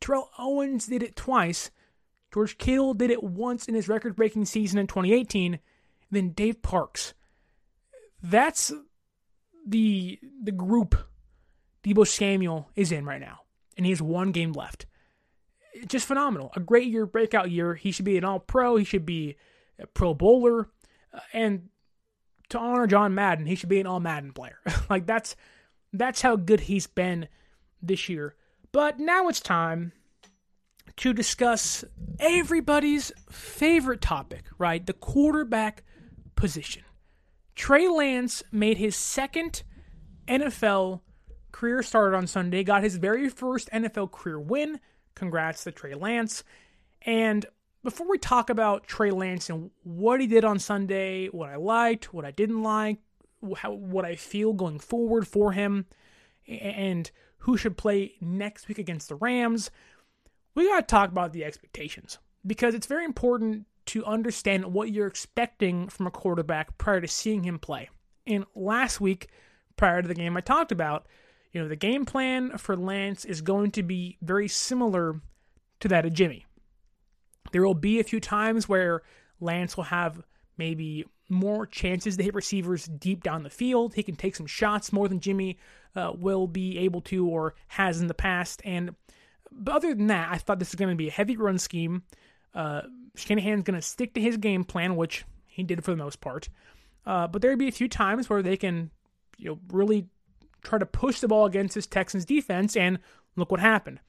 Terrell 0.00 0.30
Owens 0.38 0.86
did 0.86 1.02
it 1.02 1.16
twice. 1.16 1.70
George 2.32 2.58
Kittle 2.58 2.94
did 2.94 3.10
it 3.10 3.22
once 3.22 3.66
in 3.66 3.74
his 3.74 3.88
record 3.88 4.16
breaking 4.16 4.44
season 4.44 4.78
in 4.78 4.86
2018. 4.86 5.58
Then 6.10 6.30
Dave 6.30 6.62
Parks. 6.62 7.14
That's 8.22 8.72
the 9.66 10.18
the 10.42 10.52
group 10.52 10.96
Deebo 11.84 12.06
Samuel 12.06 12.70
is 12.74 12.92
in 12.92 13.04
right 13.04 13.20
now. 13.20 13.40
And 13.76 13.86
he 13.86 13.92
has 13.92 14.02
one 14.02 14.32
game 14.32 14.52
left. 14.52 14.86
Just 15.86 16.06
phenomenal. 16.06 16.50
A 16.56 16.60
great 16.60 16.88
year, 16.88 17.06
breakout 17.06 17.50
year. 17.50 17.74
He 17.74 17.92
should 17.92 18.04
be 18.04 18.18
an 18.18 18.24
all 18.24 18.40
pro. 18.40 18.76
He 18.76 18.84
should 18.84 19.06
be 19.06 19.36
a 19.78 19.86
pro 19.86 20.14
bowler. 20.14 20.68
Uh, 21.12 21.20
and 21.32 21.68
to 22.48 22.58
honor 22.58 22.86
John 22.86 23.14
Madden, 23.14 23.46
he 23.46 23.54
should 23.54 23.68
be 23.68 23.80
an 23.80 23.86
all 23.86 24.00
Madden 24.00 24.32
player. 24.32 24.58
like 24.90 25.06
that's 25.06 25.36
that's 25.92 26.22
how 26.22 26.36
good 26.36 26.60
he's 26.60 26.86
been 26.86 27.28
this 27.80 28.08
year. 28.08 28.34
But 28.72 28.98
now 28.98 29.28
it's 29.28 29.40
time 29.40 29.92
to 30.96 31.12
discuss 31.12 31.84
everybody's 32.18 33.12
favorite 33.30 34.00
topic, 34.00 34.44
right? 34.58 34.84
The 34.84 34.92
quarterback 34.92 35.84
position. 36.34 36.82
Trey 37.54 37.88
Lance 37.88 38.42
made 38.52 38.78
his 38.78 38.96
second 38.96 39.62
NFL 40.26 41.00
career 41.52 41.82
start 41.82 42.14
on 42.14 42.26
Sunday, 42.26 42.62
got 42.62 42.82
his 42.82 42.96
very 42.96 43.28
first 43.28 43.68
NFL 43.72 44.12
career 44.12 44.38
win. 44.38 44.80
Congrats 45.14 45.64
to 45.64 45.72
Trey 45.72 45.94
Lance. 45.94 46.44
And 47.02 47.46
before 47.82 48.08
we 48.08 48.18
talk 48.18 48.50
about 48.50 48.86
Trey 48.86 49.10
Lance 49.10 49.48
and 49.50 49.70
what 49.82 50.20
he 50.20 50.26
did 50.26 50.44
on 50.44 50.58
Sunday, 50.58 51.26
what 51.28 51.48
I 51.48 51.56
liked, 51.56 52.12
what 52.12 52.24
I 52.24 52.30
didn't 52.30 52.62
like, 52.62 52.98
how, 53.56 53.72
what 53.72 54.04
I 54.04 54.14
feel 54.16 54.52
going 54.52 54.78
forward 54.78 55.26
for 55.26 55.52
him, 55.52 55.86
and 56.46 57.10
who 57.38 57.56
should 57.56 57.76
play 57.76 58.14
next 58.20 58.68
week 58.68 58.78
against 58.78 59.08
the 59.08 59.14
Rams, 59.14 59.70
we 60.54 60.68
got 60.68 60.80
to 60.80 60.82
talk 60.86 61.10
about 61.10 61.32
the 61.32 61.44
expectations 61.44 62.18
because 62.46 62.74
it's 62.74 62.86
very 62.86 63.04
important 63.04 63.66
to 63.86 64.04
understand 64.04 64.66
what 64.66 64.90
you're 64.90 65.06
expecting 65.06 65.88
from 65.88 66.06
a 66.06 66.10
quarterback 66.10 66.76
prior 66.78 67.00
to 67.00 67.08
seeing 67.08 67.44
him 67.44 67.58
play. 67.58 67.88
And 68.26 68.44
last 68.54 69.00
week, 69.00 69.28
prior 69.76 70.02
to 70.02 70.08
the 70.08 70.14
game 70.14 70.36
I 70.36 70.40
talked 70.40 70.72
about, 70.72 71.06
you 71.52 71.62
know, 71.62 71.68
the 71.68 71.76
game 71.76 72.04
plan 72.04 72.58
for 72.58 72.76
Lance 72.76 73.24
is 73.24 73.40
going 73.40 73.70
to 73.72 73.82
be 73.82 74.18
very 74.20 74.48
similar 74.48 75.22
to 75.80 75.88
that 75.88 76.04
of 76.04 76.12
Jimmy. 76.12 76.44
There 77.52 77.64
will 77.64 77.74
be 77.74 77.98
a 77.98 78.04
few 78.04 78.20
times 78.20 78.68
where 78.68 79.02
Lance 79.40 79.76
will 79.76 79.84
have 79.84 80.22
maybe 80.58 81.06
more 81.28 81.66
chances 81.66 82.16
to 82.16 82.22
hit 82.22 82.34
receivers 82.34 82.86
deep 82.86 83.22
down 83.22 83.42
the 83.42 83.50
field. 83.50 83.94
He 83.94 84.02
can 84.02 84.16
take 84.16 84.36
some 84.36 84.46
shots 84.46 84.92
more 84.92 85.08
than 85.08 85.20
Jimmy 85.20 85.58
uh, 85.94 86.12
will 86.16 86.46
be 86.46 86.78
able 86.78 87.00
to 87.02 87.26
or 87.26 87.54
has 87.68 88.00
in 88.00 88.06
the 88.06 88.14
past. 88.14 88.62
And 88.64 88.94
but 89.50 89.74
other 89.74 89.94
than 89.94 90.08
that, 90.08 90.28
I 90.30 90.38
thought 90.38 90.58
this 90.58 90.70
was 90.70 90.76
going 90.76 90.90
to 90.90 90.96
be 90.96 91.08
a 91.08 91.12
heavy 91.12 91.36
run 91.36 91.58
scheme. 91.58 92.02
Uh, 92.54 92.82
Shanahan's 93.14 93.64
going 93.64 93.78
to 93.78 93.82
stick 93.82 94.14
to 94.14 94.20
his 94.20 94.36
game 94.36 94.64
plan, 94.64 94.96
which 94.96 95.24
he 95.46 95.62
did 95.62 95.84
for 95.84 95.90
the 95.90 95.96
most 95.96 96.20
part. 96.20 96.48
Uh, 97.06 97.26
but 97.26 97.42
there'd 97.42 97.58
be 97.58 97.68
a 97.68 97.72
few 97.72 97.88
times 97.88 98.28
where 98.28 98.42
they 98.42 98.56
can, 98.56 98.90
you 99.38 99.50
know, 99.50 99.58
really 99.72 100.06
try 100.62 100.78
to 100.78 100.86
push 100.86 101.20
the 101.20 101.28
ball 101.28 101.46
against 101.46 101.74
this 101.74 101.86
Texans 101.86 102.24
defense, 102.24 102.76
and 102.76 102.98
look 103.36 103.50
what 103.50 103.60
happened: 103.60 104.00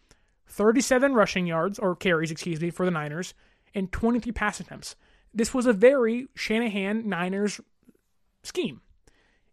37 0.47 1.13
rushing 1.13 1.47
yards 1.47 1.79
or 1.79 1.95
carries, 1.95 2.31
excuse 2.31 2.59
me, 2.59 2.69
for 2.69 2.85
the 2.85 2.91
Niners, 2.91 3.33
and 3.73 3.91
23 3.91 4.31
pass 4.31 4.59
attempts. 4.59 4.95
This 5.33 5.53
was 5.53 5.65
a 5.65 5.73
very 5.73 6.27
Shanahan 6.35 7.07
Niners 7.07 7.61
scheme. 8.43 8.81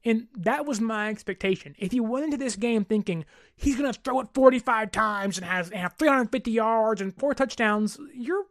And 0.04 0.28
that 0.36 0.66
was 0.66 0.80
my 0.80 1.08
expectation. 1.08 1.74
If 1.78 1.92
you 1.92 2.04
went 2.04 2.26
into 2.26 2.36
this 2.36 2.54
game 2.54 2.84
thinking 2.84 3.24
he's 3.56 3.76
going 3.76 3.92
to 3.92 4.00
throw 4.00 4.20
it 4.20 4.28
45 4.34 4.92
times 4.92 5.36
and 5.36 5.44
has 5.44 5.68
and 5.68 5.80
have 5.80 5.94
350 5.98 6.50
yards 6.50 7.00
and 7.00 7.12
four 7.18 7.34
touchdowns, 7.34 7.98
you're 8.14 8.46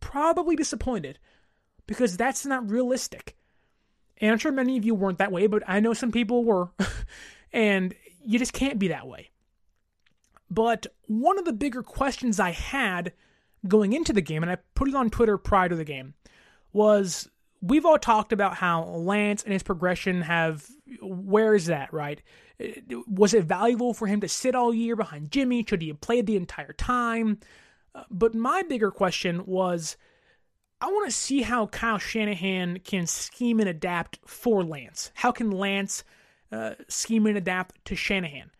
probably 0.00 0.54
disappointed 0.54 1.18
because 1.86 2.18
that's 2.18 2.44
not 2.44 2.70
realistic. 2.70 3.36
And 4.18 4.30
I'm 4.30 4.38
sure 4.38 4.52
many 4.52 4.76
of 4.76 4.84
you 4.84 4.94
weren't 4.94 5.18
that 5.18 5.32
way, 5.32 5.46
but 5.46 5.62
I 5.66 5.80
know 5.80 5.94
some 5.94 6.12
people 6.12 6.44
were. 6.44 6.68
and 7.52 7.94
you 8.22 8.38
just 8.38 8.52
can't 8.52 8.78
be 8.78 8.88
that 8.88 9.06
way. 9.06 9.30
But 10.50 10.86
one 11.06 11.38
of 11.38 11.44
the 11.44 11.52
bigger 11.52 11.82
questions 11.82 12.38
I 12.38 12.50
had 12.50 13.12
going 13.66 13.92
into 13.94 14.12
the 14.12 14.20
game, 14.20 14.42
and 14.42 14.52
I 14.52 14.58
put 14.74 14.88
it 14.88 14.94
on 14.94 15.10
Twitter 15.10 15.38
prior 15.38 15.68
to 15.68 15.76
the 15.76 15.84
game, 15.84 16.14
was 16.76 17.28
we've 17.62 17.86
all 17.86 17.98
talked 17.98 18.32
about 18.32 18.54
how 18.54 18.84
Lance 18.84 19.42
and 19.42 19.52
his 19.52 19.62
progression 19.62 20.22
have. 20.22 20.64
Where 21.00 21.54
is 21.54 21.66
that, 21.66 21.92
right? 21.92 22.22
Was 23.08 23.34
it 23.34 23.44
valuable 23.44 23.94
for 23.94 24.06
him 24.06 24.20
to 24.20 24.28
sit 24.28 24.54
all 24.54 24.72
year 24.72 24.94
behind 24.94 25.30
Jimmy? 25.30 25.64
Should 25.66 25.82
he 25.82 25.88
have 25.88 26.00
played 26.00 26.26
the 26.26 26.36
entire 26.36 26.72
time? 26.72 27.40
Uh, 27.94 28.04
but 28.10 28.34
my 28.34 28.62
bigger 28.62 28.90
question 28.90 29.44
was 29.46 29.96
I 30.80 30.86
want 30.86 31.06
to 31.06 31.16
see 31.16 31.42
how 31.42 31.66
Kyle 31.66 31.98
Shanahan 31.98 32.80
can 32.80 33.06
scheme 33.06 33.58
and 33.58 33.68
adapt 33.68 34.18
for 34.26 34.62
Lance. 34.62 35.10
How 35.14 35.32
can 35.32 35.50
Lance 35.50 36.04
uh, 36.52 36.74
scheme 36.88 37.26
and 37.26 37.38
adapt 37.38 37.82
to 37.86 37.96
Shanahan? 37.96 38.50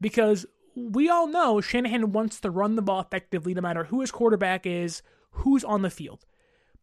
Because 0.00 0.46
we 0.76 1.08
all 1.08 1.26
know 1.26 1.60
Shanahan 1.60 2.12
wants 2.12 2.40
to 2.40 2.50
run 2.50 2.76
the 2.76 2.82
ball 2.82 3.00
effectively 3.00 3.54
no 3.54 3.60
matter 3.60 3.84
who 3.84 4.00
his 4.00 4.12
quarterback 4.12 4.64
is, 4.66 5.02
who's 5.32 5.64
on 5.64 5.82
the 5.82 5.90
field. 5.90 6.24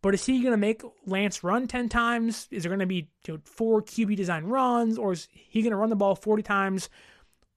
But 0.01 0.13
is 0.13 0.25
he 0.25 0.41
going 0.41 0.51
to 0.51 0.57
make 0.57 0.83
Lance 1.05 1.43
run 1.43 1.67
10 1.67 1.89
times? 1.89 2.47
Is 2.51 2.63
there 2.63 2.69
going 2.69 2.79
to 2.79 2.85
be 2.85 3.09
you 3.25 3.33
know, 3.33 3.39
four 3.43 3.81
QB 3.81 4.15
design 4.15 4.45
runs? 4.45 4.97
Or 4.97 5.13
is 5.13 5.27
he 5.31 5.61
going 5.61 5.71
to 5.71 5.77
run 5.77 5.89
the 5.89 5.95
ball 5.95 6.15
40 6.15 6.43
times? 6.43 6.89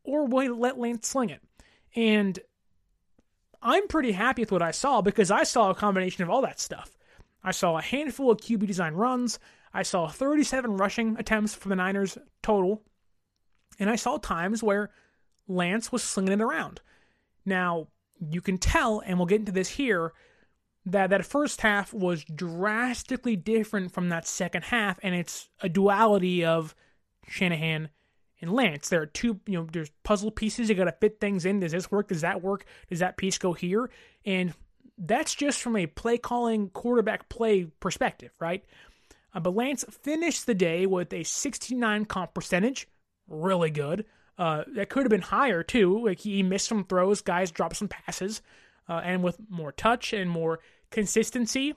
Or 0.04 0.26
will 0.26 0.40
he 0.40 0.48
let 0.48 0.78
Lance 0.78 1.06
sling 1.06 1.30
it? 1.30 1.42
And 1.94 2.38
I'm 3.62 3.88
pretty 3.88 4.12
happy 4.12 4.42
with 4.42 4.52
what 4.52 4.62
I 4.62 4.70
saw 4.70 5.02
because 5.02 5.30
I 5.30 5.42
saw 5.42 5.70
a 5.70 5.74
combination 5.74 6.22
of 6.22 6.30
all 6.30 6.42
that 6.42 6.60
stuff. 6.60 6.96
I 7.44 7.52
saw 7.52 7.76
a 7.76 7.82
handful 7.82 8.30
of 8.30 8.38
QB 8.38 8.66
design 8.66 8.94
runs. 8.94 9.38
I 9.72 9.82
saw 9.82 10.08
37 10.08 10.76
rushing 10.76 11.16
attempts 11.18 11.54
for 11.54 11.68
the 11.68 11.76
Niners 11.76 12.16
total. 12.42 12.82
And 13.78 13.90
I 13.90 13.96
saw 13.96 14.16
times 14.16 14.62
where 14.62 14.90
Lance 15.46 15.92
was 15.92 16.02
slinging 16.02 16.32
it 16.32 16.40
around. 16.40 16.80
Now, 17.44 17.88
you 18.20 18.40
can 18.40 18.58
tell, 18.58 19.00
and 19.00 19.18
we'll 19.18 19.26
get 19.26 19.40
into 19.40 19.52
this 19.52 19.68
here, 19.68 20.12
that 20.86 21.10
that 21.10 21.26
first 21.26 21.60
half 21.60 21.92
was 21.92 22.24
drastically 22.24 23.36
different 23.36 23.92
from 23.92 24.08
that 24.08 24.26
second 24.26 24.64
half, 24.64 24.98
and 25.02 25.14
it's 25.14 25.48
a 25.60 25.68
duality 25.68 26.44
of 26.44 26.74
Shanahan 27.28 27.90
and 28.40 28.52
Lance. 28.52 28.88
There 28.88 29.02
are 29.02 29.06
two, 29.06 29.40
you 29.46 29.58
know, 29.58 29.66
there's 29.70 29.90
puzzle 30.02 30.30
pieces. 30.30 30.68
You 30.68 30.74
got 30.74 30.84
to 30.84 30.92
fit 30.92 31.20
things 31.20 31.44
in. 31.44 31.60
Does 31.60 31.72
this 31.72 31.90
work? 31.90 32.08
Does 32.08 32.22
that 32.22 32.42
work? 32.42 32.64
Does 32.88 33.00
that 33.00 33.16
piece 33.16 33.38
go 33.38 33.52
here? 33.52 33.90
And 34.24 34.54
that's 34.96 35.34
just 35.34 35.62
from 35.62 35.76
a 35.76 35.86
play 35.86 36.18
calling 36.18 36.70
quarterback 36.70 37.28
play 37.28 37.66
perspective, 37.80 38.32
right? 38.38 38.64
Uh, 39.34 39.40
but 39.40 39.54
Lance 39.54 39.84
finished 40.02 40.46
the 40.46 40.54
day 40.54 40.86
with 40.86 41.12
a 41.12 41.22
69 41.22 42.04
comp 42.06 42.34
percentage, 42.34 42.88
really 43.28 43.70
good. 43.70 44.04
Uh, 44.38 44.64
that 44.74 44.88
could 44.88 45.02
have 45.02 45.10
been 45.10 45.20
higher 45.20 45.62
too. 45.62 46.04
Like 46.06 46.20
he 46.20 46.42
missed 46.42 46.66
some 46.66 46.84
throws, 46.84 47.20
guys 47.20 47.50
dropped 47.50 47.76
some 47.76 47.88
passes, 47.88 48.42
uh, 48.90 49.00
and 49.04 49.22
with 49.22 49.40
more 49.48 49.72
touch 49.72 50.12
and 50.12 50.28
more 50.28 50.58
consistency, 50.90 51.74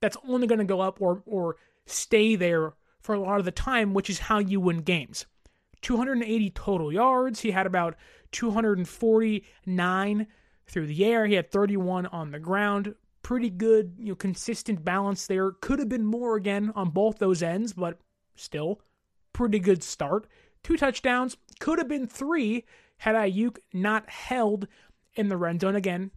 that's 0.00 0.16
only 0.28 0.46
going 0.46 0.58
to 0.58 0.64
go 0.64 0.80
up 0.80 1.00
or 1.00 1.22
or 1.24 1.56
stay 1.86 2.36
there 2.36 2.74
for 3.00 3.14
a 3.14 3.20
lot 3.20 3.38
of 3.38 3.44
the 3.44 3.52
time, 3.52 3.94
which 3.94 4.10
is 4.10 4.18
how 4.18 4.38
you 4.38 4.60
win 4.60 4.78
games. 4.78 5.24
280 5.82 6.50
total 6.50 6.92
yards. 6.92 7.40
He 7.40 7.52
had 7.52 7.66
about 7.66 7.94
249 8.32 10.26
through 10.66 10.86
the 10.86 11.04
air. 11.04 11.26
He 11.26 11.34
had 11.34 11.52
31 11.52 12.06
on 12.06 12.32
the 12.32 12.40
ground. 12.40 12.94
Pretty 13.22 13.50
good, 13.50 13.94
you 13.98 14.08
know, 14.08 14.16
consistent 14.16 14.84
balance 14.84 15.26
there. 15.26 15.52
Could 15.52 15.78
have 15.78 15.88
been 15.88 16.04
more 16.04 16.36
again 16.36 16.72
on 16.74 16.90
both 16.90 17.18
those 17.18 17.42
ends, 17.42 17.72
but 17.72 18.00
still 18.34 18.80
pretty 19.32 19.60
good 19.60 19.82
start. 19.82 20.26
Two 20.64 20.76
touchdowns, 20.76 21.36
could 21.60 21.78
have 21.78 21.88
been 21.88 22.06
three 22.08 22.64
had 22.98 23.14
Aiyuk 23.14 23.58
not 23.72 24.08
held 24.08 24.66
in 25.14 25.28
the 25.28 25.36
red 25.36 25.60
zone. 25.60 25.76
Again, 25.76 26.10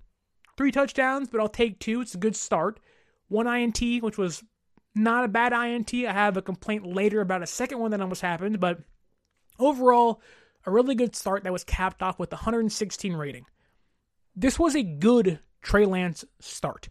three 0.60 0.72
touchdowns, 0.74 1.30
but 1.30 1.40
I'll 1.40 1.48
take 1.48 1.80
two. 1.80 2.02
It's 2.02 2.16
a 2.16 2.18
good 2.18 2.36
start. 2.36 2.82
One 3.30 3.48
INT, 3.48 3.80
which 4.04 4.18
was 4.18 4.44
not 4.94 5.24
a 5.24 5.30
bad 5.30 5.54
INT. 5.54 5.94
I 5.94 6.12
have 6.12 6.36
a 6.36 6.42
complaint 6.42 6.86
later 6.86 7.22
about 7.22 7.42
a 7.42 7.48
second 7.48 7.80
one 7.80 7.92
that 7.92 8.02
almost 8.02 8.22
happened, 8.22 8.60
but 8.60 8.82
overall, 9.58 10.22
a 10.66 10.72
really 10.72 10.96
good 10.96 11.16
start 11.16 11.46
that 11.46 11.54
was 11.54 11.64
capped 11.64 12.04
off 12.04 12.20
with 12.20 12.34
116 12.34 13.14
rating. 13.14 13.46
This 14.36 14.60
was 14.60 14.76
a 14.76 14.84
good 14.84 15.40
Trey 15.62 15.86
Lance 15.86 16.26
start. 16.42 16.90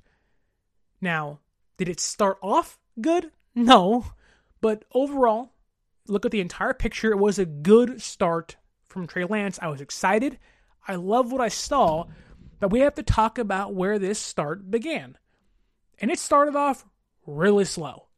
Now, 1.02 1.40
did 1.76 1.90
it 1.90 2.00
start 2.00 2.38
off 2.42 2.78
good? 2.98 3.32
No. 3.54 4.06
But 4.62 4.86
overall, 4.94 5.52
look 6.06 6.24
at 6.24 6.32
the 6.32 6.40
entire 6.40 6.72
picture. 6.72 7.12
It 7.12 7.18
was 7.18 7.38
a 7.38 7.44
good 7.44 8.00
start 8.00 8.56
from 8.88 9.06
Trey 9.06 9.26
Lance. 9.26 9.58
I 9.60 9.68
was 9.68 9.82
excited. 9.82 10.38
I 10.86 10.94
love 10.94 11.30
what 11.30 11.42
I 11.42 11.48
saw, 11.48 12.06
but 12.60 12.70
we 12.70 12.80
have 12.80 12.94
to 12.94 13.02
talk 13.02 13.38
about 13.38 13.74
where 13.74 13.98
this 13.98 14.18
start 14.18 14.70
began. 14.70 15.16
And 16.00 16.10
it 16.10 16.18
started 16.18 16.56
off 16.56 16.84
really 17.26 17.64
slow. 17.64 18.08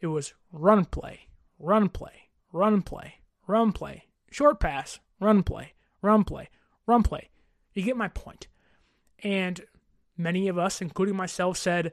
It 0.00 0.08
was 0.08 0.34
run 0.52 0.84
play, 0.84 1.28
run 1.58 1.88
play, 1.88 2.30
run 2.52 2.82
play, 2.82 3.14
run 3.46 3.72
play, 3.72 4.04
short 4.30 4.60
pass, 4.60 4.98
run 5.20 5.42
play, 5.42 5.72
run 6.02 6.24
play, 6.24 6.48
run 6.86 7.02
play. 7.02 7.30
You 7.74 7.82
get 7.82 7.96
my 7.96 8.08
point. 8.08 8.48
And 9.22 9.60
many 10.16 10.48
of 10.48 10.58
us, 10.58 10.80
including 10.80 11.16
myself, 11.16 11.56
said 11.56 11.92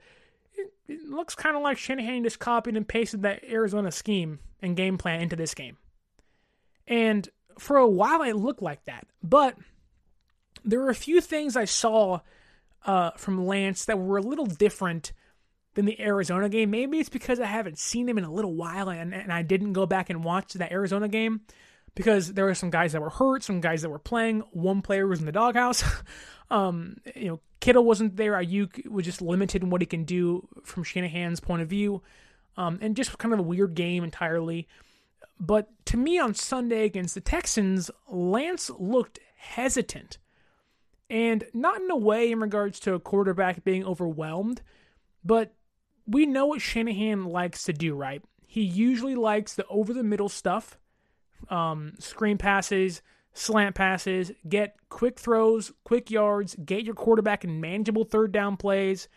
it 0.88 1.10
looks 1.10 1.36
kind 1.36 1.56
of 1.56 1.64
like 1.64 1.78
Shanahan 1.78 2.24
just 2.24 2.40
copied 2.40 2.78
and 2.78 2.88
pasted 2.88 3.24
that 3.24 3.44
Arizona 3.44 3.92
scheme 3.92 4.40
and 4.62 4.76
game 4.76 4.98
plan 4.98 5.22
into 5.22 5.36
this 5.36 5.54
game. 5.54 5.78
And 6.88 7.30
for 7.58 7.78
a 7.78 7.88
while, 7.88 8.22
it 8.24 8.36
looked 8.36 8.62
like 8.62 8.84
that. 8.86 9.08
But 9.22 9.58
there 10.64 10.80
were 10.80 10.90
a 10.90 10.96
few 10.96 11.22
things 11.22 11.56
I 11.56 11.66
saw 11.66 12.20
uh, 12.86 13.12
from 13.12 13.46
Lance 13.46 13.86
that 13.86 14.00
were 14.00 14.18
a 14.18 14.22
little 14.22 14.46
different 14.46 15.14
than 15.76 15.86
the 15.86 16.00
Arizona 16.00 16.50
game. 16.50 16.72
Maybe 16.72 17.00
it's 17.00 17.10
because 17.10 17.40
I 17.40 17.46
haven't 17.46 17.80
seen 17.80 18.08
him 18.08 18.18
in 18.18 18.24
a 18.24 18.32
little 18.32 18.54
while 18.54 18.90
and, 18.90 19.14
and 19.14 19.32
I 19.32 19.42
didn't 19.42 19.74
go 19.74 19.86
back 19.86 20.10
and 20.10 20.24
watch 20.24 20.54
that 20.54 20.72
Arizona 20.72 21.08
game 21.08 21.42
because 21.96 22.34
there 22.34 22.46
were 22.46 22.56
some 22.56 22.70
guys 22.70 22.94
that 22.94 23.02
were 23.02 23.10
hurt, 23.10 23.44
some 23.44 23.62
guys 23.62 23.82
that 23.82 23.90
were 23.90 24.00
playing. 24.00 24.42
One 24.52 24.82
player 24.82 25.08
was 25.08 25.20
in 25.20 25.26
the 25.26 25.32
doghouse. 25.32 25.84
um, 26.52 26.98
you 27.16 27.28
know, 27.28 27.40
Kittle 27.60 27.86
wasn't 27.86 28.16
there. 28.16 28.34
Aiyuk 28.34 28.88
was 28.88 29.06
just 29.06 29.22
limited 29.22 29.64
in 29.64 29.70
what 29.70 29.82
he 29.82 29.86
can 29.86 30.04
do 30.04 30.48
from 30.64 30.84
Shanahan's 30.84 31.40
point 31.40 31.62
of 31.62 31.70
view, 31.70 32.02
um, 32.58 32.78
and 32.82 32.96
just 32.96 33.18
kind 33.18 33.34
of 33.34 33.40
a 33.40 33.44
weird 33.44 33.74
game 33.74 34.04
entirely. 34.04 34.68
But 35.40 35.70
to 35.86 35.98
me, 35.98 36.20
on 36.20 36.34
Sunday 36.34 36.86
against 36.86 37.16
the 37.16 37.22
Texans, 37.22 37.90
Lance 38.08 38.70
looked 38.78 39.20
hesitant, 39.38 40.18
and 41.14 41.44
not 41.54 41.80
in 41.80 41.92
a 41.92 41.96
way 41.96 42.32
in 42.32 42.40
regards 42.40 42.80
to 42.80 42.96
a 42.96 43.00
quarterback 43.00 43.64
being 43.64 43.86
overwhelmed, 43.86 44.64
but 45.24 45.54
we 46.08 46.26
know 46.26 46.48
what 46.48 46.60
Shanahan 46.60 47.26
likes 47.26 47.66
to 47.66 47.74
do, 47.74 47.94
right? 47.94 48.24
He 48.48 48.64
usually 48.64 49.14
likes 49.14 49.54
the 49.54 49.66
over 49.68 49.94
the 49.94 50.04
middle 50.04 50.28
stuff 50.28 50.80
um, 51.50 51.94
screen 52.00 52.40
passes, 52.40 53.04
slant 53.34 53.76
passes, 53.76 54.32
get 54.50 54.76
quick 54.90 55.20
throws, 55.20 55.72
quick 55.84 56.10
yards, 56.10 56.56
get 56.66 56.84
your 56.84 56.96
quarterback 56.96 57.44
in 57.44 57.62
manageable 57.62 58.06
third 58.06 58.32
down 58.32 58.58
plays. 58.58 59.08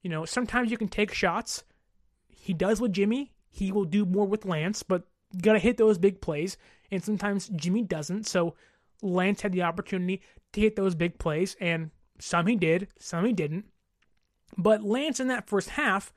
You 0.00 0.08
know, 0.08 0.24
sometimes 0.24 0.70
you 0.70 0.78
can 0.78 0.88
take 0.88 1.12
shots. 1.12 1.64
He 2.28 2.54
does 2.54 2.80
with 2.80 2.94
Jimmy. 2.94 3.34
He 3.50 3.72
will 3.72 3.84
do 3.84 4.06
more 4.06 4.26
with 4.26 4.46
Lance, 4.46 4.82
but 4.82 5.02
got 5.42 5.52
to 5.52 5.58
hit 5.58 5.76
those 5.76 5.98
big 5.98 6.22
plays. 6.22 6.56
And 6.90 7.04
sometimes 7.04 7.50
Jimmy 7.50 7.82
doesn't. 7.82 8.26
So 8.26 8.54
Lance 9.02 9.42
had 9.42 9.52
the 9.52 9.62
opportunity 9.62 10.22
to 10.52 10.60
hit 10.60 10.76
those 10.76 10.94
big 10.94 11.18
plays, 11.18 11.56
and 11.60 11.90
some 12.18 12.46
he 12.46 12.56
did, 12.56 12.88
some 12.98 13.24
he 13.24 13.32
didn't. 13.32 13.66
But 14.56 14.82
Lance 14.82 15.20
in 15.20 15.28
that 15.28 15.48
first 15.48 15.70
half, 15.70 16.12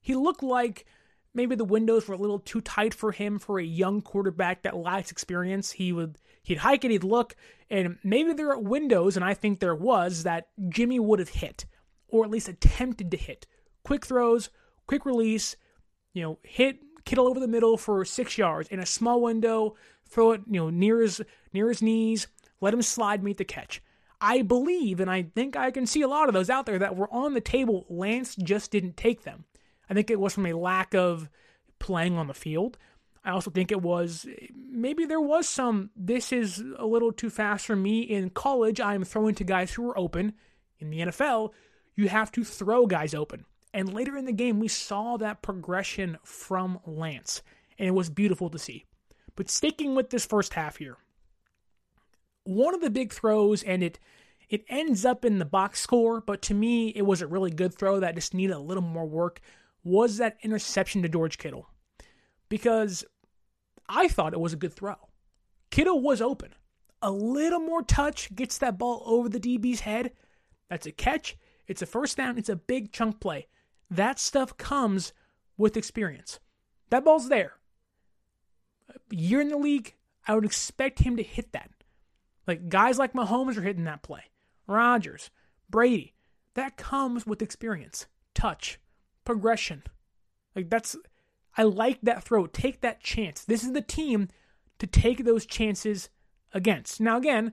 he 0.00 0.14
looked 0.14 0.42
like 0.42 0.86
maybe 1.34 1.56
the 1.56 1.64
windows 1.64 2.06
were 2.06 2.14
a 2.14 2.18
little 2.18 2.38
too 2.38 2.60
tight 2.60 2.94
for 2.94 3.12
him 3.12 3.38
for 3.38 3.58
a 3.58 3.64
young 3.64 4.00
quarterback 4.00 4.62
that 4.62 4.76
lacks 4.76 5.10
experience. 5.10 5.72
He 5.72 5.92
would 5.92 6.18
he'd 6.42 6.58
hike 6.58 6.84
it, 6.84 6.90
he'd 6.90 7.04
look, 7.04 7.34
and 7.70 7.98
maybe 8.04 8.32
there 8.32 8.50
are 8.50 8.58
windows, 8.58 9.16
and 9.16 9.24
I 9.24 9.34
think 9.34 9.58
there 9.58 9.74
was 9.74 10.22
that 10.22 10.48
Jimmy 10.68 11.00
would 11.00 11.18
have 11.18 11.30
hit, 11.30 11.64
or 12.08 12.24
at 12.24 12.30
least 12.30 12.48
attempted 12.48 13.10
to 13.10 13.16
hit. 13.16 13.46
Quick 13.82 14.06
throws, 14.06 14.50
quick 14.86 15.04
release, 15.04 15.56
you 16.12 16.22
know, 16.22 16.38
hit 16.42 16.78
Kittle 17.04 17.28
over 17.28 17.40
the 17.40 17.48
middle 17.48 17.76
for 17.76 18.04
six 18.04 18.38
yards 18.38 18.68
in 18.68 18.80
a 18.80 18.86
small 18.86 19.20
window, 19.20 19.76
throw 20.08 20.32
it, 20.32 20.42
you 20.46 20.60
know, 20.60 20.70
near 20.70 21.00
his 21.00 21.20
near 21.52 21.68
his 21.68 21.82
knees, 21.82 22.26
let 22.60 22.74
him 22.74 22.82
slide, 22.82 23.22
meet 23.22 23.38
the 23.38 23.44
catch. 23.44 23.82
I 24.20 24.42
believe, 24.42 25.00
and 25.00 25.10
I 25.10 25.24
think 25.34 25.54
I 25.54 25.70
can 25.70 25.86
see 25.86 26.00
a 26.00 26.08
lot 26.08 26.28
of 26.28 26.34
those 26.34 26.48
out 26.48 26.64
there 26.66 26.78
that 26.78 26.96
were 26.96 27.12
on 27.12 27.34
the 27.34 27.40
table. 27.40 27.84
Lance 27.90 28.34
just 28.36 28.70
didn't 28.70 28.96
take 28.96 29.24
them. 29.24 29.44
I 29.90 29.94
think 29.94 30.10
it 30.10 30.18
was 30.18 30.32
from 30.32 30.46
a 30.46 30.54
lack 30.54 30.94
of 30.94 31.28
playing 31.78 32.16
on 32.16 32.26
the 32.26 32.34
field. 32.34 32.78
I 33.24 33.30
also 33.30 33.50
think 33.50 33.70
it 33.70 33.82
was 33.82 34.26
maybe 34.54 35.04
there 35.04 35.20
was 35.20 35.48
some, 35.48 35.90
this 35.96 36.32
is 36.32 36.62
a 36.78 36.86
little 36.86 37.12
too 37.12 37.30
fast 37.30 37.66
for 37.66 37.76
me. 37.76 38.00
In 38.00 38.30
college, 38.30 38.80
I'm 38.80 39.04
throwing 39.04 39.34
to 39.36 39.44
guys 39.44 39.72
who 39.72 39.88
are 39.88 39.98
open. 39.98 40.34
In 40.78 40.90
the 40.90 41.00
NFL, 41.00 41.50
you 41.94 42.08
have 42.08 42.30
to 42.32 42.44
throw 42.44 42.86
guys 42.86 43.14
open. 43.14 43.44
And 43.74 43.92
later 43.92 44.16
in 44.16 44.24
the 44.24 44.32
game, 44.32 44.60
we 44.60 44.68
saw 44.68 45.16
that 45.16 45.42
progression 45.42 46.16
from 46.22 46.78
Lance. 46.86 47.42
and 47.76 47.88
it 47.88 47.90
was 47.90 48.08
beautiful 48.08 48.48
to 48.50 48.58
see. 48.58 48.84
But 49.34 49.50
sticking 49.50 49.96
with 49.96 50.10
this 50.10 50.24
first 50.24 50.54
half 50.54 50.76
here, 50.76 50.96
one 52.44 52.72
of 52.72 52.80
the 52.80 52.88
big 52.88 53.12
throws, 53.12 53.64
and 53.64 53.82
it 53.82 53.98
it 54.48 54.64
ends 54.68 55.04
up 55.04 55.24
in 55.24 55.40
the 55.40 55.44
box 55.44 55.80
score, 55.80 56.20
but 56.20 56.40
to 56.42 56.54
me, 56.54 56.90
it 56.90 57.02
was 57.02 57.20
a 57.20 57.26
really 57.26 57.50
good 57.50 57.74
throw 57.74 57.98
that 57.98 58.14
just 58.14 58.32
needed 58.32 58.54
a 58.54 58.60
little 58.60 58.82
more 58.82 59.06
work. 59.06 59.40
Was 59.82 60.18
that 60.18 60.36
interception 60.42 61.02
to 61.02 61.08
George 61.08 61.38
Kittle? 61.38 61.68
Because 62.48 63.04
I 63.88 64.06
thought 64.06 64.34
it 64.34 64.40
was 64.40 64.52
a 64.52 64.56
good 64.56 64.72
throw. 64.72 64.94
Kittle 65.70 66.00
was 66.00 66.20
open. 66.22 66.54
A 67.02 67.10
little 67.10 67.58
more 67.58 67.82
touch 67.82 68.32
gets 68.36 68.58
that 68.58 68.78
ball 68.78 69.02
over 69.04 69.28
the 69.28 69.40
DB's 69.40 69.80
head. 69.80 70.12
That's 70.70 70.86
a 70.86 70.92
catch. 70.92 71.36
It's 71.66 71.82
a 71.82 71.86
first 71.86 72.16
down. 72.16 72.38
It's 72.38 72.48
a 72.48 72.56
big 72.56 72.92
chunk 72.92 73.18
play. 73.18 73.48
That 73.90 74.18
stuff 74.18 74.56
comes 74.56 75.12
with 75.56 75.76
experience. 75.76 76.40
That 76.90 77.04
ball's 77.04 77.28
there. 77.28 77.54
Year 79.10 79.40
in 79.40 79.48
the 79.48 79.56
league, 79.56 79.94
I 80.26 80.34
would 80.34 80.44
expect 80.44 81.00
him 81.00 81.16
to 81.16 81.22
hit 81.22 81.52
that. 81.52 81.70
Like 82.46 82.68
guys 82.68 82.98
like 82.98 83.12
Mahomes 83.12 83.56
are 83.56 83.62
hitting 83.62 83.84
that 83.84 84.02
play. 84.02 84.24
Rodgers, 84.66 85.30
Brady. 85.68 86.14
That 86.54 86.76
comes 86.76 87.26
with 87.26 87.42
experience, 87.42 88.06
touch, 88.32 88.78
progression. 89.24 89.82
Like 90.54 90.70
that's 90.70 90.96
I 91.56 91.64
like 91.64 92.00
that 92.02 92.22
throw. 92.22 92.46
Take 92.46 92.80
that 92.80 93.00
chance. 93.00 93.44
This 93.44 93.64
is 93.64 93.72
the 93.72 93.80
team 93.80 94.28
to 94.78 94.86
take 94.86 95.24
those 95.24 95.46
chances 95.46 96.08
against. 96.52 97.00
Now 97.00 97.16
again, 97.16 97.52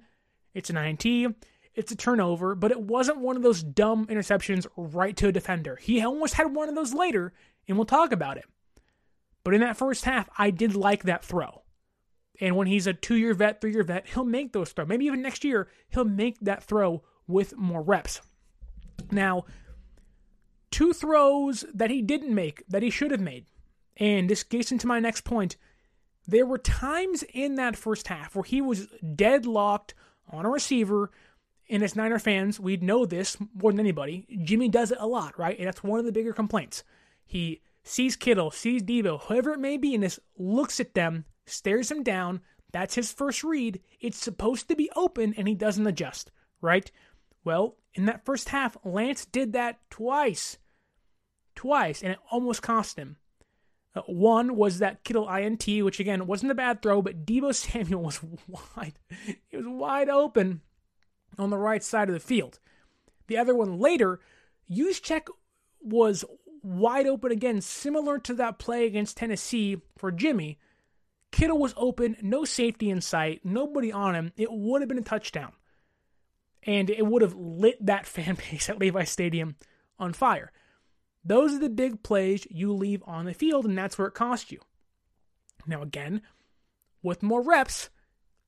it's 0.53 0.69
an 0.69 0.77
INT, 0.77 1.35
it's 1.73 1.91
a 1.91 1.95
turnover, 1.95 2.55
but 2.55 2.71
it 2.71 2.81
wasn't 2.81 3.19
one 3.19 3.37
of 3.37 3.43
those 3.43 3.63
dumb 3.63 4.07
interceptions 4.07 4.67
right 4.75 5.15
to 5.17 5.27
a 5.27 5.31
defender. 5.31 5.77
He 5.77 6.01
almost 6.01 6.33
had 6.33 6.53
one 6.53 6.69
of 6.69 6.75
those 6.75 6.93
later, 6.93 7.33
and 7.67 7.77
we'll 7.77 7.85
talk 7.85 8.11
about 8.11 8.37
it. 8.37 8.45
But 9.43 9.53
in 9.53 9.61
that 9.61 9.77
first 9.77 10.05
half, 10.05 10.29
I 10.37 10.51
did 10.51 10.75
like 10.75 11.03
that 11.03 11.23
throw. 11.23 11.63
And 12.39 12.55
when 12.55 12.67
he's 12.67 12.87
a 12.87 12.93
two 12.93 13.15
year 13.15 13.33
vet, 13.33 13.61
three 13.61 13.71
year 13.71 13.83
vet, 13.83 14.07
he'll 14.07 14.25
make 14.25 14.51
those 14.51 14.71
throws. 14.71 14.87
Maybe 14.87 15.05
even 15.05 15.21
next 15.21 15.43
year, 15.43 15.69
he'll 15.89 16.05
make 16.05 16.39
that 16.41 16.63
throw 16.63 17.03
with 17.27 17.55
more 17.55 17.81
reps. 17.81 18.21
Now, 19.11 19.45
two 20.71 20.93
throws 20.93 21.65
that 21.73 21.89
he 21.89 22.01
didn't 22.01 22.33
make 22.33 22.63
that 22.67 22.83
he 22.83 22.89
should 22.89 23.11
have 23.11 23.19
made. 23.19 23.45
And 23.97 24.29
this 24.29 24.43
gets 24.43 24.71
into 24.71 24.87
my 24.87 24.99
next 24.99 25.21
point. 25.21 25.57
There 26.27 26.45
were 26.45 26.57
times 26.57 27.23
in 27.33 27.55
that 27.55 27.75
first 27.75 28.07
half 28.07 28.35
where 28.35 28.43
he 28.43 28.61
was 28.61 28.87
deadlocked 29.15 29.93
on 30.29 30.45
a 30.45 30.49
receiver. 30.49 31.11
And 31.71 31.83
as 31.83 31.95
Niner 31.95 32.19
fans, 32.19 32.59
we 32.59 32.75
know 32.75 33.05
this 33.05 33.37
more 33.55 33.71
than 33.71 33.79
anybody. 33.79 34.27
Jimmy 34.43 34.67
does 34.67 34.91
it 34.91 34.97
a 34.99 35.07
lot, 35.07 35.39
right? 35.39 35.57
And 35.57 35.67
that's 35.67 35.81
one 35.81 35.99
of 35.99 36.05
the 36.05 36.11
bigger 36.11 36.33
complaints. 36.33 36.83
He 37.25 37.61
sees 37.81 38.17
Kittle, 38.17 38.51
sees 38.51 38.83
Deebo, 38.83 39.21
whoever 39.21 39.53
it 39.53 39.59
may 39.59 39.77
be, 39.77 39.95
and 39.95 40.03
just 40.03 40.19
looks 40.37 40.81
at 40.81 40.95
them 40.95 41.23
stares 41.45 41.89
him 41.89 42.03
down. 42.03 42.41
That's 42.73 42.95
his 42.95 43.13
first 43.13 43.41
read. 43.45 43.79
It's 44.01 44.17
supposed 44.17 44.67
to 44.67 44.75
be 44.75 44.91
open, 44.97 45.33
and 45.37 45.47
he 45.47 45.55
doesn't 45.55 45.87
adjust, 45.87 46.29
right? 46.59 46.91
Well, 47.45 47.77
in 47.93 48.05
that 48.05 48.25
first 48.25 48.49
half, 48.49 48.75
Lance 48.83 49.23
did 49.25 49.53
that 49.53 49.79
twice. 49.89 50.57
Twice, 51.55 52.03
and 52.03 52.11
it 52.11 52.19
almost 52.29 52.61
cost 52.61 52.97
him. 52.97 53.15
Uh, 53.95 54.01
one 54.07 54.57
was 54.57 54.79
that 54.79 55.05
Kittle 55.05 55.29
INT, 55.29 55.65
which 55.67 56.01
again 56.01 56.27
wasn't 56.27 56.51
a 56.51 56.55
bad 56.55 56.81
throw, 56.81 57.01
but 57.01 57.25
Deebo 57.25 57.55
Samuel 57.71 58.03
was 58.03 58.19
wide. 58.75 58.99
He 59.47 59.55
was 59.55 59.65
wide 59.67 60.09
open 60.09 60.61
on 61.37 61.49
the 61.49 61.57
right 61.57 61.83
side 61.83 62.09
of 62.09 62.13
the 62.13 62.19
field. 62.19 62.59
The 63.27 63.37
other 63.37 63.55
one 63.55 63.79
later, 63.79 64.19
Juszczyk 64.69 65.27
was 65.81 66.25
wide 66.63 67.07
open 67.07 67.31
again, 67.31 67.61
similar 67.61 68.19
to 68.19 68.33
that 68.35 68.59
play 68.59 68.85
against 68.85 69.17
Tennessee 69.17 69.81
for 69.97 70.11
Jimmy, 70.11 70.59
Kittle 71.31 71.57
was 71.57 71.73
open, 71.77 72.17
no 72.21 72.43
safety 72.43 72.89
in 72.89 73.01
sight, 73.01 73.41
nobody 73.43 73.91
on 73.91 74.15
him. 74.15 74.33
It 74.35 74.51
would 74.51 74.81
have 74.81 74.89
been 74.89 74.97
a 74.97 75.03
touchdown. 75.03 75.53
And 76.63 76.89
it 76.89 77.05
would 77.05 77.21
have 77.21 77.35
lit 77.35 77.83
that 77.85 78.05
fan 78.05 78.35
base 78.35 78.69
at 78.69 78.79
Levi 78.79 79.05
Stadium 79.05 79.55
on 79.97 80.13
fire. 80.13 80.51
Those 81.23 81.53
are 81.53 81.59
the 81.59 81.69
big 81.69 82.03
plays 82.03 82.47
you 82.49 82.73
leave 82.73 83.03
on 83.05 83.25
the 83.25 83.33
field, 83.33 83.65
and 83.65 83.77
that's 83.77 83.97
where 83.97 84.07
it 84.07 84.13
cost 84.13 84.51
you. 84.51 84.59
Now, 85.67 85.81
again, 85.81 86.21
with 87.03 87.23
more 87.23 87.41
reps, 87.41 87.89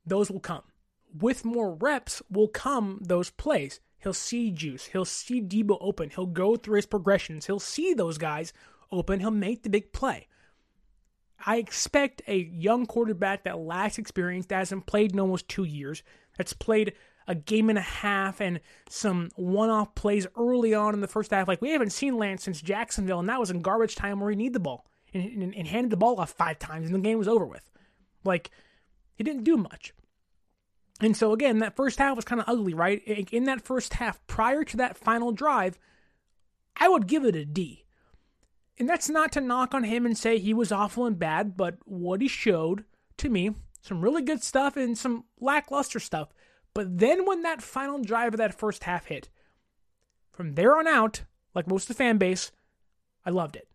those 0.05 0.29
will 0.29 0.39
come. 0.39 0.63
With 1.17 1.45
more 1.45 1.75
reps 1.75 2.21
will 2.29 2.47
come 2.47 2.99
those 3.01 3.29
plays. 3.29 3.79
He'll 3.99 4.13
see 4.13 4.51
Juice. 4.51 4.87
He'll 4.87 5.05
see 5.05 5.41
Deebo 5.41 5.77
open. 5.79 6.09
He'll 6.09 6.25
go 6.25 6.55
through 6.55 6.77
his 6.77 6.85
progressions. 6.85 7.45
He'll 7.45 7.59
see 7.59 7.93
those 7.93 8.17
guys 8.17 8.51
open. 8.91 9.19
He'll 9.19 9.31
make 9.31 9.63
the 9.63 9.69
big 9.69 9.93
play. 9.93 10.27
I 11.45 11.57
expect 11.57 12.21
a 12.27 12.37
young 12.37 12.85
quarterback 12.85 13.43
that 13.43 13.59
lacks 13.59 13.97
experience, 13.97 14.45
that 14.47 14.59
hasn't 14.59 14.85
played 14.85 15.13
in 15.13 15.19
almost 15.19 15.49
two 15.49 15.65
years, 15.65 16.03
that's 16.37 16.53
played 16.53 16.93
a 17.27 17.35
game 17.35 17.69
and 17.69 17.77
a 17.77 17.81
half 17.81 18.41
and 18.41 18.59
some 18.89 19.29
one 19.35 19.69
off 19.69 19.95
plays 19.95 20.27
early 20.37 20.73
on 20.73 20.93
in 20.93 21.01
the 21.01 21.07
first 21.07 21.31
half. 21.31 21.47
Like, 21.47 21.61
we 21.61 21.71
haven't 21.71 21.91
seen 21.91 22.17
Lance 22.17 22.43
since 22.43 22.61
Jacksonville, 22.61 23.19
and 23.19 23.29
that 23.29 23.39
was 23.39 23.51
in 23.51 23.61
garbage 23.61 23.95
time 23.95 24.19
where 24.19 24.29
he 24.29 24.35
needed 24.35 24.53
the 24.53 24.59
ball 24.59 24.85
and, 25.13 25.23
and, 25.23 25.55
and 25.55 25.67
handed 25.67 25.91
the 25.91 25.97
ball 25.97 26.19
off 26.19 26.31
five 26.31 26.59
times, 26.59 26.87
and 26.87 26.95
the 26.95 26.99
game 26.99 27.17
was 27.17 27.27
over 27.27 27.45
with. 27.45 27.69
Like, 28.23 28.51
he 29.15 29.23
didn't 29.23 29.43
do 29.43 29.57
much. 29.57 29.93
And 31.03 31.17
so, 31.17 31.33
again, 31.33 31.59
that 31.59 31.75
first 31.75 31.99
half 31.99 32.15
was 32.15 32.23
kind 32.23 32.39
of 32.39 32.47
ugly, 32.47 32.73
right? 32.73 33.03
In 33.03 33.43
that 33.43 33.61
first 33.61 33.95
half, 33.95 34.25
prior 34.25 34.63
to 34.63 34.77
that 34.77 34.97
final 34.97 35.33
drive, 35.33 35.77
I 36.77 36.87
would 36.87 37.07
give 37.07 37.25
it 37.25 37.35
a 37.35 37.43
D. 37.43 37.83
And 38.79 38.87
that's 38.87 39.09
not 39.09 39.33
to 39.33 39.41
knock 39.41 39.73
on 39.73 39.83
him 39.83 40.05
and 40.05 40.17
say 40.17 40.39
he 40.39 40.53
was 40.53 40.71
awful 40.71 41.05
and 41.05 41.19
bad, 41.19 41.57
but 41.57 41.77
what 41.83 42.21
he 42.21 42.29
showed 42.29 42.85
to 43.17 43.27
me, 43.27 43.51
some 43.81 44.01
really 44.01 44.21
good 44.21 44.41
stuff 44.41 44.77
and 44.77 44.97
some 44.97 45.25
lackluster 45.41 45.99
stuff. 45.99 46.29
But 46.73 46.97
then 46.97 47.25
when 47.25 47.41
that 47.41 47.61
final 47.61 47.99
drive 47.99 48.33
of 48.33 48.37
that 48.37 48.57
first 48.57 48.85
half 48.85 49.07
hit, 49.07 49.27
from 50.31 50.55
there 50.55 50.77
on 50.77 50.87
out, 50.87 51.23
like 51.53 51.67
most 51.67 51.83
of 51.83 51.87
the 51.89 52.03
fan 52.03 52.17
base, 52.17 52.51
I 53.25 53.29
loved 53.29 53.57
it. 53.57 53.67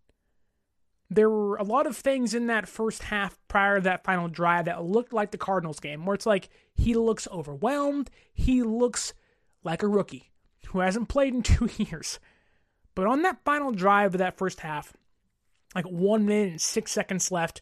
There 1.11 1.31
were 1.31 1.57
a 1.57 1.62
lot 1.62 1.87
of 1.87 1.97
things 1.97 2.35
in 2.35 2.47
that 2.47 2.68
first 2.68 3.05
half 3.05 3.39
prior 3.49 3.76
to 3.76 3.83
that 3.83 4.05
final 4.05 4.29
drive 4.29 4.64
that 4.64 4.83
looked 4.83 5.12
like 5.12 5.31
the 5.31 5.39
Cardinals 5.39 5.79
game, 5.79 6.07
where 6.07 6.14
it's 6.14 6.26
like 6.26 6.49
he 6.79 6.95
looks 6.95 7.26
overwhelmed, 7.33 8.09
he 8.33 8.62
looks 8.62 9.12
like 9.64 9.83
a 9.83 9.89
rookie 9.89 10.31
who 10.68 10.79
hasn't 10.79 11.09
played 11.09 11.35
in 11.35 11.43
two 11.43 11.68
years. 11.76 12.20
But 12.95 13.07
on 13.07 13.22
that 13.22 13.45
final 13.45 13.72
drive 13.72 14.14
of 14.14 14.18
that 14.18 14.39
first 14.39 14.61
half, 14.61 14.93
like 15.74 15.85
one 15.85 16.24
minute 16.24 16.51
and 16.53 16.61
six 16.61 16.93
seconds 16.93 17.31
left, 17.31 17.61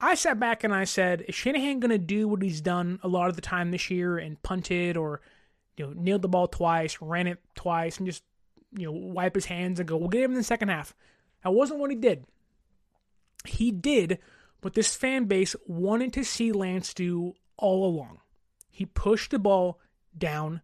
I 0.00 0.14
sat 0.14 0.40
back 0.40 0.64
and 0.64 0.74
I 0.74 0.84
said, 0.84 1.24
is 1.28 1.34
Shanahan 1.34 1.78
going 1.78 1.90
to 1.90 1.98
do 1.98 2.26
what 2.26 2.42
he's 2.42 2.62
done 2.62 2.98
a 3.02 3.08
lot 3.08 3.28
of 3.28 3.36
the 3.36 3.42
time 3.42 3.70
this 3.70 3.90
year 3.90 4.16
and 4.16 4.42
punted 4.42 4.96
or 4.96 5.20
you 5.76 5.86
know 5.86 5.92
nailed 5.94 6.22
the 6.22 6.28
ball 6.28 6.48
twice, 6.48 6.96
ran 7.02 7.26
it 7.26 7.38
twice, 7.54 7.98
and 7.98 8.06
just 8.06 8.24
you 8.72 8.86
know 8.86 8.92
wipe 8.92 9.34
his 9.34 9.46
hands 9.46 9.78
and 9.78 9.88
go, 9.88 9.96
we'll 9.96 10.08
get 10.08 10.22
him 10.22 10.32
in 10.32 10.38
the 10.38 10.42
second 10.42 10.68
half. 10.68 10.94
That 11.44 11.52
wasn't 11.52 11.80
what 11.80 11.90
he 11.90 11.96
did. 11.96 12.24
He 13.44 13.70
did 13.70 14.18
what 14.62 14.74
this 14.74 14.94
fan 14.96 15.24
base 15.24 15.54
wanted 15.66 16.14
to 16.14 16.24
see 16.24 16.52
Lance 16.52 16.94
do 16.94 17.34
all 17.60 17.86
along. 17.86 18.18
He 18.68 18.86
pushed 18.86 19.30
the 19.30 19.38
ball 19.38 19.78
down 20.16 20.62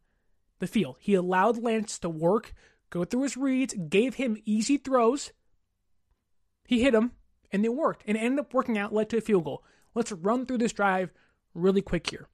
the 0.59 0.67
field. 0.67 0.97
He 0.99 1.15
allowed 1.15 1.63
Lance 1.63 1.99
to 2.01 2.09
work 2.09 2.53
go 2.91 3.05
through 3.05 3.23
his 3.23 3.37
reads, 3.37 3.75
gave 3.89 4.15
him 4.15 4.41
easy 4.45 4.77
throws. 4.77 5.33
He 6.67 6.83
hit 6.83 6.93
them, 6.93 7.13
and 7.53 7.65
they 7.65 7.69
worked, 7.69 8.03
and 8.07 8.17
ended 8.17 8.41
up 8.41 8.55
working 8.55 8.79
out, 8.79 8.93
led 8.93 9.11
to 9.11 9.19
a 9.19 9.21
field 9.21 9.45
goal. 9.45 9.65
Let's 9.95 10.13
run 10.13 10.47
through 10.47 10.59
this 10.59 10.73
drive 10.73 11.13
really 11.55 11.83
quick 11.83 12.11
here. 12.11 12.29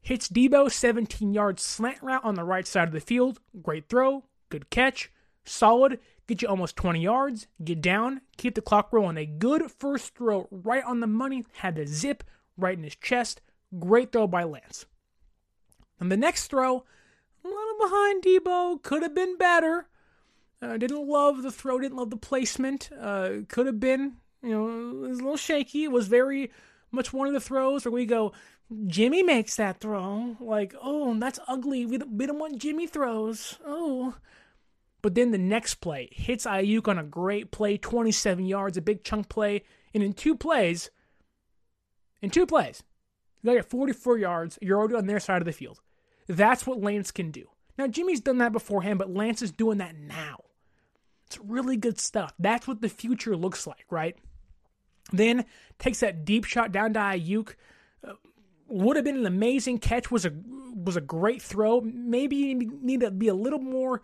Hits 0.00 0.28
Deebo, 0.28 0.70
17 0.70 1.32
yards 1.32 1.62
slant 1.62 2.02
route 2.02 2.24
on 2.24 2.34
the 2.34 2.44
right 2.44 2.66
side 2.66 2.88
of 2.88 2.94
the 2.94 3.00
field. 3.00 3.40
Great 3.62 3.88
throw, 3.88 4.24
good 4.50 4.68
catch, 4.70 5.10
solid, 5.44 5.98
get 6.26 6.42
you 6.42 6.48
almost 6.48 6.76
20 6.76 7.00
yards, 7.00 7.46
get 7.62 7.80
down, 7.80 8.20
keep 8.36 8.54
the 8.54 8.60
clock 8.60 8.92
rolling. 8.92 9.16
A 9.16 9.24
good 9.24 9.70
first 9.70 10.14
throw 10.14 10.46
right 10.50 10.84
on 10.84 11.00
the 11.00 11.06
money, 11.06 11.44
had 11.54 11.76
the 11.76 11.86
zip 11.86 12.22
right 12.56 12.76
in 12.76 12.84
his 12.84 12.96
chest. 12.96 13.40
Great 13.78 14.12
throw 14.12 14.26
by 14.26 14.44
Lance. 14.44 14.86
And 16.00 16.10
the 16.10 16.16
next 16.16 16.48
throw, 16.48 16.84
a 17.44 17.48
little 17.48 17.78
behind 17.80 18.22
Deebo. 18.22 18.82
Could 18.82 19.02
have 19.02 19.14
been 19.14 19.36
better. 19.36 19.88
Uh, 20.60 20.76
didn't 20.76 21.06
love 21.06 21.42
the 21.42 21.52
throw. 21.52 21.78
Didn't 21.78 21.98
love 21.98 22.10
the 22.10 22.16
placement. 22.16 22.90
Uh, 22.98 23.40
could 23.48 23.66
have 23.66 23.80
been. 23.80 24.16
You 24.42 24.50
know, 24.50 24.68
it 24.68 25.08
was 25.08 25.18
a 25.18 25.22
little 25.22 25.36
shaky. 25.36 25.84
It 25.84 25.92
was 25.92 26.08
very 26.08 26.50
much 26.90 27.12
one 27.12 27.26
of 27.26 27.34
the 27.34 27.40
throws 27.40 27.84
where 27.84 27.92
we 27.92 28.06
go, 28.06 28.32
Jimmy 28.86 29.22
makes 29.22 29.56
that 29.56 29.80
throw. 29.80 30.36
Like, 30.40 30.74
oh, 30.80 31.14
that's 31.18 31.38
ugly. 31.46 31.86
We 31.86 31.98
don't, 31.98 32.12
we 32.12 32.26
don't 32.26 32.38
want 32.38 32.58
Jimmy 32.58 32.86
throws. 32.86 33.58
Oh. 33.64 34.14
But 35.02 35.14
then 35.14 35.32
the 35.32 35.38
next 35.38 35.76
play 35.76 36.08
hits 36.12 36.46
Aiyuk 36.46 36.88
on 36.88 36.98
a 36.98 37.04
great 37.04 37.50
play, 37.50 37.76
27 37.76 38.46
yards, 38.46 38.78
a 38.78 38.82
big 38.82 39.04
chunk 39.04 39.28
play. 39.28 39.62
And 39.92 40.02
in 40.02 40.14
two 40.14 40.34
plays, 40.34 40.90
in 42.22 42.30
two 42.30 42.46
plays, 42.46 42.82
you 43.52 43.56
got 43.60 43.70
44 43.70 44.18
yards. 44.18 44.58
You're 44.62 44.78
already 44.78 44.94
on 44.94 45.06
their 45.06 45.20
side 45.20 45.42
of 45.42 45.46
the 45.46 45.52
field. 45.52 45.80
That's 46.26 46.66
what 46.66 46.80
Lance 46.80 47.10
can 47.10 47.30
do. 47.30 47.48
Now, 47.76 47.86
Jimmy's 47.86 48.20
done 48.20 48.38
that 48.38 48.52
beforehand, 48.52 48.98
but 48.98 49.12
Lance 49.12 49.42
is 49.42 49.50
doing 49.50 49.78
that 49.78 49.96
now. 49.96 50.40
It's 51.26 51.38
really 51.38 51.76
good 51.76 51.98
stuff. 51.98 52.32
That's 52.38 52.66
what 52.66 52.80
the 52.80 52.88
future 52.88 53.36
looks 53.36 53.66
like, 53.66 53.86
right? 53.90 54.16
Then 55.12 55.44
takes 55.78 56.00
that 56.00 56.24
deep 56.24 56.44
shot 56.44 56.72
down 56.72 56.94
to 56.94 57.00
Aiyuk. 57.00 57.54
Uh, 58.06 58.12
would 58.68 58.96
have 58.96 59.04
been 59.04 59.16
an 59.16 59.26
amazing 59.26 59.78
catch. 59.78 60.10
Was 60.10 60.24
a 60.24 60.32
was 60.74 60.96
a 60.96 61.00
great 61.00 61.42
throw. 61.42 61.80
Maybe 61.80 62.54
need 62.54 63.00
to 63.00 63.10
be 63.10 63.28
a 63.28 63.34
little 63.34 63.58
more. 63.58 64.02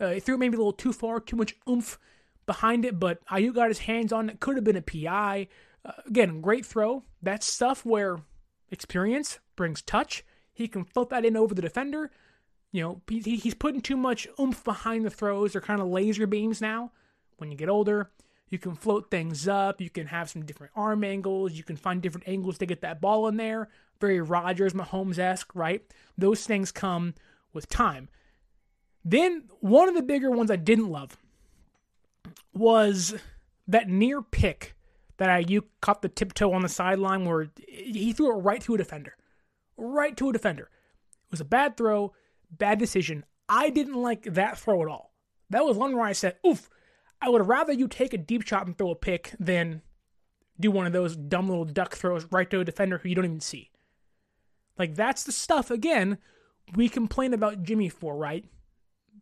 Uh, 0.00 0.18
threw 0.20 0.36
maybe 0.36 0.56
a 0.56 0.58
little 0.58 0.72
too 0.72 0.92
far, 0.92 1.20
too 1.20 1.36
much 1.36 1.54
oomph 1.68 1.98
behind 2.46 2.84
it. 2.84 2.98
But 2.98 3.24
Aiyuk 3.26 3.54
got 3.54 3.68
his 3.68 3.78
hands 3.78 4.12
on 4.12 4.28
it. 4.28 4.40
Could 4.40 4.56
have 4.56 4.64
been 4.64 4.76
a 4.76 4.82
PI. 4.82 5.48
Uh, 5.84 5.92
again, 6.06 6.40
great 6.40 6.66
throw. 6.66 7.04
That's 7.22 7.46
stuff 7.46 7.84
where 7.84 8.18
experience 8.72 9.38
brings 9.54 9.82
touch. 9.82 10.24
He 10.52 10.66
can 10.66 10.84
float 10.84 11.10
that 11.10 11.24
in 11.24 11.36
over 11.36 11.54
the 11.54 11.62
defender. 11.62 12.10
You 12.72 12.82
know, 12.82 13.02
he, 13.08 13.36
he's 13.36 13.54
putting 13.54 13.82
too 13.82 13.96
much 13.96 14.26
oomph 14.40 14.64
behind 14.64 15.04
the 15.04 15.10
throws. 15.10 15.52
They're 15.52 15.60
kind 15.60 15.80
of 15.80 15.88
laser 15.88 16.26
beams 16.26 16.60
now. 16.60 16.90
When 17.36 17.50
you 17.50 17.56
get 17.56 17.68
older, 17.68 18.10
you 18.48 18.58
can 18.58 18.74
float 18.74 19.10
things 19.10 19.46
up. 19.46 19.80
You 19.80 19.90
can 19.90 20.06
have 20.06 20.30
some 20.30 20.44
different 20.44 20.72
arm 20.74 21.04
angles. 21.04 21.52
You 21.52 21.64
can 21.64 21.76
find 21.76 22.00
different 22.00 22.28
angles 22.28 22.58
to 22.58 22.66
get 22.66 22.80
that 22.80 23.00
ball 23.00 23.28
in 23.28 23.36
there. 23.36 23.68
Very 24.00 24.20
Rodgers, 24.20 24.72
Mahomes 24.72 25.18
esque, 25.18 25.54
right? 25.54 25.82
Those 26.16 26.46
things 26.46 26.72
come 26.72 27.14
with 27.52 27.68
time. 27.68 28.08
Then 29.04 29.44
one 29.60 29.88
of 29.88 29.94
the 29.94 30.02
bigger 30.02 30.30
ones 30.30 30.50
I 30.50 30.56
didn't 30.56 30.90
love 30.90 31.16
was 32.54 33.14
that 33.66 33.88
near 33.88 34.22
pick 34.22 34.74
that 35.22 35.48
you 35.48 35.66
caught 35.80 36.02
the 36.02 36.08
tiptoe 36.08 36.52
on 36.52 36.62
the 36.62 36.68
sideline 36.68 37.24
where 37.24 37.50
he 37.68 38.12
threw 38.12 38.36
it 38.36 38.42
right 38.42 38.60
to 38.62 38.74
a 38.74 38.78
defender. 38.78 39.16
Right 39.76 40.16
to 40.16 40.30
a 40.30 40.32
defender. 40.32 40.64
It 40.64 41.30
was 41.30 41.40
a 41.40 41.44
bad 41.44 41.76
throw, 41.76 42.12
bad 42.50 42.80
decision. 42.80 43.24
I 43.48 43.70
didn't 43.70 43.94
like 43.94 44.24
that 44.24 44.58
throw 44.58 44.82
at 44.82 44.88
all. 44.88 45.14
That 45.50 45.64
was 45.64 45.76
one 45.76 45.96
where 45.96 46.06
I 46.06 46.12
said, 46.12 46.38
oof, 46.44 46.68
I 47.20 47.28
would 47.28 47.46
rather 47.46 47.72
you 47.72 47.86
take 47.86 48.12
a 48.12 48.18
deep 48.18 48.42
shot 48.42 48.66
and 48.66 48.76
throw 48.76 48.90
a 48.90 48.96
pick 48.96 49.34
than 49.38 49.82
do 50.58 50.70
one 50.70 50.86
of 50.86 50.92
those 50.92 51.16
dumb 51.16 51.48
little 51.48 51.64
duck 51.64 51.94
throws 51.94 52.26
right 52.30 52.50
to 52.50 52.60
a 52.60 52.64
defender 52.64 52.98
who 52.98 53.08
you 53.08 53.14
don't 53.14 53.24
even 53.24 53.40
see. 53.40 53.70
Like, 54.76 54.96
that's 54.96 55.22
the 55.22 55.32
stuff, 55.32 55.70
again, 55.70 56.18
we 56.74 56.88
complain 56.88 57.32
about 57.32 57.62
Jimmy 57.62 57.88
for, 57.88 58.16
right? 58.16 58.44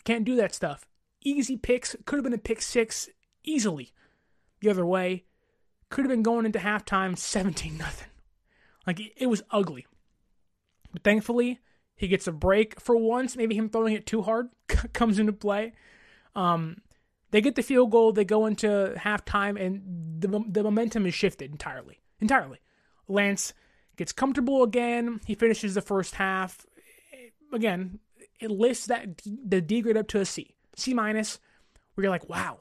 Can't 0.04 0.24
do 0.24 0.36
that 0.36 0.54
stuff. 0.54 0.86
Easy 1.22 1.56
picks, 1.56 1.94
could 2.06 2.16
have 2.16 2.24
been 2.24 2.32
a 2.32 2.38
pick 2.38 2.62
six 2.62 3.08
easily 3.44 3.92
the 4.60 4.70
other 4.70 4.86
way 4.86 5.24
could 5.90 6.04
have 6.04 6.10
been 6.10 6.22
going 6.22 6.46
into 6.46 6.58
halftime 6.58 7.18
17 7.18 7.76
nothing. 7.76 8.08
Like 8.86 9.00
it 9.16 9.26
was 9.26 9.42
ugly. 9.50 9.86
But 10.92 11.02
thankfully, 11.02 11.60
he 11.94 12.08
gets 12.08 12.26
a 12.26 12.32
break 12.32 12.80
for 12.80 12.96
once. 12.96 13.36
Maybe 13.36 13.54
him 13.54 13.68
throwing 13.68 13.94
it 13.94 14.06
too 14.06 14.22
hard 14.22 14.48
comes 14.92 15.18
into 15.18 15.32
play. 15.32 15.74
Um, 16.34 16.78
they 17.30 17.40
get 17.40 17.54
the 17.54 17.62
field 17.62 17.90
goal. 17.90 18.12
They 18.12 18.24
go 18.24 18.46
into 18.46 18.94
halftime, 18.96 19.60
and 19.60 20.20
the 20.20 20.42
the 20.48 20.62
momentum 20.62 21.06
is 21.06 21.14
shifted 21.14 21.50
entirely. 21.50 22.00
Entirely. 22.20 22.58
Lance 23.06 23.52
gets 23.96 24.12
comfortable 24.12 24.62
again. 24.62 25.20
He 25.26 25.34
finishes 25.34 25.74
the 25.74 25.82
first 25.82 26.16
half. 26.16 26.64
Again, 27.52 27.98
it 28.40 28.50
lists 28.50 28.86
that 28.86 29.20
the 29.24 29.60
D 29.60 29.80
grade 29.82 29.96
up 29.96 30.08
to 30.08 30.20
a 30.20 30.24
C, 30.24 30.56
C 30.76 30.94
minus. 30.94 31.38
Where 31.94 32.04
you're 32.04 32.10
like, 32.10 32.28
wow, 32.28 32.60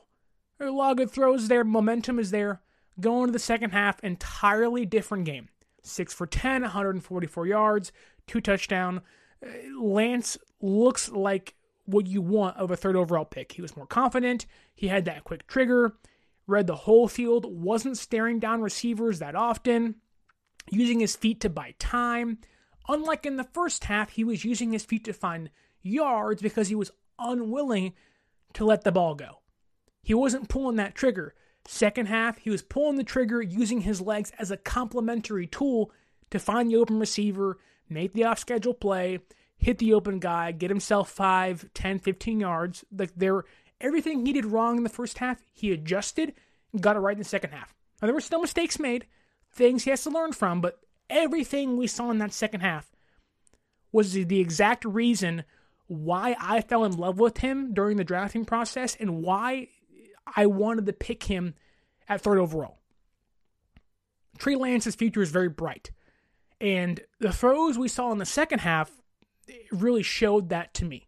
there 0.57 0.67
are 0.67 0.71
a 0.71 0.73
lot 0.73 0.91
of 0.91 0.97
good 0.97 1.11
throws 1.11 1.47
there. 1.47 1.63
Momentum 1.63 2.19
is 2.19 2.31
there. 2.31 2.61
Going 2.99 3.27
to 3.27 3.33
the 3.33 3.39
second 3.39 3.71
half, 3.71 4.03
entirely 4.03 4.85
different 4.85 5.25
game. 5.25 5.49
6 5.83 6.13
for 6.13 6.27
10, 6.27 6.61
144 6.61 7.47
yards, 7.47 7.91
two 8.27 8.41
touchdown. 8.41 9.01
Uh, 9.43 9.49
Lance 9.81 10.37
looks 10.61 11.09
like 11.09 11.55
what 11.85 12.07
you 12.07 12.21
want 12.21 12.57
of 12.57 12.71
a 12.71 12.75
third 12.77 12.95
overall 12.95 13.25
pick. 13.25 13.51
He 13.51 13.61
was 13.61 13.75
more 13.75 13.87
confident, 13.87 14.45
he 14.75 14.87
had 14.87 15.05
that 15.05 15.23
quick 15.23 15.47
trigger, 15.47 15.95
read 16.47 16.67
the 16.67 16.75
whole 16.75 17.07
field, 17.07 17.45
wasn't 17.45 17.97
staring 17.97 18.39
down 18.39 18.61
receivers 18.61 19.19
that 19.19 19.35
often, 19.35 19.95
using 20.69 20.99
his 20.99 21.15
feet 21.15 21.39
to 21.41 21.49
buy 21.49 21.73
time. 21.79 22.39
Unlike 22.87 23.25
in 23.25 23.37
the 23.37 23.43
first 23.43 23.85
half, 23.85 24.09
he 24.09 24.23
was 24.23 24.45
using 24.45 24.71
his 24.71 24.85
feet 24.85 25.03
to 25.05 25.13
find 25.13 25.49
yards 25.81 26.41
because 26.41 26.67
he 26.67 26.75
was 26.75 26.91
unwilling 27.17 27.93
to 28.53 28.65
let 28.65 28.83
the 28.83 28.91
ball 28.91 29.15
go. 29.15 29.39
He 30.01 30.13
wasn't 30.13 30.49
pulling 30.49 30.77
that 30.77 30.95
trigger. 30.95 31.33
Second 31.65 32.07
half, 32.07 32.37
he 32.37 32.49
was 32.49 32.61
pulling 32.61 32.95
the 32.95 33.03
trigger 33.03 33.41
using 33.41 33.81
his 33.81 34.01
legs 34.01 34.31
as 34.39 34.51
a 34.51 34.57
complementary 34.57 35.45
tool 35.45 35.91
to 36.31 36.39
find 36.39 36.69
the 36.69 36.77
open 36.77 36.99
receiver, 36.99 37.57
make 37.89 38.13
the 38.13 38.23
off 38.23 38.39
schedule 38.39 38.73
play, 38.73 39.19
hit 39.57 39.77
the 39.77 39.93
open 39.93 40.19
guy, 40.19 40.51
get 40.51 40.69
himself 40.69 41.09
5, 41.09 41.69
10, 41.73 41.99
15 41.99 42.39
yards. 42.39 42.83
Like 42.95 43.11
there 43.15 43.43
everything 43.81 44.25
he 44.25 44.33
did 44.33 44.45
wrong 44.45 44.77
in 44.77 44.83
the 44.83 44.89
first 44.89 45.19
half, 45.19 45.41
he 45.53 45.71
adjusted 45.71 46.33
and 46.73 46.81
got 46.81 46.95
it 46.95 46.99
right 46.99 47.13
in 47.13 47.19
the 47.19 47.25
second 47.25 47.51
half. 47.51 47.73
Now 48.01 48.07
there 48.07 48.15
were 48.15 48.21
still 48.21 48.41
mistakes 48.41 48.79
made, 48.79 49.05
things 49.51 49.83
he 49.83 49.89
has 49.89 50.03
to 50.03 50.09
learn 50.09 50.33
from, 50.33 50.61
but 50.61 50.79
everything 51.09 51.77
we 51.77 51.87
saw 51.87 52.09
in 52.11 52.19
that 52.19 52.33
second 52.33 52.61
half 52.61 52.91
was 53.91 54.13
the 54.13 54.39
exact 54.39 54.85
reason 54.85 55.43
why 55.87 56.35
I 56.39 56.61
fell 56.61 56.85
in 56.85 56.95
love 56.95 57.19
with 57.19 57.39
him 57.39 57.73
during 57.73 57.97
the 57.97 58.03
drafting 58.03 58.45
process 58.45 58.95
and 58.99 59.23
why 59.23 59.69
I 60.35 60.45
wanted 60.45 60.85
to 60.85 60.93
pick 60.93 61.23
him 61.23 61.55
at 62.07 62.21
third 62.21 62.39
overall. 62.39 62.79
Trey 64.37 64.55
Lance's 64.55 64.95
future 64.95 65.21
is 65.21 65.31
very 65.31 65.49
bright. 65.49 65.91
And 66.61 67.01
the 67.19 67.31
throws 67.31 67.77
we 67.77 67.87
saw 67.87 68.11
in 68.11 68.17
the 68.17 68.25
second 68.25 68.59
half 68.59 68.91
really 69.71 70.03
showed 70.03 70.49
that 70.49 70.73
to 70.75 70.85
me. 70.85 71.07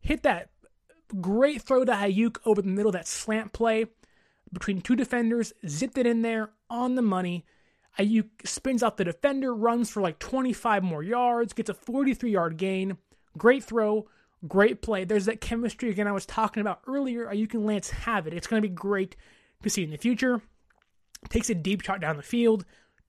Hit 0.00 0.22
that 0.22 0.50
great 1.20 1.62
throw 1.62 1.84
to 1.84 1.92
Aiyuk 1.92 2.38
over 2.44 2.62
the 2.62 2.68
middle, 2.68 2.92
that 2.92 3.08
slant 3.08 3.52
play 3.52 3.86
between 4.52 4.80
two 4.80 4.96
defenders, 4.96 5.52
zipped 5.66 5.98
it 5.98 6.06
in 6.06 6.22
there 6.22 6.50
on 6.70 6.94
the 6.94 7.02
money. 7.02 7.44
Aiyuk 7.98 8.28
spins 8.44 8.82
out 8.82 8.96
the 8.96 9.04
defender, 9.04 9.54
runs 9.54 9.90
for 9.90 10.00
like 10.00 10.18
25 10.18 10.82
more 10.82 11.02
yards, 11.02 11.52
gets 11.52 11.70
a 11.70 11.74
43 11.74 12.30
yard 12.30 12.56
gain. 12.56 12.96
Great 13.36 13.64
throw, 13.64 14.08
Great 14.46 14.82
play. 14.82 15.04
There's 15.04 15.24
that 15.24 15.40
chemistry 15.40 15.90
again 15.90 16.06
I 16.06 16.12
was 16.12 16.26
talking 16.26 16.60
about 16.60 16.80
earlier. 16.86 17.32
You 17.32 17.48
can 17.48 17.64
Lance 17.64 17.90
have 17.90 18.26
it. 18.26 18.34
It's 18.34 18.46
going 18.46 18.62
to 18.62 18.68
be 18.68 18.74
great 18.74 19.16
to 19.62 19.70
see 19.70 19.82
in 19.82 19.90
the 19.90 19.96
future. 19.96 20.42
Takes 21.28 21.50
a 21.50 21.54
deep 21.54 21.82
shot 21.82 22.00
down 22.00 22.16
the 22.16 22.22
field 22.22 22.64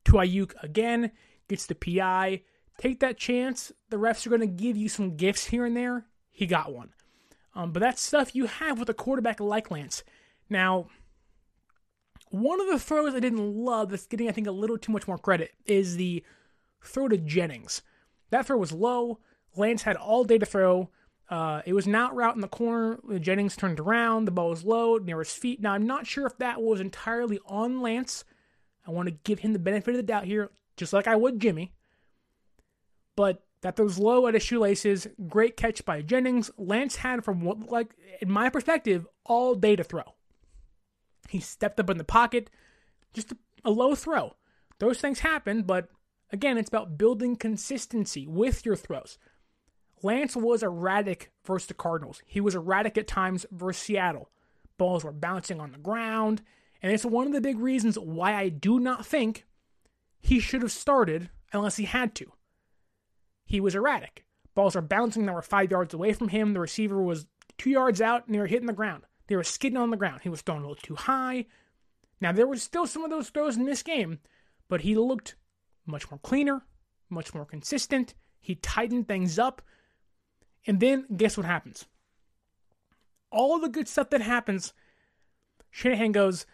to 0.05 0.13
Aiyuk 0.13 0.53
again. 0.63 1.11
Gets 1.47 1.67
the 1.67 1.75
PI. 1.75 2.41
Take 2.79 2.99
that 3.01 3.17
chance. 3.17 3.71
The 3.89 3.97
refs 3.97 4.25
are 4.25 4.29
going 4.29 4.41
to 4.41 4.47
give 4.47 4.77
you 4.77 4.89
some 4.89 5.17
gifts 5.17 5.45
here 5.45 5.65
and 5.65 5.77
there. 5.77 6.05
He 6.31 6.47
got 6.47 6.73
one. 6.73 6.93
Um, 7.53 7.71
but 7.71 7.81
that's 7.81 8.01
stuff 8.01 8.35
you 8.35 8.45
have 8.45 8.79
with 8.79 8.89
a 8.89 8.93
quarterback 8.93 9.39
like 9.39 9.69
Lance. 9.69 10.03
Now, 10.49 10.87
one 12.29 12.61
of 12.61 12.67
the 12.67 12.79
throws 12.79 13.13
I 13.13 13.19
didn't 13.19 13.55
love 13.55 13.89
that's 13.89 14.05
getting, 14.07 14.29
I 14.29 14.31
think, 14.31 14.47
a 14.47 14.51
little 14.51 14.77
too 14.77 14.91
much 14.91 15.07
more 15.07 15.17
credit 15.17 15.51
is 15.65 15.97
the 15.97 16.23
throw 16.83 17.07
to 17.07 17.17
Jennings. 17.17 17.81
That 18.29 18.45
throw 18.45 18.57
was 18.57 18.71
low. 18.71 19.19
Lance 19.55 19.83
had 19.83 19.95
all 19.95 20.23
day 20.23 20.37
to 20.37 20.45
throw. 20.45 20.89
Uh, 21.29 21.61
it 21.65 21.73
was 21.73 21.85
an 21.85 21.93
out 21.93 22.15
route 22.15 22.35
in 22.35 22.41
the 22.41 22.47
corner. 22.47 22.99
Jennings 23.19 23.55
turned 23.55 23.79
around. 23.79 24.25
The 24.25 24.31
ball 24.31 24.49
was 24.49 24.63
low 24.63 24.97
near 24.97 25.19
his 25.19 25.31
feet. 25.31 25.61
Now, 25.61 25.73
I'm 25.73 25.85
not 25.85 26.07
sure 26.07 26.25
if 26.25 26.37
that 26.39 26.61
was 26.61 26.81
entirely 26.81 27.39
on 27.45 27.81
Lance. 27.81 28.23
I 28.87 28.91
want 28.91 29.07
to 29.09 29.17
give 29.23 29.39
him 29.39 29.53
the 29.53 29.59
benefit 29.59 29.91
of 29.91 29.97
the 29.97 30.03
doubt 30.03 30.25
here, 30.25 30.49
just 30.75 30.91
like 30.91 31.07
I 31.07 31.15
would 31.15 31.39
Jimmy. 31.39 31.73
But 33.15 33.43
that 33.61 33.77
was 33.77 33.99
low 33.99 34.25
at 34.25 34.33
his 34.33 34.41
shoelaces. 34.41 35.07
Great 35.27 35.55
catch 35.55 35.85
by 35.85 36.01
Jennings. 36.01 36.49
Lance 36.57 36.95
had, 36.95 37.23
from 37.23 37.41
what, 37.41 37.69
like, 37.69 37.93
in 38.21 38.31
my 38.31 38.49
perspective, 38.49 39.05
all 39.25 39.53
day 39.53 39.75
to 39.75 39.83
throw. 39.83 40.15
He 41.27 41.39
stepped 41.39 41.79
up 41.79 41.91
in 41.91 41.99
the 41.99 42.03
pocket. 42.03 42.49
Just 43.13 43.33
a, 43.33 43.37
a 43.65 43.69
low 43.69 43.93
throw. 43.93 44.33
Those 44.79 44.99
things 44.99 45.19
happen, 45.19 45.63
but 45.63 45.89
again, 46.31 46.57
it's 46.57 46.69
about 46.69 46.97
building 46.97 47.35
consistency 47.35 48.25
with 48.25 48.65
your 48.65 48.77
throws. 48.77 49.17
Lance 50.01 50.35
was 50.35 50.63
erratic 50.63 51.31
versus 51.45 51.67
the 51.67 51.73
Cardinals. 51.73 52.21
He 52.25 52.41
was 52.41 52.55
erratic 52.55 52.97
at 52.97 53.07
times 53.07 53.45
versus 53.51 53.81
Seattle. 53.81 54.29
Balls 54.77 55.03
were 55.03 55.11
bouncing 55.11 55.59
on 55.59 55.71
the 55.71 55.77
ground, 55.77 56.41
and 56.81 56.91
it's 56.91 57.05
one 57.05 57.27
of 57.27 57.33
the 57.33 57.41
big 57.41 57.59
reasons 57.59 57.99
why 57.99 58.33
I 58.35 58.49
do 58.49 58.79
not 58.79 59.05
think 59.05 59.45
he 60.19 60.39
should 60.39 60.61
have 60.61 60.71
started 60.71 61.29
unless 61.51 61.77
he 61.77 61.85
had 61.85 62.15
to. 62.15 62.31
He 63.45 63.59
was 63.59 63.75
erratic. 63.75 64.25
Balls 64.55 64.75
are 64.75 64.81
bouncing 64.81 65.25
that 65.25 65.33
were 65.33 65.41
five 65.41 65.71
yards 65.71 65.93
away 65.93 66.13
from 66.13 66.29
him. 66.29 66.53
The 66.53 66.59
receiver 66.59 67.01
was 67.01 67.25
two 67.57 67.69
yards 67.69 68.01
out 68.01 68.25
and 68.25 68.35
they 68.35 68.39
were 68.39 68.47
hitting 68.47 68.67
the 68.67 68.73
ground. 68.73 69.03
They 69.27 69.35
were 69.35 69.43
skidding 69.43 69.77
on 69.77 69.89
the 69.89 69.97
ground. 69.97 70.21
He 70.23 70.29
was 70.29 70.41
throwing 70.41 70.63
a 70.63 70.67
little 70.67 70.81
too 70.81 70.95
high. 70.95 71.45
Now, 72.21 72.31
there 72.31 72.47
were 72.47 72.57
still 72.57 72.85
some 72.85 73.03
of 73.03 73.09
those 73.09 73.29
throws 73.29 73.57
in 73.57 73.65
this 73.65 73.83
game, 73.83 74.19
but 74.67 74.81
he 74.81 74.95
looked 74.95 75.35
much 75.85 76.09
more 76.11 76.19
cleaner, 76.19 76.63
much 77.09 77.33
more 77.33 77.45
consistent. 77.45 78.13
He 78.39 78.55
tightened 78.55 79.07
things 79.07 79.39
up. 79.39 79.61
And 80.67 80.79
then 80.79 81.05
guess 81.15 81.37
what 81.37 81.45
happens? 81.45 81.85
All 83.31 83.59
the 83.59 83.69
good 83.69 83.87
stuff 83.87 84.09
that 84.09 84.21
happens, 84.21 84.73
Shanahan 85.69 86.11
goes, 86.11 86.45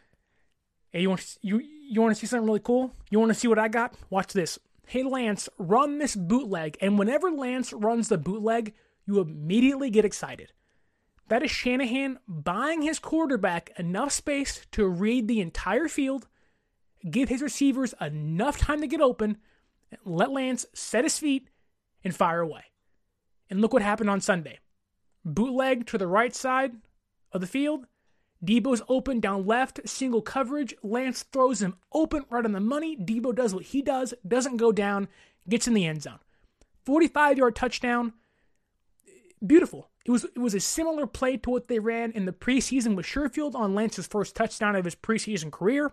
"Hey, 0.91 1.01
you 1.01 1.09
want 1.09 1.37
you 1.41 1.59
you 1.59 2.01
want 2.01 2.15
to 2.15 2.19
see 2.19 2.27
something 2.27 2.45
really 2.45 2.59
cool? 2.59 2.93
You 3.09 3.19
want 3.19 3.29
to 3.29 3.39
see 3.39 3.47
what 3.47 3.59
I 3.59 3.67
got? 3.67 3.95
Watch 4.09 4.33
this. 4.33 4.59
Hey, 4.87 5.03
Lance, 5.03 5.49
run 5.57 5.99
this 5.99 6.15
bootleg." 6.15 6.77
And 6.81 6.99
whenever 6.99 7.31
Lance 7.31 7.71
runs 7.73 8.09
the 8.09 8.17
bootleg, 8.17 8.73
you 9.05 9.19
immediately 9.19 9.89
get 9.89 10.05
excited. 10.05 10.51
That 11.27 11.43
is 11.43 11.49
Shanahan 11.49 12.19
buying 12.27 12.81
his 12.81 12.99
quarterback 12.99 13.71
enough 13.79 14.11
space 14.11 14.65
to 14.71 14.87
read 14.87 15.27
the 15.27 15.41
entire 15.41 15.87
field, 15.87 16.27
give 17.09 17.29
his 17.29 17.41
receivers 17.41 17.95
enough 17.99 18.57
time 18.57 18.81
to 18.81 18.87
get 18.87 19.01
open, 19.01 19.37
let 20.03 20.31
Lance 20.31 20.65
set 20.73 21.03
his 21.03 21.17
feet 21.17 21.49
and 22.03 22.15
fire 22.15 22.41
away. 22.41 22.65
And 23.49 23.61
look 23.61 23.73
what 23.73 23.81
happened 23.81 24.09
on 24.09 24.21
Sunday. 24.21 24.59
Bootleg 25.23 25.85
to 25.87 25.97
the 25.97 26.07
right 26.07 26.35
side 26.35 26.73
of 27.31 27.41
the 27.41 27.47
field. 27.47 27.85
Deebo's 28.43 28.81
open 28.87 29.19
down 29.19 29.45
left, 29.45 29.79
single 29.85 30.21
coverage. 30.21 30.75
Lance 30.83 31.23
throws 31.23 31.61
him 31.61 31.75
open 31.93 32.25
right 32.29 32.45
on 32.45 32.51
the 32.51 32.59
money. 32.59 32.95
Deebo 32.95 33.33
does 33.35 33.53
what 33.53 33.65
he 33.65 33.81
does, 33.81 34.13
doesn't 34.27 34.57
go 34.57 34.71
down, 34.71 35.07
gets 35.49 35.67
in 35.67 35.73
the 35.73 35.85
end 35.85 36.03
zone. 36.03 36.19
45 36.85 37.37
yard 37.37 37.55
touchdown. 37.55 38.13
Beautiful. 39.45 39.89
It 40.05 40.11
was 40.11 40.23
it 40.23 40.39
was 40.39 40.53
a 40.53 40.59
similar 40.59 41.07
play 41.07 41.37
to 41.37 41.49
what 41.49 41.67
they 41.67 41.79
ran 41.79 42.11
in 42.11 42.25
the 42.25 42.31
preseason 42.31 42.95
with 42.95 43.07
Sherfield 43.07 43.55
on 43.55 43.73
Lance's 43.73 44.05
first 44.05 44.35
touchdown 44.35 44.75
of 44.75 44.85
his 44.85 44.95
preseason 44.95 45.51
career. 45.51 45.91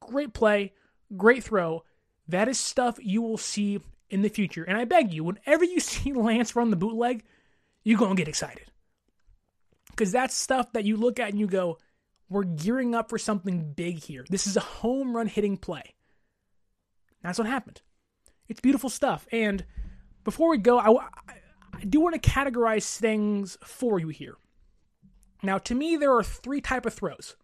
Great 0.00 0.34
play, 0.34 0.72
great 1.16 1.44
throw. 1.44 1.84
That 2.26 2.48
is 2.48 2.58
stuff 2.58 2.98
you 3.00 3.22
will 3.22 3.38
see 3.38 3.80
in 4.10 4.22
the 4.22 4.28
future. 4.28 4.64
And 4.64 4.76
I 4.76 4.84
beg 4.84 5.12
you, 5.12 5.24
whenever 5.24 5.64
you 5.64 5.80
see 5.80 6.12
Lance 6.12 6.56
run 6.56 6.70
the 6.70 6.76
bootleg, 6.76 7.24
you're 7.84 7.98
going 7.98 8.16
to 8.16 8.20
get 8.20 8.28
excited. 8.28 8.70
Because 9.90 10.12
that's 10.12 10.34
stuff 10.34 10.72
that 10.72 10.84
you 10.84 10.96
look 10.96 11.18
at 11.18 11.30
and 11.30 11.38
you 11.40 11.46
go, 11.46 11.78
we're 12.28 12.44
gearing 12.44 12.94
up 12.94 13.08
for 13.08 13.18
something 13.18 13.72
big 13.72 14.02
here. 14.02 14.24
This 14.28 14.46
is 14.46 14.56
a 14.56 14.60
home 14.60 15.16
run 15.16 15.28
hitting 15.28 15.56
play. 15.56 15.94
That's 17.22 17.38
what 17.38 17.46
happened. 17.46 17.80
It's 18.48 18.60
beautiful 18.60 18.90
stuff. 18.90 19.26
And 19.32 19.64
before 20.24 20.50
we 20.50 20.58
go, 20.58 20.78
I, 20.78 20.90
I 21.74 21.84
do 21.84 22.00
want 22.00 22.20
to 22.20 22.30
categorize 22.30 22.96
things 22.96 23.56
for 23.64 23.98
you 23.98 24.08
here. 24.08 24.36
Now, 25.42 25.58
to 25.58 25.74
me, 25.74 25.96
there 25.96 26.14
are 26.14 26.22
three 26.22 26.60
type 26.60 26.86
of 26.86 26.94
throws, 26.94 27.36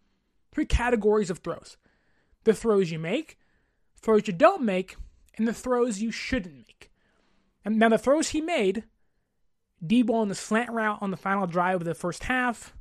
three 0.51 0.65
categories 0.65 1.29
of 1.29 1.39
throws: 1.39 1.77
the 2.43 2.53
throws 2.53 2.91
you 2.91 2.99
make, 2.99 3.37
throws 4.01 4.27
you 4.27 4.33
don't 4.33 4.63
make, 4.63 4.95
and 5.37 5.47
the 5.47 5.53
throws 5.53 6.01
you 6.01 6.11
shouldn't 6.11 6.55
make. 6.55 6.91
And 7.65 7.79
now, 7.79 7.89
the 7.89 7.97
throws 7.97 8.29
he 8.29 8.41
made, 8.41 8.83
Deebo 9.85 10.11
on 10.13 10.27
the 10.27 10.35
slant 10.35 10.71
route 10.71 10.99
on 11.01 11.11
the 11.11 11.17
final 11.17 11.47
drive 11.47 11.81
of 11.81 11.85
the 11.85 11.93
first 11.93 12.25
half, 12.25 12.73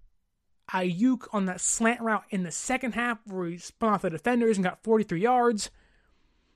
Aiyuk 0.73 1.27
on 1.33 1.47
that 1.47 1.61
slant 1.61 2.01
route 2.01 2.25
in 2.31 2.43
the 2.43 2.51
second 2.51 2.95
half 2.95 3.19
where 3.27 3.49
he 3.49 3.59
spun 3.59 3.93
off 3.93 4.03
the 4.03 4.11
defenders 4.11 4.57
and 4.57 4.65
got 4.65 4.83
43 4.83 5.21
yards, 5.21 5.71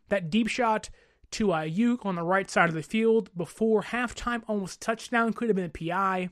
that 0.09 0.31
deep 0.31 0.49
shot 0.49 0.91
to 1.33 1.49
Aiyuk 1.49 2.07
on 2.07 2.15
the 2.15 2.23
right 2.23 2.51
side 2.51 2.69
of 2.69 2.75
the 2.75 2.83
field 2.83 3.31
before 3.37 3.83
halftime, 3.83 4.43
almost 4.47 4.81
touchdown, 4.81 5.33
could 5.33 5.49
have 5.49 5.57
been 5.57 5.65
a 5.65 5.69
PI. 5.69 6.31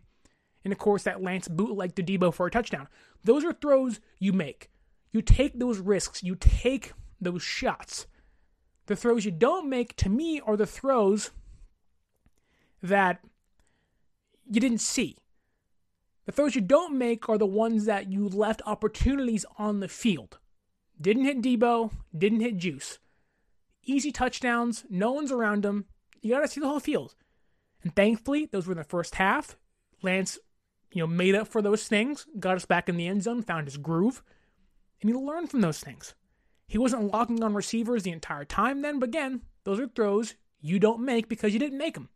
And 0.64 0.72
of 0.72 0.78
course, 0.78 1.02
that 1.02 1.22
Lance 1.22 1.48
bootleg 1.48 1.94
to 1.96 2.02
Deebo 2.02 2.32
for 2.32 2.46
a 2.46 2.50
touchdown. 2.50 2.88
Those 3.22 3.44
are 3.44 3.52
throws 3.52 4.00
you 4.18 4.32
make. 4.32 4.70
You 5.12 5.20
take 5.20 5.58
those 5.58 5.78
risks, 5.78 6.22
you 6.22 6.36
take 6.36 6.92
those 7.20 7.42
shots. 7.42 8.06
The 8.86 8.96
throws 8.96 9.24
you 9.24 9.30
don't 9.30 9.68
make, 9.68 9.96
to 9.96 10.08
me, 10.08 10.40
are 10.40 10.56
the 10.56 10.66
throws 10.66 11.30
that 12.82 13.20
you 14.50 14.60
didn't 14.60 14.78
see. 14.78 15.16
The 16.26 16.32
throws 16.32 16.54
you 16.54 16.60
don't 16.60 16.96
make 16.96 17.28
are 17.28 17.38
the 17.38 17.46
ones 17.46 17.86
that 17.86 18.10
you 18.10 18.28
left 18.28 18.62
opportunities 18.66 19.44
on 19.58 19.80
the 19.80 19.88
field. 19.88 20.38
Didn't 21.00 21.24
hit 21.24 21.42
Deebo, 21.42 21.90
didn't 22.16 22.40
hit 22.40 22.56
Juice 22.56 22.98
easy 23.86 24.12
touchdowns, 24.12 24.84
no 24.88 25.12
one's 25.12 25.32
around 25.32 25.62
them. 25.62 25.86
You 26.22 26.30
got 26.30 26.40
to 26.40 26.48
see 26.48 26.60
the 26.60 26.68
whole 26.68 26.80
field. 26.80 27.14
And 27.82 27.94
thankfully, 27.94 28.46
those 28.46 28.66
were 28.66 28.72
in 28.72 28.78
the 28.78 28.84
first 28.84 29.16
half. 29.16 29.56
Lance, 30.02 30.38
you 30.92 31.00
know, 31.00 31.06
made 31.06 31.34
up 31.34 31.48
for 31.48 31.62
those 31.62 31.86
things, 31.86 32.26
got 32.38 32.56
us 32.56 32.66
back 32.66 32.88
in 32.88 32.96
the 32.96 33.06
end 33.06 33.22
zone, 33.22 33.42
found 33.42 33.66
his 33.66 33.76
groove, 33.76 34.22
and 35.00 35.10
he 35.10 35.16
learned 35.16 35.50
from 35.50 35.60
those 35.60 35.80
things. 35.80 36.14
He 36.66 36.78
wasn't 36.78 37.12
locking 37.12 37.42
on 37.42 37.54
receivers 37.54 38.02
the 38.02 38.10
entire 38.10 38.44
time 38.44 38.82
then, 38.82 38.98
but 38.98 39.10
again, 39.10 39.42
those 39.64 39.80
are 39.80 39.88
throws 39.88 40.34
you 40.60 40.78
don't 40.78 41.04
make 41.04 41.28
because 41.28 41.52
you 41.52 41.58
didn't 41.58 41.78
make 41.78 41.94
them. 41.94 42.08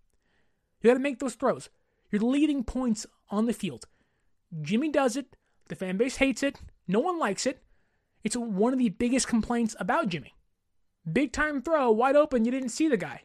You 0.81 0.89
got 0.89 0.95
to 0.95 1.01
make 1.01 1.19
those 1.19 1.35
throws. 1.35 1.69
You're 2.11 2.23
leading 2.23 2.65
points 2.65 3.07
on 3.31 3.47
the 3.47 3.53
field. 3.53 3.87
Jimmy 4.63 4.89
does 4.89 5.17
it. 5.17 5.37
The 5.69 5.75
fan 5.75 5.99
base 5.99 6.17
hates 6.17 6.43
it. 6.43 6.59
No 6.87 7.01
one 7.01 7.19
likes 7.19 7.45
it. 7.45 7.63
It's 8.25 8.37
one 8.37 8.73
of 8.73 8.79
the 8.79 8.89
biggest 8.89 9.29
complaints 9.29 9.77
about 9.79 10.09
Jimmy. 10.09 10.35
Big 11.11 11.33
time 11.33 11.63
throw, 11.63 11.91
wide 11.91 12.17
open, 12.17 12.45
you 12.45 12.51
didn't 12.51 12.71
see 12.71 12.89
the 12.89 12.97
guy. 12.97 13.23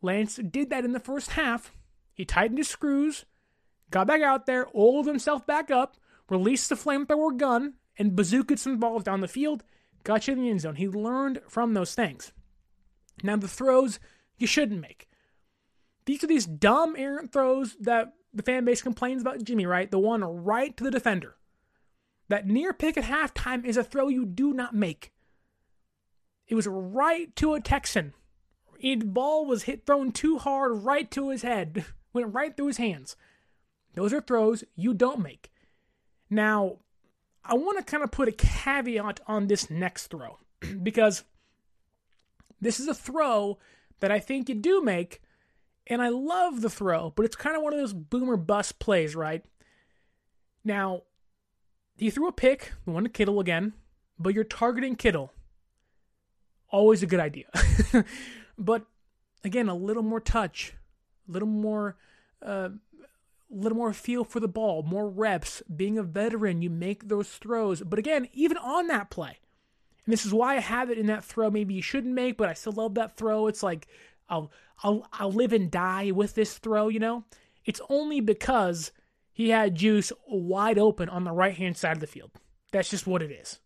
Lance 0.00 0.36
did 0.36 0.70
that 0.70 0.84
in 0.84 0.92
the 0.92 1.00
first 1.00 1.32
half. 1.32 1.72
He 2.14 2.24
tightened 2.24 2.58
his 2.58 2.68
screws, 2.68 3.24
got 3.90 4.06
back 4.06 4.22
out 4.22 4.46
there, 4.46 4.68
oiled 4.74 5.06
himself 5.06 5.46
back 5.46 5.70
up, 5.70 5.96
released 6.30 6.68
the 6.68 6.74
flamethrower 6.74 7.36
gun, 7.36 7.74
and 7.98 8.12
bazookaed 8.12 8.58
some 8.58 8.78
balls 8.78 9.02
down 9.02 9.20
the 9.20 9.28
field, 9.28 9.64
got 10.06 10.26
you 10.26 10.34
in 10.34 10.40
the 10.40 10.48
end 10.48 10.60
zone. 10.60 10.76
He 10.76 10.88
learned 10.88 11.40
from 11.48 11.74
those 11.74 11.94
things. 11.94 12.32
Now, 13.22 13.36
the 13.36 13.48
throws 13.48 13.98
you 14.38 14.46
shouldn't 14.46 14.80
make. 14.80 15.08
These 16.06 16.22
are 16.22 16.28
these 16.28 16.46
dumb, 16.46 16.94
errant 16.96 17.32
throws 17.32 17.76
that 17.80 18.14
the 18.32 18.44
fan 18.44 18.64
base 18.64 18.82
complains 18.82 19.22
about 19.22 19.42
Jimmy, 19.42 19.66
right? 19.66 19.90
The 19.90 19.98
one 19.98 20.22
right 20.22 20.76
to 20.76 20.84
the 20.84 20.90
defender. 20.90 21.36
That 22.28 22.46
near 22.46 22.72
pick 22.72 22.96
at 22.96 23.04
halftime 23.04 23.64
is 23.64 23.76
a 23.76 23.82
throw 23.82 24.08
you 24.08 24.24
do 24.24 24.52
not 24.52 24.74
make. 24.74 25.12
It 26.46 26.54
was 26.54 26.68
right 26.68 27.34
to 27.36 27.54
a 27.54 27.60
Texan. 27.60 28.14
The 28.80 28.96
ball 28.96 29.46
was 29.46 29.64
hit 29.64 29.86
thrown 29.86 30.12
too 30.12 30.38
hard 30.38 30.84
right 30.84 31.10
to 31.12 31.30
his 31.30 31.42
head, 31.42 31.84
went 32.12 32.32
right 32.32 32.56
through 32.56 32.68
his 32.68 32.76
hands. 32.76 33.16
Those 33.94 34.12
are 34.12 34.20
throws 34.20 34.62
you 34.76 34.94
don't 34.94 35.20
make. 35.22 35.50
Now, 36.30 36.78
I 37.48 37.54
want 37.54 37.78
to 37.78 37.84
kind 37.84 38.02
of 38.02 38.10
put 38.10 38.28
a 38.28 38.32
caveat 38.32 39.20
on 39.26 39.46
this 39.46 39.70
next 39.70 40.08
throw 40.08 40.38
because 40.82 41.24
this 42.60 42.80
is 42.80 42.88
a 42.88 42.94
throw 42.94 43.58
that 44.00 44.10
I 44.10 44.18
think 44.18 44.48
you 44.48 44.54
do 44.54 44.82
make, 44.82 45.22
and 45.86 46.02
I 46.02 46.08
love 46.08 46.60
the 46.60 46.70
throw, 46.70 47.12
but 47.16 47.24
it's 47.24 47.36
kind 47.36 47.56
of 47.56 47.62
one 47.62 47.72
of 47.72 47.78
those 47.78 47.92
boomer 47.92 48.36
bust 48.36 48.78
plays, 48.78 49.14
right? 49.14 49.44
Now, 50.64 51.02
he 51.96 52.10
threw 52.10 52.28
a 52.28 52.32
pick, 52.32 52.72
the 52.84 52.90
one 52.90 53.04
to 53.04 53.08
Kittle 53.08 53.40
again, 53.40 53.72
but 54.18 54.34
you're 54.34 54.44
targeting 54.44 54.96
Kittle 54.96 55.32
always 56.70 57.02
a 57.02 57.06
good 57.06 57.20
idea. 57.20 57.46
but 58.58 58.86
again, 59.44 59.68
a 59.68 59.74
little 59.74 60.02
more 60.02 60.20
touch, 60.20 60.74
a 61.28 61.32
little 61.32 61.48
more, 61.48 61.96
uh, 62.42 62.70
little 63.50 63.78
more 63.78 63.92
feel 63.92 64.24
for 64.24 64.40
the 64.40 64.48
ball, 64.48 64.82
more 64.82 65.08
reps. 65.08 65.62
Being 65.74 65.98
a 65.98 66.02
veteran, 66.02 66.62
you 66.62 66.70
make 66.70 67.08
those 67.08 67.28
throws. 67.28 67.82
But 67.82 67.98
again, 67.98 68.28
even 68.32 68.56
on 68.56 68.88
that 68.88 69.10
play, 69.10 69.38
and 70.04 70.12
this 70.12 70.24
is 70.24 70.32
why 70.32 70.56
I 70.56 70.60
have 70.60 70.90
it 70.90 70.98
in 70.98 71.06
that 71.06 71.24
throw. 71.24 71.50
Maybe 71.50 71.74
you 71.74 71.82
shouldn't 71.82 72.14
make, 72.14 72.36
but 72.36 72.48
I 72.48 72.54
still 72.54 72.72
love 72.72 72.94
that 72.94 73.16
throw. 73.16 73.48
It's 73.48 73.62
like 73.62 73.88
I'll 74.28 74.50
I'll 74.82 75.06
I'll 75.12 75.32
live 75.32 75.52
and 75.52 75.70
die 75.70 76.12
with 76.12 76.34
this 76.34 76.58
throw. 76.58 76.88
You 76.88 77.00
know, 77.00 77.24
it's 77.64 77.80
only 77.88 78.20
because 78.20 78.92
he 79.32 79.50
had 79.50 79.74
Juice 79.74 80.12
wide 80.28 80.78
open 80.78 81.08
on 81.08 81.24
the 81.24 81.32
right 81.32 81.56
hand 81.56 81.76
side 81.76 81.96
of 81.96 82.00
the 82.00 82.06
field. 82.06 82.30
That's 82.72 82.88
just 82.88 83.06
what 83.06 83.22
it 83.22 83.30
is. 83.30 83.58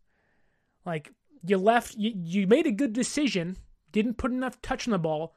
Like 0.85 1.13
you 1.45 1.59
left 1.59 1.95
you, 1.97 2.13
you 2.17 2.47
made 2.47 2.67
a 2.67 2.73
good 2.73 2.93
decision, 2.93 3.57
didn't 3.93 4.19
put 4.19 4.33
enough 4.33 4.61
touch 4.63 4.89
on 4.89 4.93
the 4.93 4.99
ball, 4.99 5.35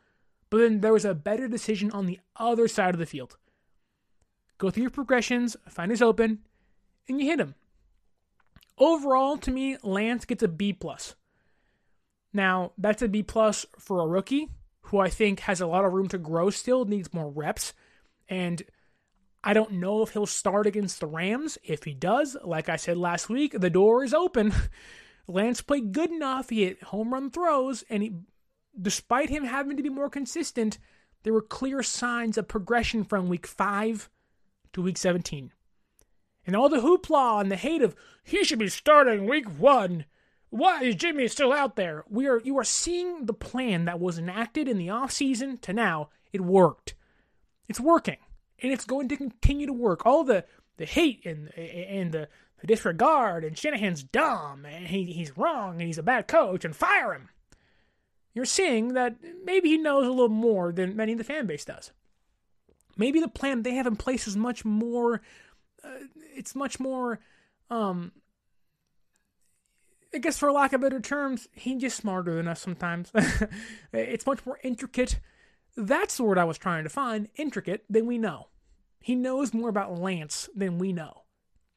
but 0.50 0.60
then 0.60 0.82
there 0.82 0.94
was 0.94 1.06
a 1.06 1.14
better 1.14 1.48
decision 1.48 1.92
on 1.92 2.06
the 2.06 2.20
other 2.38 2.68
side 2.68 2.94
of 2.94 3.00
the 3.00 3.06
field. 3.06 3.38
Go 4.64 4.70
through 4.70 4.84
your 4.84 4.92
progressions, 4.92 5.58
find 5.68 5.92
his 5.92 6.02
open, 6.02 6.40
and 7.10 7.20
you 7.20 7.28
hit 7.28 7.42
him. 7.42 7.56
Overall, 8.78 9.36
to 9.40 9.52
me, 9.52 9.76
Lance 9.84 10.24
gets 10.24 10.42
a 10.42 10.48
B 10.48 10.72
plus. 10.72 11.16
Now, 12.32 12.72
that's 12.78 13.02
a 13.02 13.10
B 13.10 13.24
plus 13.24 13.66
for 13.78 14.00
a 14.00 14.08
rookie 14.08 14.48
who 14.84 15.00
I 15.00 15.10
think 15.10 15.42
has 15.42 15.60
a 15.60 15.68
lot 15.68 15.84
of 15.84 15.92
room 15.92 16.08
to 16.08 16.18
grow 16.18 16.50
still, 16.50 16.86
needs 16.86 17.14
more 17.14 17.30
reps. 17.30 17.74
And 18.30 18.64
I 19.44 19.52
don't 19.52 19.82
know 19.82 20.02
if 20.02 20.12
he'll 20.12 20.26
start 20.26 20.66
against 20.66 21.02
the 21.02 21.08
Rams. 21.08 21.58
If 21.66 21.84
he 21.84 21.94
does, 21.94 22.38
like 22.42 22.70
I 22.70 22.78
said 22.78 22.96
last 22.96 23.28
week, 23.28 23.52
the 23.60 23.70
door 23.70 24.02
is 24.02 24.14
open. 24.14 24.54
Lance 25.28 25.60
played 25.60 25.92
good 25.92 26.10
enough. 26.10 26.50
He 26.50 26.64
hit 26.64 26.84
home 26.84 27.14
run 27.14 27.32
throws, 27.32 27.84
and 27.90 28.02
he, 28.02 28.16
despite 28.82 29.30
him 29.30 29.44
having 29.44 29.76
to 29.76 29.84
be 29.84 29.90
more 29.90 30.10
consistent, 30.10 30.78
there 31.24 31.34
were 31.34 31.42
clear 31.42 31.84
signs 31.84 32.38
of 32.38 32.48
progression 32.48 33.04
from 33.04 33.28
week 33.28 33.46
five 33.46 34.10
to 34.74 34.82
week 34.82 34.98
17. 34.98 35.52
And 36.46 36.56
all 36.56 36.70
the 36.70 36.80
hoopla 36.80 37.42
and 37.42 37.52
the 37.52 37.56
hate 37.56 37.82
of 37.82 37.96
he 38.24 38.44
should 38.44 38.60
be 38.60 38.70
starting 38.70 39.28
week 39.28 39.48
one. 39.48 40.06
Why 40.50 40.84
is 40.84 40.96
Jimmy 40.96 41.28
still 41.28 41.52
out 41.52 41.76
there? 41.76 42.04
We 42.10 42.28
are 42.28 42.40
you 42.42 42.58
are 42.58 42.64
seeing 42.64 43.26
the 43.26 43.34
plan 43.34 43.86
that 43.86 44.00
was 44.00 44.20
enacted 44.20 44.68
in 44.68 44.78
the 44.78 44.88
offseason 44.88 45.62
to 45.62 45.74
now. 45.74 46.10
It 46.32 46.42
worked. 46.42 46.96
It's 47.68 47.80
working. 47.80 48.18
And 48.60 48.72
it's 48.72 48.86
going 48.86 49.10
to 49.10 49.18
continue 49.18 49.66
to 49.68 49.74
work. 49.74 50.06
All 50.06 50.24
the 50.24 50.46
the 50.78 50.86
hate 50.86 51.26
and 51.26 51.50
and 51.58 52.12
the 52.12 52.28
disregard 52.66 53.44
and 53.44 53.58
Shanahan's 53.58 54.04
dumb 54.04 54.66
and 54.66 54.88
he, 54.88 55.06
he's 55.06 55.38
wrong 55.38 55.74
and 55.80 55.82
he's 55.82 55.98
a 55.98 56.04
bad 56.04 56.28
coach 56.28 56.64
and 56.64 56.76
fire 56.76 57.14
him. 57.14 57.30
You're 58.34 58.46
seeing 58.46 58.94
that 58.94 59.18
maybe 59.44 59.70
he 59.70 59.78
knows 59.78 60.08
a 60.08 60.12
little 60.12 60.30
more 60.30 60.72
than 60.72 60.96
many 60.96 61.12
of 61.12 61.18
the 61.18 61.24
fan 61.24 61.46
base 61.46 61.66
does. 61.66 61.92
Maybe 62.98 63.20
the 63.20 63.28
plan 63.28 63.64
they 63.64 63.76
have 63.76 63.88
in 63.88 63.96
place 63.96 64.28
is 64.28 64.36
much 64.36 64.64
more, 64.64 65.22
uh, 65.84 65.90
it's 66.36 66.56
much 66.56 66.80
more, 66.80 67.20
um, 67.70 68.12
I 70.14 70.20
guess 70.20 70.38
for 70.38 70.52
lack 70.52 70.74
of 70.74 70.82
better 70.82 71.00
terms, 71.00 71.48
he's 71.54 71.82
just 71.82 71.98
smarter 71.98 72.36
than 72.36 72.48
us 72.48 72.62
sometimes. 72.62 73.12
it's 73.94 74.28
much 74.28 74.46
more 74.46 74.60
intricate. 74.64 75.20
That's 75.76 76.18
the 76.18 76.24
word 76.24 76.38
I 76.38 76.44
was 76.44 76.60
trying 76.60 76.84
to 76.84 76.90
find, 76.90 77.30
intricate, 77.36 77.84
than 77.90 78.06
we 78.06 78.20
know. 78.20 78.50
He 79.00 79.16
knows 79.16 79.54
more 79.54 79.70
about 79.70 80.00
Lance 80.00 80.50
than 80.56 80.78
we 80.78 80.94
know. 80.94 81.24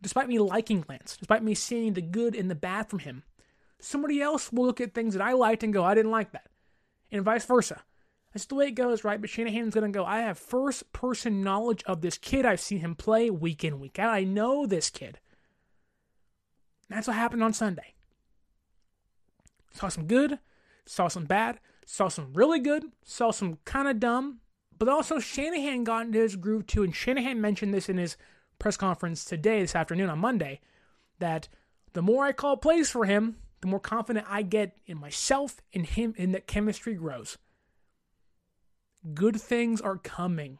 Despite 0.03 0.29
me 0.29 0.39
liking 0.39 0.85
Lance, 0.89 1.17
despite 1.17 1.43
me 1.43 1.55
seeing 1.55 1.95
the 1.95 2.03
good 2.03 2.35
and 2.37 2.51
the 2.51 2.55
bad 2.55 2.91
from 2.91 3.01
him, 3.01 3.23
somebody 3.81 4.21
else 4.21 4.53
will 4.53 4.67
look 4.67 4.81
at 4.81 4.95
things 4.95 5.15
that 5.15 5.23
I 5.23 5.33
liked 5.33 5.63
and 5.63 5.73
go, 5.73 5.83
I 5.83 5.95
didn't 5.95 6.11
like 6.11 6.33
that. 6.33 6.49
And 7.11 7.25
vice 7.25 7.47
versa. 7.47 7.83
That's 8.37 8.45
the 8.45 8.55
way 8.55 8.67
it 8.67 8.73
goes, 8.73 9.03
right? 9.03 9.19
But 9.19 9.31
Shanahan's 9.31 9.73
going 9.73 9.91
to 9.91 9.99
go, 9.99 10.05
I 10.05 10.19
have 10.19 10.39
first 10.39 10.93
person 10.93 11.41
knowledge 11.41 11.83
of 11.87 12.03
this 12.03 12.19
kid. 12.19 12.45
I've 12.45 12.61
seen 12.61 12.81
him 12.81 12.95
play 12.95 13.31
week 13.31 13.65
in, 13.65 13.81
week 13.81 13.99
out. 13.99 14.13
I 14.13 14.25
know 14.25 14.67
this 14.67 14.91
kid. 14.91 15.21
That's 16.91 17.07
what 17.07 17.17
happened 17.17 17.43
on 17.43 17.55
Sunday. 17.55 17.95
Saw 19.73 19.89
some 19.89 20.07
good, 20.07 20.39
saw 20.85 21.09
some 21.09 21.25
bad, 21.25 21.61
saw 21.87 22.09
some 22.09 22.35
really 22.35 22.61
good, 22.61 22.85
saw 23.03 23.31
some 23.31 23.57
kind 23.65 23.89
of 23.89 24.01
dumb, 24.01 24.41
but 24.79 24.91
also 24.91 25.19
Shanahan 25.19 25.85
got 25.85 26.05
into 26.05 26.19
his 26.19 26.37
groove 26.37 26.67
too. 26.67 26.83
And 26.83 26.95
Shanahan 26.95 27.41
mentioned 27.41 27.73
this 27.73 27.89
in 27.89 27.97
his 27.97 28.19
press 28.59 28.77
conference 28.77 29.25
today, 29.25 29.63
this 29.63 29.75
afternoon 29.75 30.11
on 30.11 30.19
Monday, 30.19 30.61
that 31.21 31.49
the 31.95 32.03
more 32.03 32.27
I 32.27 32.33
call 32.33 32.59
plays 32.59 32.91
for 32.91 33.07
him, 33.07 33.37
the 33.63 33.69
more 33.69 33.81
confident 33.81 34.27
I 34.29 34.43
get 34.43 34.77
in 34.85 35.01
myself 35.01 35.63
and 35.73 35.87
him, 35.87 36.15
and 36.19 36.35
that 36.35 36.47
chemistry 36.47 36.93
grows. 36.93 37.39
Good 39.15 39.41
things 39.41 39.81
are 39.81 39.99
coming. 39.99 40.59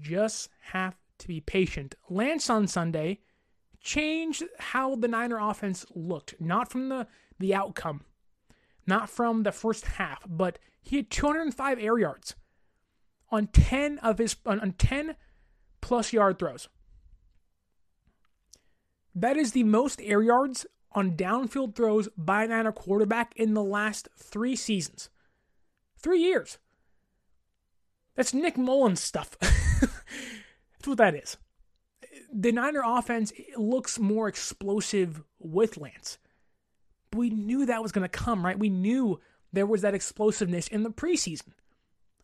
Just 0.00 0.48
have 0.72 0.96
to 1.18 1.28
be 1.28 1.40
patient. 1.40 1.94
Lance 2.08 2.48
on 2.48 2.66
Sunday 2.66 3.20
changed 3.80 4.44
how 4.58 4.94
the 4.94 5.08
Niner 5.08 5.38
offense 5.38 5.84
looked, 5.94 6.34
not 6.40 6.70
from 6.70 6.88
the, 6.88 7.06
the 7.38 7.54
outcome, 7.54 8.02
not 8.86 9.10
from 9.10 9.42
the 9.42 9.52
first 9.52 9.86
half, 9.86 10.22
but 10.28 10.58
he 10.80 10.96
had 10.96 11.10
205 11.10 11.78
air 11.80 11.98
yards 11.98 12.34
on 13.30 13.48
10 13.48 13.98
of 13.98 14.18
his 14.18 14.36
on, 14.46 14.60
on 14.60 14.72
10 14.72 15.16
plus 15.80 16.12
yard 16.12 16.38
throws. 16.38 16.68
That 19.14 19.36
is 19.36 19.52
the 19.52 19.64
most 19.64 20.00
air 20.02 20.22
yards 20.22 20.66
on 20.92 21.16
downfield 21.16 21.74
throws 21.74 22.08
by 22.16 22.44
a 22.44 22.48
Niner 22.48 22.72
quarterback 22.72 23.34
in 23.36 23.54
the 23.54 23.62
last 23.62 24.08
three 24.16 24.56
seasons. 24.56 25.08
Three 25.98 26.20
years. 26.20 26.58
That's 28.14 28.34
Nick 28.34 28.56
Mullens 28.56 29.00
stuff. 29.00 29.38
That's 29.40 30.86
what 30.86 30.98
that 30.98 31.14
is 31.14 31.36
the 32.32 32.52
Niner 32.52 32.82
offense 32.84 33.32
looks 33.56 33.98
more 33.98 34.26
explosive 34.26 35.22
with 35.38 35.76
Lance. 35.76 36.18
But 37.10 37.18
we 37.18 37.30
knew 37.30 37.66
that 37.66 37.82
was 37.82 37.92
going 37.92 38.08
to 38.08 38.08
come, 38.08 38.44
right? 38.44 38.58
We 38.58 38.70
knew 38.70 39.20
there 39.52 39.66
was 39.66 39.82
that 39.82 39.94
explosiveness 39.94 40.66
in 40.68 40.82
the 40.82 40.90
preseason. 40.90 41.52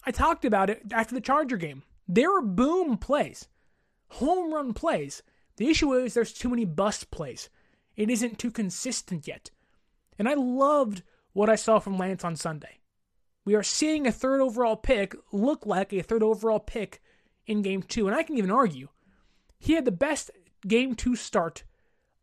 I 0.05 0.11
talked 0.11 0.47
about 0.47 0.70
it 0.70 0.82
after 0.93 1.14
the 1.14 1.20
Charger 1.20 1.59
game. 1.59 1.82
There 2.07 2.34
are 2.34 2.43
boom 2.43 2.97
plays, 2.97 3.49
home 4.09 4.53
run 4.53 4.72
plays. 4.72 5.22
The 5.57 5.68
issue 5.68 5.93
is 5.93 6.14
there's 6.14 6.32
too 6.32 6.49
many 6.49 6.64
bust 6.64 7.11
plays. 7.11 7.51
It 7.97 8.09
isn't 8.09 8.39
too 8.39 8.51
consistent 8.51 9.28
yet. 9.28 9.51
And 10.18 10.28
I 10.28 10.34
loved 10.34 11.03
what 11.34 11.51
I 11.51 11.57
saw 11.57 11.78
from 11.80 11.99
Lance 11.99 12.24
on 12.24 12.36
Sunday. 12.36 12.78
We 13.49 13.55
are 13.55 13.62
seeing 13.62 14.07
a 14.07 14.12
third 14.12 14.42
overall 14.42 14.76
pick 14.76 15.14
look 15.32 15.64
like 15.64 15.94
a 15.94 16.03
third 16.03 16.22
overall 16.22 16.61
pick 16.61 17.01
in 17.46 17.62
game 17.62 17.82
two. 17.82 18.07
And 18.07 18.14
I 18.14 18.22
can 18.22 18.36
even 18.36 18.51
argue 18.51 18.88
he 19.59 19.72
had 19.72 19.86
the 19.86 19.90
best 19.90 20.30
game 20.66 20.94
two 20.94 21.16
start 21.16 21.64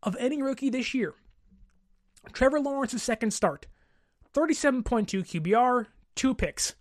of 0.04 0.16
any 0.20 0.40
rookie 0.44 0.70
this 0.70 0.94
year. 0.94 1.16
Trevor 2.32 2.60
Lawrence's 2.60 3.02
second 3.02 3.32
start, 3.32 3.66
37.2 4.36 4.84
QBR, 5.42 5.88
two 6.14 6.36
picks. 6.36 6.76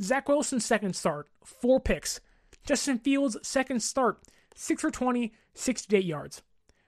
Zach 0.00 0.28
Wilson's 0.28 0.64
second 0.64 0.94
start, 0.94 1.26
four 1.44 1.80
picks. 1.80 2.20
Justin 2.64 2.96
Fields' 2.96 3.38
second 3.42 3.82
start, 3.82 4.22
6 4.54 4.82
for 4.82 4.92
20, 4.92 5.32
68 5.54 6.04
yards. 6.04 6.42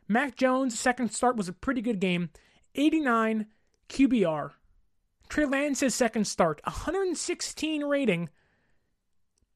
Mac 0.06 0.36
Jones' 0.36 0.78
second 0.78 1.10
start 1.12 1.34
was 1.34 1.48
a 1.48 1.52
pretty 1.52 1.80
good 1.80 1.98
game, 1.98 2.30
89 2.76 3.46
QBR. 3.88 4.52
Trey 5.32 5.46
Lance's 5.46 5.94
second 5.94 6.26
start, 6.26 6.60
116 6.64 7.84
rating, 7.84 8.28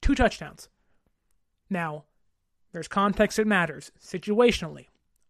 two 0.00 0.14
touchdowns. 0.14 0.70
Now, 1.68 2.04
there's 2.72 2.88
context 2.88 3.36
that 3.36 3.46
matters, 3.46 3.92
situationally, 4.02 4.86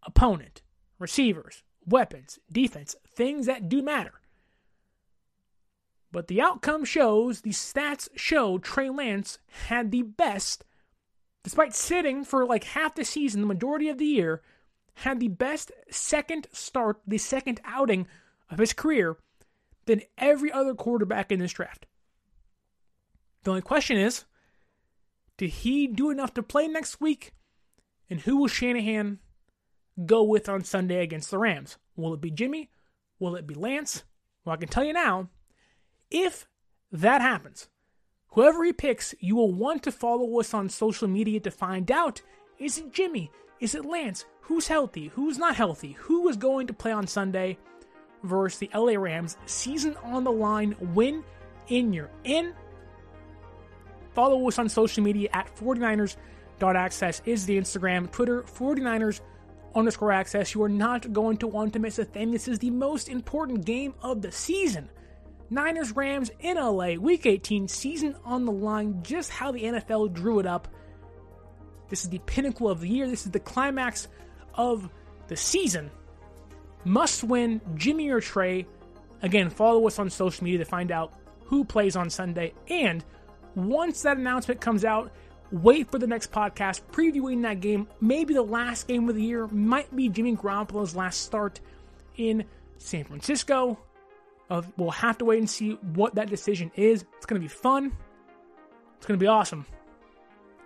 opponent, 0.07 0.63
receivers, 1.01 1.65
weapons, 1.85 2.39
defense, 2.53 2.95
things 3.13 3.47
that 3.47 3.69
do 3.69 3.83
matter. 3.83 4.21
But 6.13 6.29
the 6.29 6.41
outcome 6.41 6.85
shows, 6.85 7.41
the 7.41 7.51
stats 7.51 8.09
show 8.15 8.59
Trey 8.59 8.89
Lance 8.89 9.41
had 9.67 9.91
the 9.91 10.03
best, 10.03 10.65
despite 11.43 11.75
sitting 11.75 12.23
for 12.23 12.47
like 12.47 12.63
half 12.63 12.95
the 12.95 13.05
season, 13.05 13.41
the 13.41 13.49
majority 13.49 13.89
of 13.89 13.99
the 13.99 14.05
year, 14.05 14.43
had 14.95 15.19
the 15.19 15.27
best 15.27 15.73
second 15.91 16.47
start, 16.53 17.01
the 17.05 17.19
second 17.19 17.61
outing 17.65 18.07
of 18.49 18.59
his 18.59 18.73
career 18.73 19.17
than 19.87 20.03
every 20.19 20.53
other 20.53 20.75
quarterback 20.75 21.33
in 21.33 21.41
this 21.41 21.53
draft. 21.53 21.87
The 23.45 23.51
only 23.51 23.63
question 23.63 23.97
is, 23.97 24.25
did 25.37 25.51
he 25.51 25.87
do 25.87 26.11
enough 26.11 26.35
to 26.35 26.43
play 26.43 26.67
next 26.67 27.01
week? 27.01 27.33
And 28.11 28.21
who 28.21 28.37
will 28.37 28.49
Shanahan 28.49 29.19
go 30.05 30.23
with 30.23 30.49
on 30.49 30.65
Sunday 30.65 31.03
against 31.03 31.31
the 31.31 31.39
Rams? 31.39 31.79
Will 31.97 32.15
it 32.15 32.21
be 32.21 32.31
Jimmy? 32.31 32.71
Will 33.19 33.37
it 33.37 33.47
be 33.47 33.55
Lance? 33.55 34.05
Well, 34.45 34.55
I 34.55 34.57
can 34.57 34.69
tell 34.69 34.85
you 34.85 34.93
now, 34.93 35.29
if 36.11 36.47
that 36.93 37.21
happens, 37.21 37.69
whoever 38.29 38.65
he 38.65 38.73
picks, 38.73 39.15
you 39.21 39.37
will 39.37 39.53
want 39.53 39.83
to 39.85 39.93
follow 39.93 40.39
us 40.39 40.55
on 40.55 40.69
social 40.69 41.09
media 41.09 41.41
to 41.41 41.51
find 41.51 41.91
out 41.91 42.23
is 42.59 42.79
it 42.79 42.93
Jimmy? 42.93 43.31
Is 43.61 43.75
it 43.75 43.85
Lance? 43.85 44.25
Who's 44.43 44.69
healthy? 44.69 45.09
Who's 45.09 45.39
not 45.39 45.57
healthy? 45.57 45.93
Who 45.93 46.29
is 46.29 46.37
going 46.37 46.67
to 46.69 46.73
play 46.73 46.93
on 46.93 47.07
Sunday 47.07 47.59
versus 48.23 48.59
the 48.59 48.71
LA 48.75 48.93
Rams? 48.93 49.37
Season 49.47 49.97
on 50.03 50.25
the 50.25 50.33
line, 50.33 50.77
win 50.95 51.25
in 51.69 51.93
your 51.93 52.11
in. 52.25 52.55
Follow 54.15 54.47
us 54.49 54.59
on 54.59 54.69
social 54.69 55.03
media 55.03 55.29
at 55.33 55.55
49ers 55.57 56.17
Dot 56.59 56.77
access 56.77 57.21
is 57.27 57.45
the 57.45 57.59
Instagram, 57.59 58.11
Twitter, 58.11 58.43
49ers 58.43 59.21
underscore 59.75 60.13
access. 60.13 60.55
You 60.55 60.63
are 60.63 60.71
not 60.71 61.13
going 61.13 61.37
to 61.39 61.47
want 61.47 61.75
to 61.75 61.79
miss 61.79 61.99
a 61.99 62.05
thing. 62.05 62.31
This 62.31 62.49
is 62.49 62.59
the 62.59 62.71
most 62.71 63.09
important 63.09 63.67
game 63.67 63.95
of 64.03 64.23
the 64.23 64.33
season. 64.33 64.89
Niners 65.51 65.95
Rams 65.95 66.31
in 66.41 66.57
LA, 66.57 66.95
week 66.95 67.27
18, 67.27 67.69
season 67.69 68.17
on 68.25 68.47
the 68.47 68.53
line, 68.53 69.03
just 69.03 69.31
how 69.31 69.53
the 69.53 69.65
NFL 69.65 70.15
drew 70.15 70.41
it 70.41 70.47
up. 70.47 70.69
This 71.89 72.03
is 72.03 72.11
the 72.11 72.19
pinnacle 72.21 72.71
of 72.71 72.81
the 72.81 72.89
year. 72.89 73.07
This 73.07 73.27
is 73.27 73.33
the 73.33 73.39
climax 73.39 74.09
of 74.55 74.89
the 75.29 75.37
season. 75.37 75.91
Must 76.87 77.25
win 77.25 77.61
Jimmy 77.75 78.11
or 78.11 78.21
Trey. 78.21 78.65
Again, 79.21 79.51
follow 79.51 79.89
us 79.89 79.99
on 79.99 80.09
social 80.09 80.45
media 80.45 80.61
to 80.61 80.65
find 80.65 80.93
out 80.93 81.13
who 81.45 81.65
plays 81.65 81.97
on 81.97 82.11
Sunday. 82.11 82.55
And 82.69 83.05
once 83.57 84.03
that 84.03 84.19
announcement 84.19 84.61
comes 84.61 84.85
out, 84.85 85.11
wait 85.51 85.91
for 85.91 85.99
the 85.99 86.07
next 86.07 86.31
podcast 86.31 86.83
previewing 86.93 87.43
that 87.43 87.59
game. 87.59 87.89
Maybe 88.01 88.35
the 88.35 88.43
last 88.43 88.87
game 88.87 89.09
of 89.09 89.17
the 89.17 89.23
year 89.23 89.49
might 89.49 89.95
be 89.97 90.09
Jimmy 90.09 90.37
Garoppolo's 90.37 90.95
last 90.95 91.23
start 91.23 91.59
in 92.17 92.45
San 92.79 93.03
Francisco. 93.03 93.81
Uh, 94.49 94.63
we'll 94.77 94.93
have 94.93 95.19
to 95.19 95.25
wait 95.25 95.41
and 95.41 95.51
see 95.51 95.73
what 95.95 96.15
that 96.15 96.31
decision 96.31 96.71
is. 96.77 97.05
It's 97.17 97.27
going 97.27 97.43
to 97.43 97.45
be 97.45 97.53
fun. 97.53 97.91
It's 98.97 99.07
going 99.07 99.19
to 99.19 99.23
be 99.23 99.27
awesome. 99.27 99.67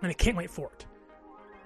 And 0.03 0.11
I 0.11 0.13
can't 0.13 0.37
wait 0.37 0.51
for 0.51 0.67
it. 0.67 0.85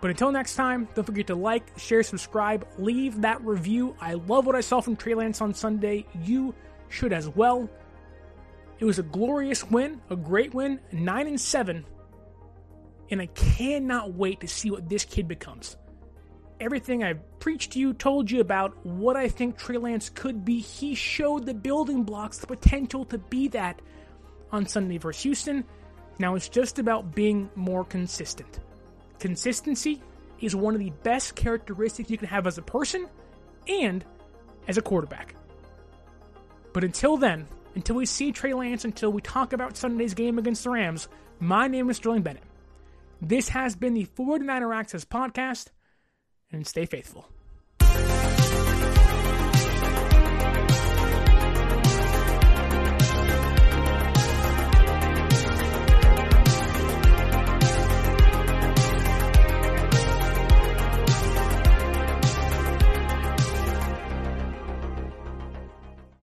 But 0.06 0.12
until 0.12 0.32
next 0.32 0.54
time, 0.54 0.88
don't 0.94 1.04
forget 1.04 1.26
to 1.26 1.36
like, 1.36 1.64
share, 1.80 2.04
subscribe, 2.04 2.68
leave 2.78 3.22
that 3.22 3.44
review. 3.44 3.96
I 4.00 4.14
love 4.14 4.46
what 4.46 4.56
I 4.56 4.62
saw 4.62 4.80
from 4.80 4.96
Trey 4.96 5.16
Lance 5.16 5.42
on 5.42 5.52
Sunday. 5.52 6.06
You 6.22 6.54
should 6.90 7.12
as 7.12 7.28
well. 7.28 7.68
It 8.78 8.86
was 8.86 9.00
a 9.00 9.02
glorious 9.02 9.64
win, 9.64 10.00
a 10.12 10.16
great 10.16 10.54
win, 10.54 10.80
9 10.92 11.26
and 11.26 11.42
7 11.42 11.84
and 13.10 13.20
I 13.20 13.26
cannot 13.26 14.14
wait 14.14 14.42
to 14.42 14.48
see 14.48 14.70
what 14.70 14.88
this 14.88 15.06
kid 15.06 15.28
becomes. 15.28 15.76
Everything 16.60 17.04
I've 17.04 17.40
preached 17.40 17.72
to 17.72 17.80
you, 17.80 17.94
told 17.94 18.30
you 18.30 18.42
about 18.42 18.86
what 18.86 19.18
I 19.18 19.28
think 19.28 19.58
Trey 19.58 19.78
Lance 19.78 20.10
could 20.10 20.46
be, 20.46 20.60
he 20.60 20.94
showed 20.94 21.48
the 21.48 21.56
building 21.56 22.04
blocks, 22.04 22.38
the 22.38 22.46
potential 22.46 23.06
to 23.06 23.18
be 23.18 23.48
that 23.48 23.82
on 24.52 24.68
Sunday 24.68 25.00
versus 25.00 25.24
Houston. 25.24 25.66
Now 26.20 26.36
it's 26.36 26.48
just 26.48 26.78
about 26.78 27.16
being 27.16 27.50
more 27.56 27.84
consistent. 27.84 28.60
Consistency 29.20 30.02
is 30.40 30.56
one 30.56 30.74
of 30.74 30.80
the 30.80 30.92
best 31.04 31.36
characteristics 31.36 32.10
you 32.10 32.18
can 32.18 32.28
have 32.28 32.48
as 32.48 32.58
a 32.58 32.62
person 32.62 33.08
and 33.68 34.04
as 34.68 34.78
a 34.78 34.82
quarterback. 34.82 35.36
But 36.74 36.84
until 36.84 37.18
then, 37.18 37.48
until 37.76 37.96
we 37.96 38.06
see 38.06 38.32
Trey 38.32 38.54
Lance, 38.54 38.86
until 38.86 39.12
we 39.12 39.22
talk 39.22 39.54
about 39.54 39.78
Sunday's 39.78 40.14
game 40.14 40.38
against 40.38 40.64
the 40.64 40.72
Rams, 40.72 41.08
my 41.40 41.68
name 41.68 41.90
is 41.90 41.98
Sterling 41.98 42.22
Bennett. 42.22 42.44
This 43.22 43.50
has 43.50 43.76
been 43.76 43.94
the 43.94 44.06
49er 44.06 44.76
Access 44.76 45.06
Podcast, 45.06 45.68
and 46.52 46.68
stay 46.68 46.86
faithful. 46.86 47.28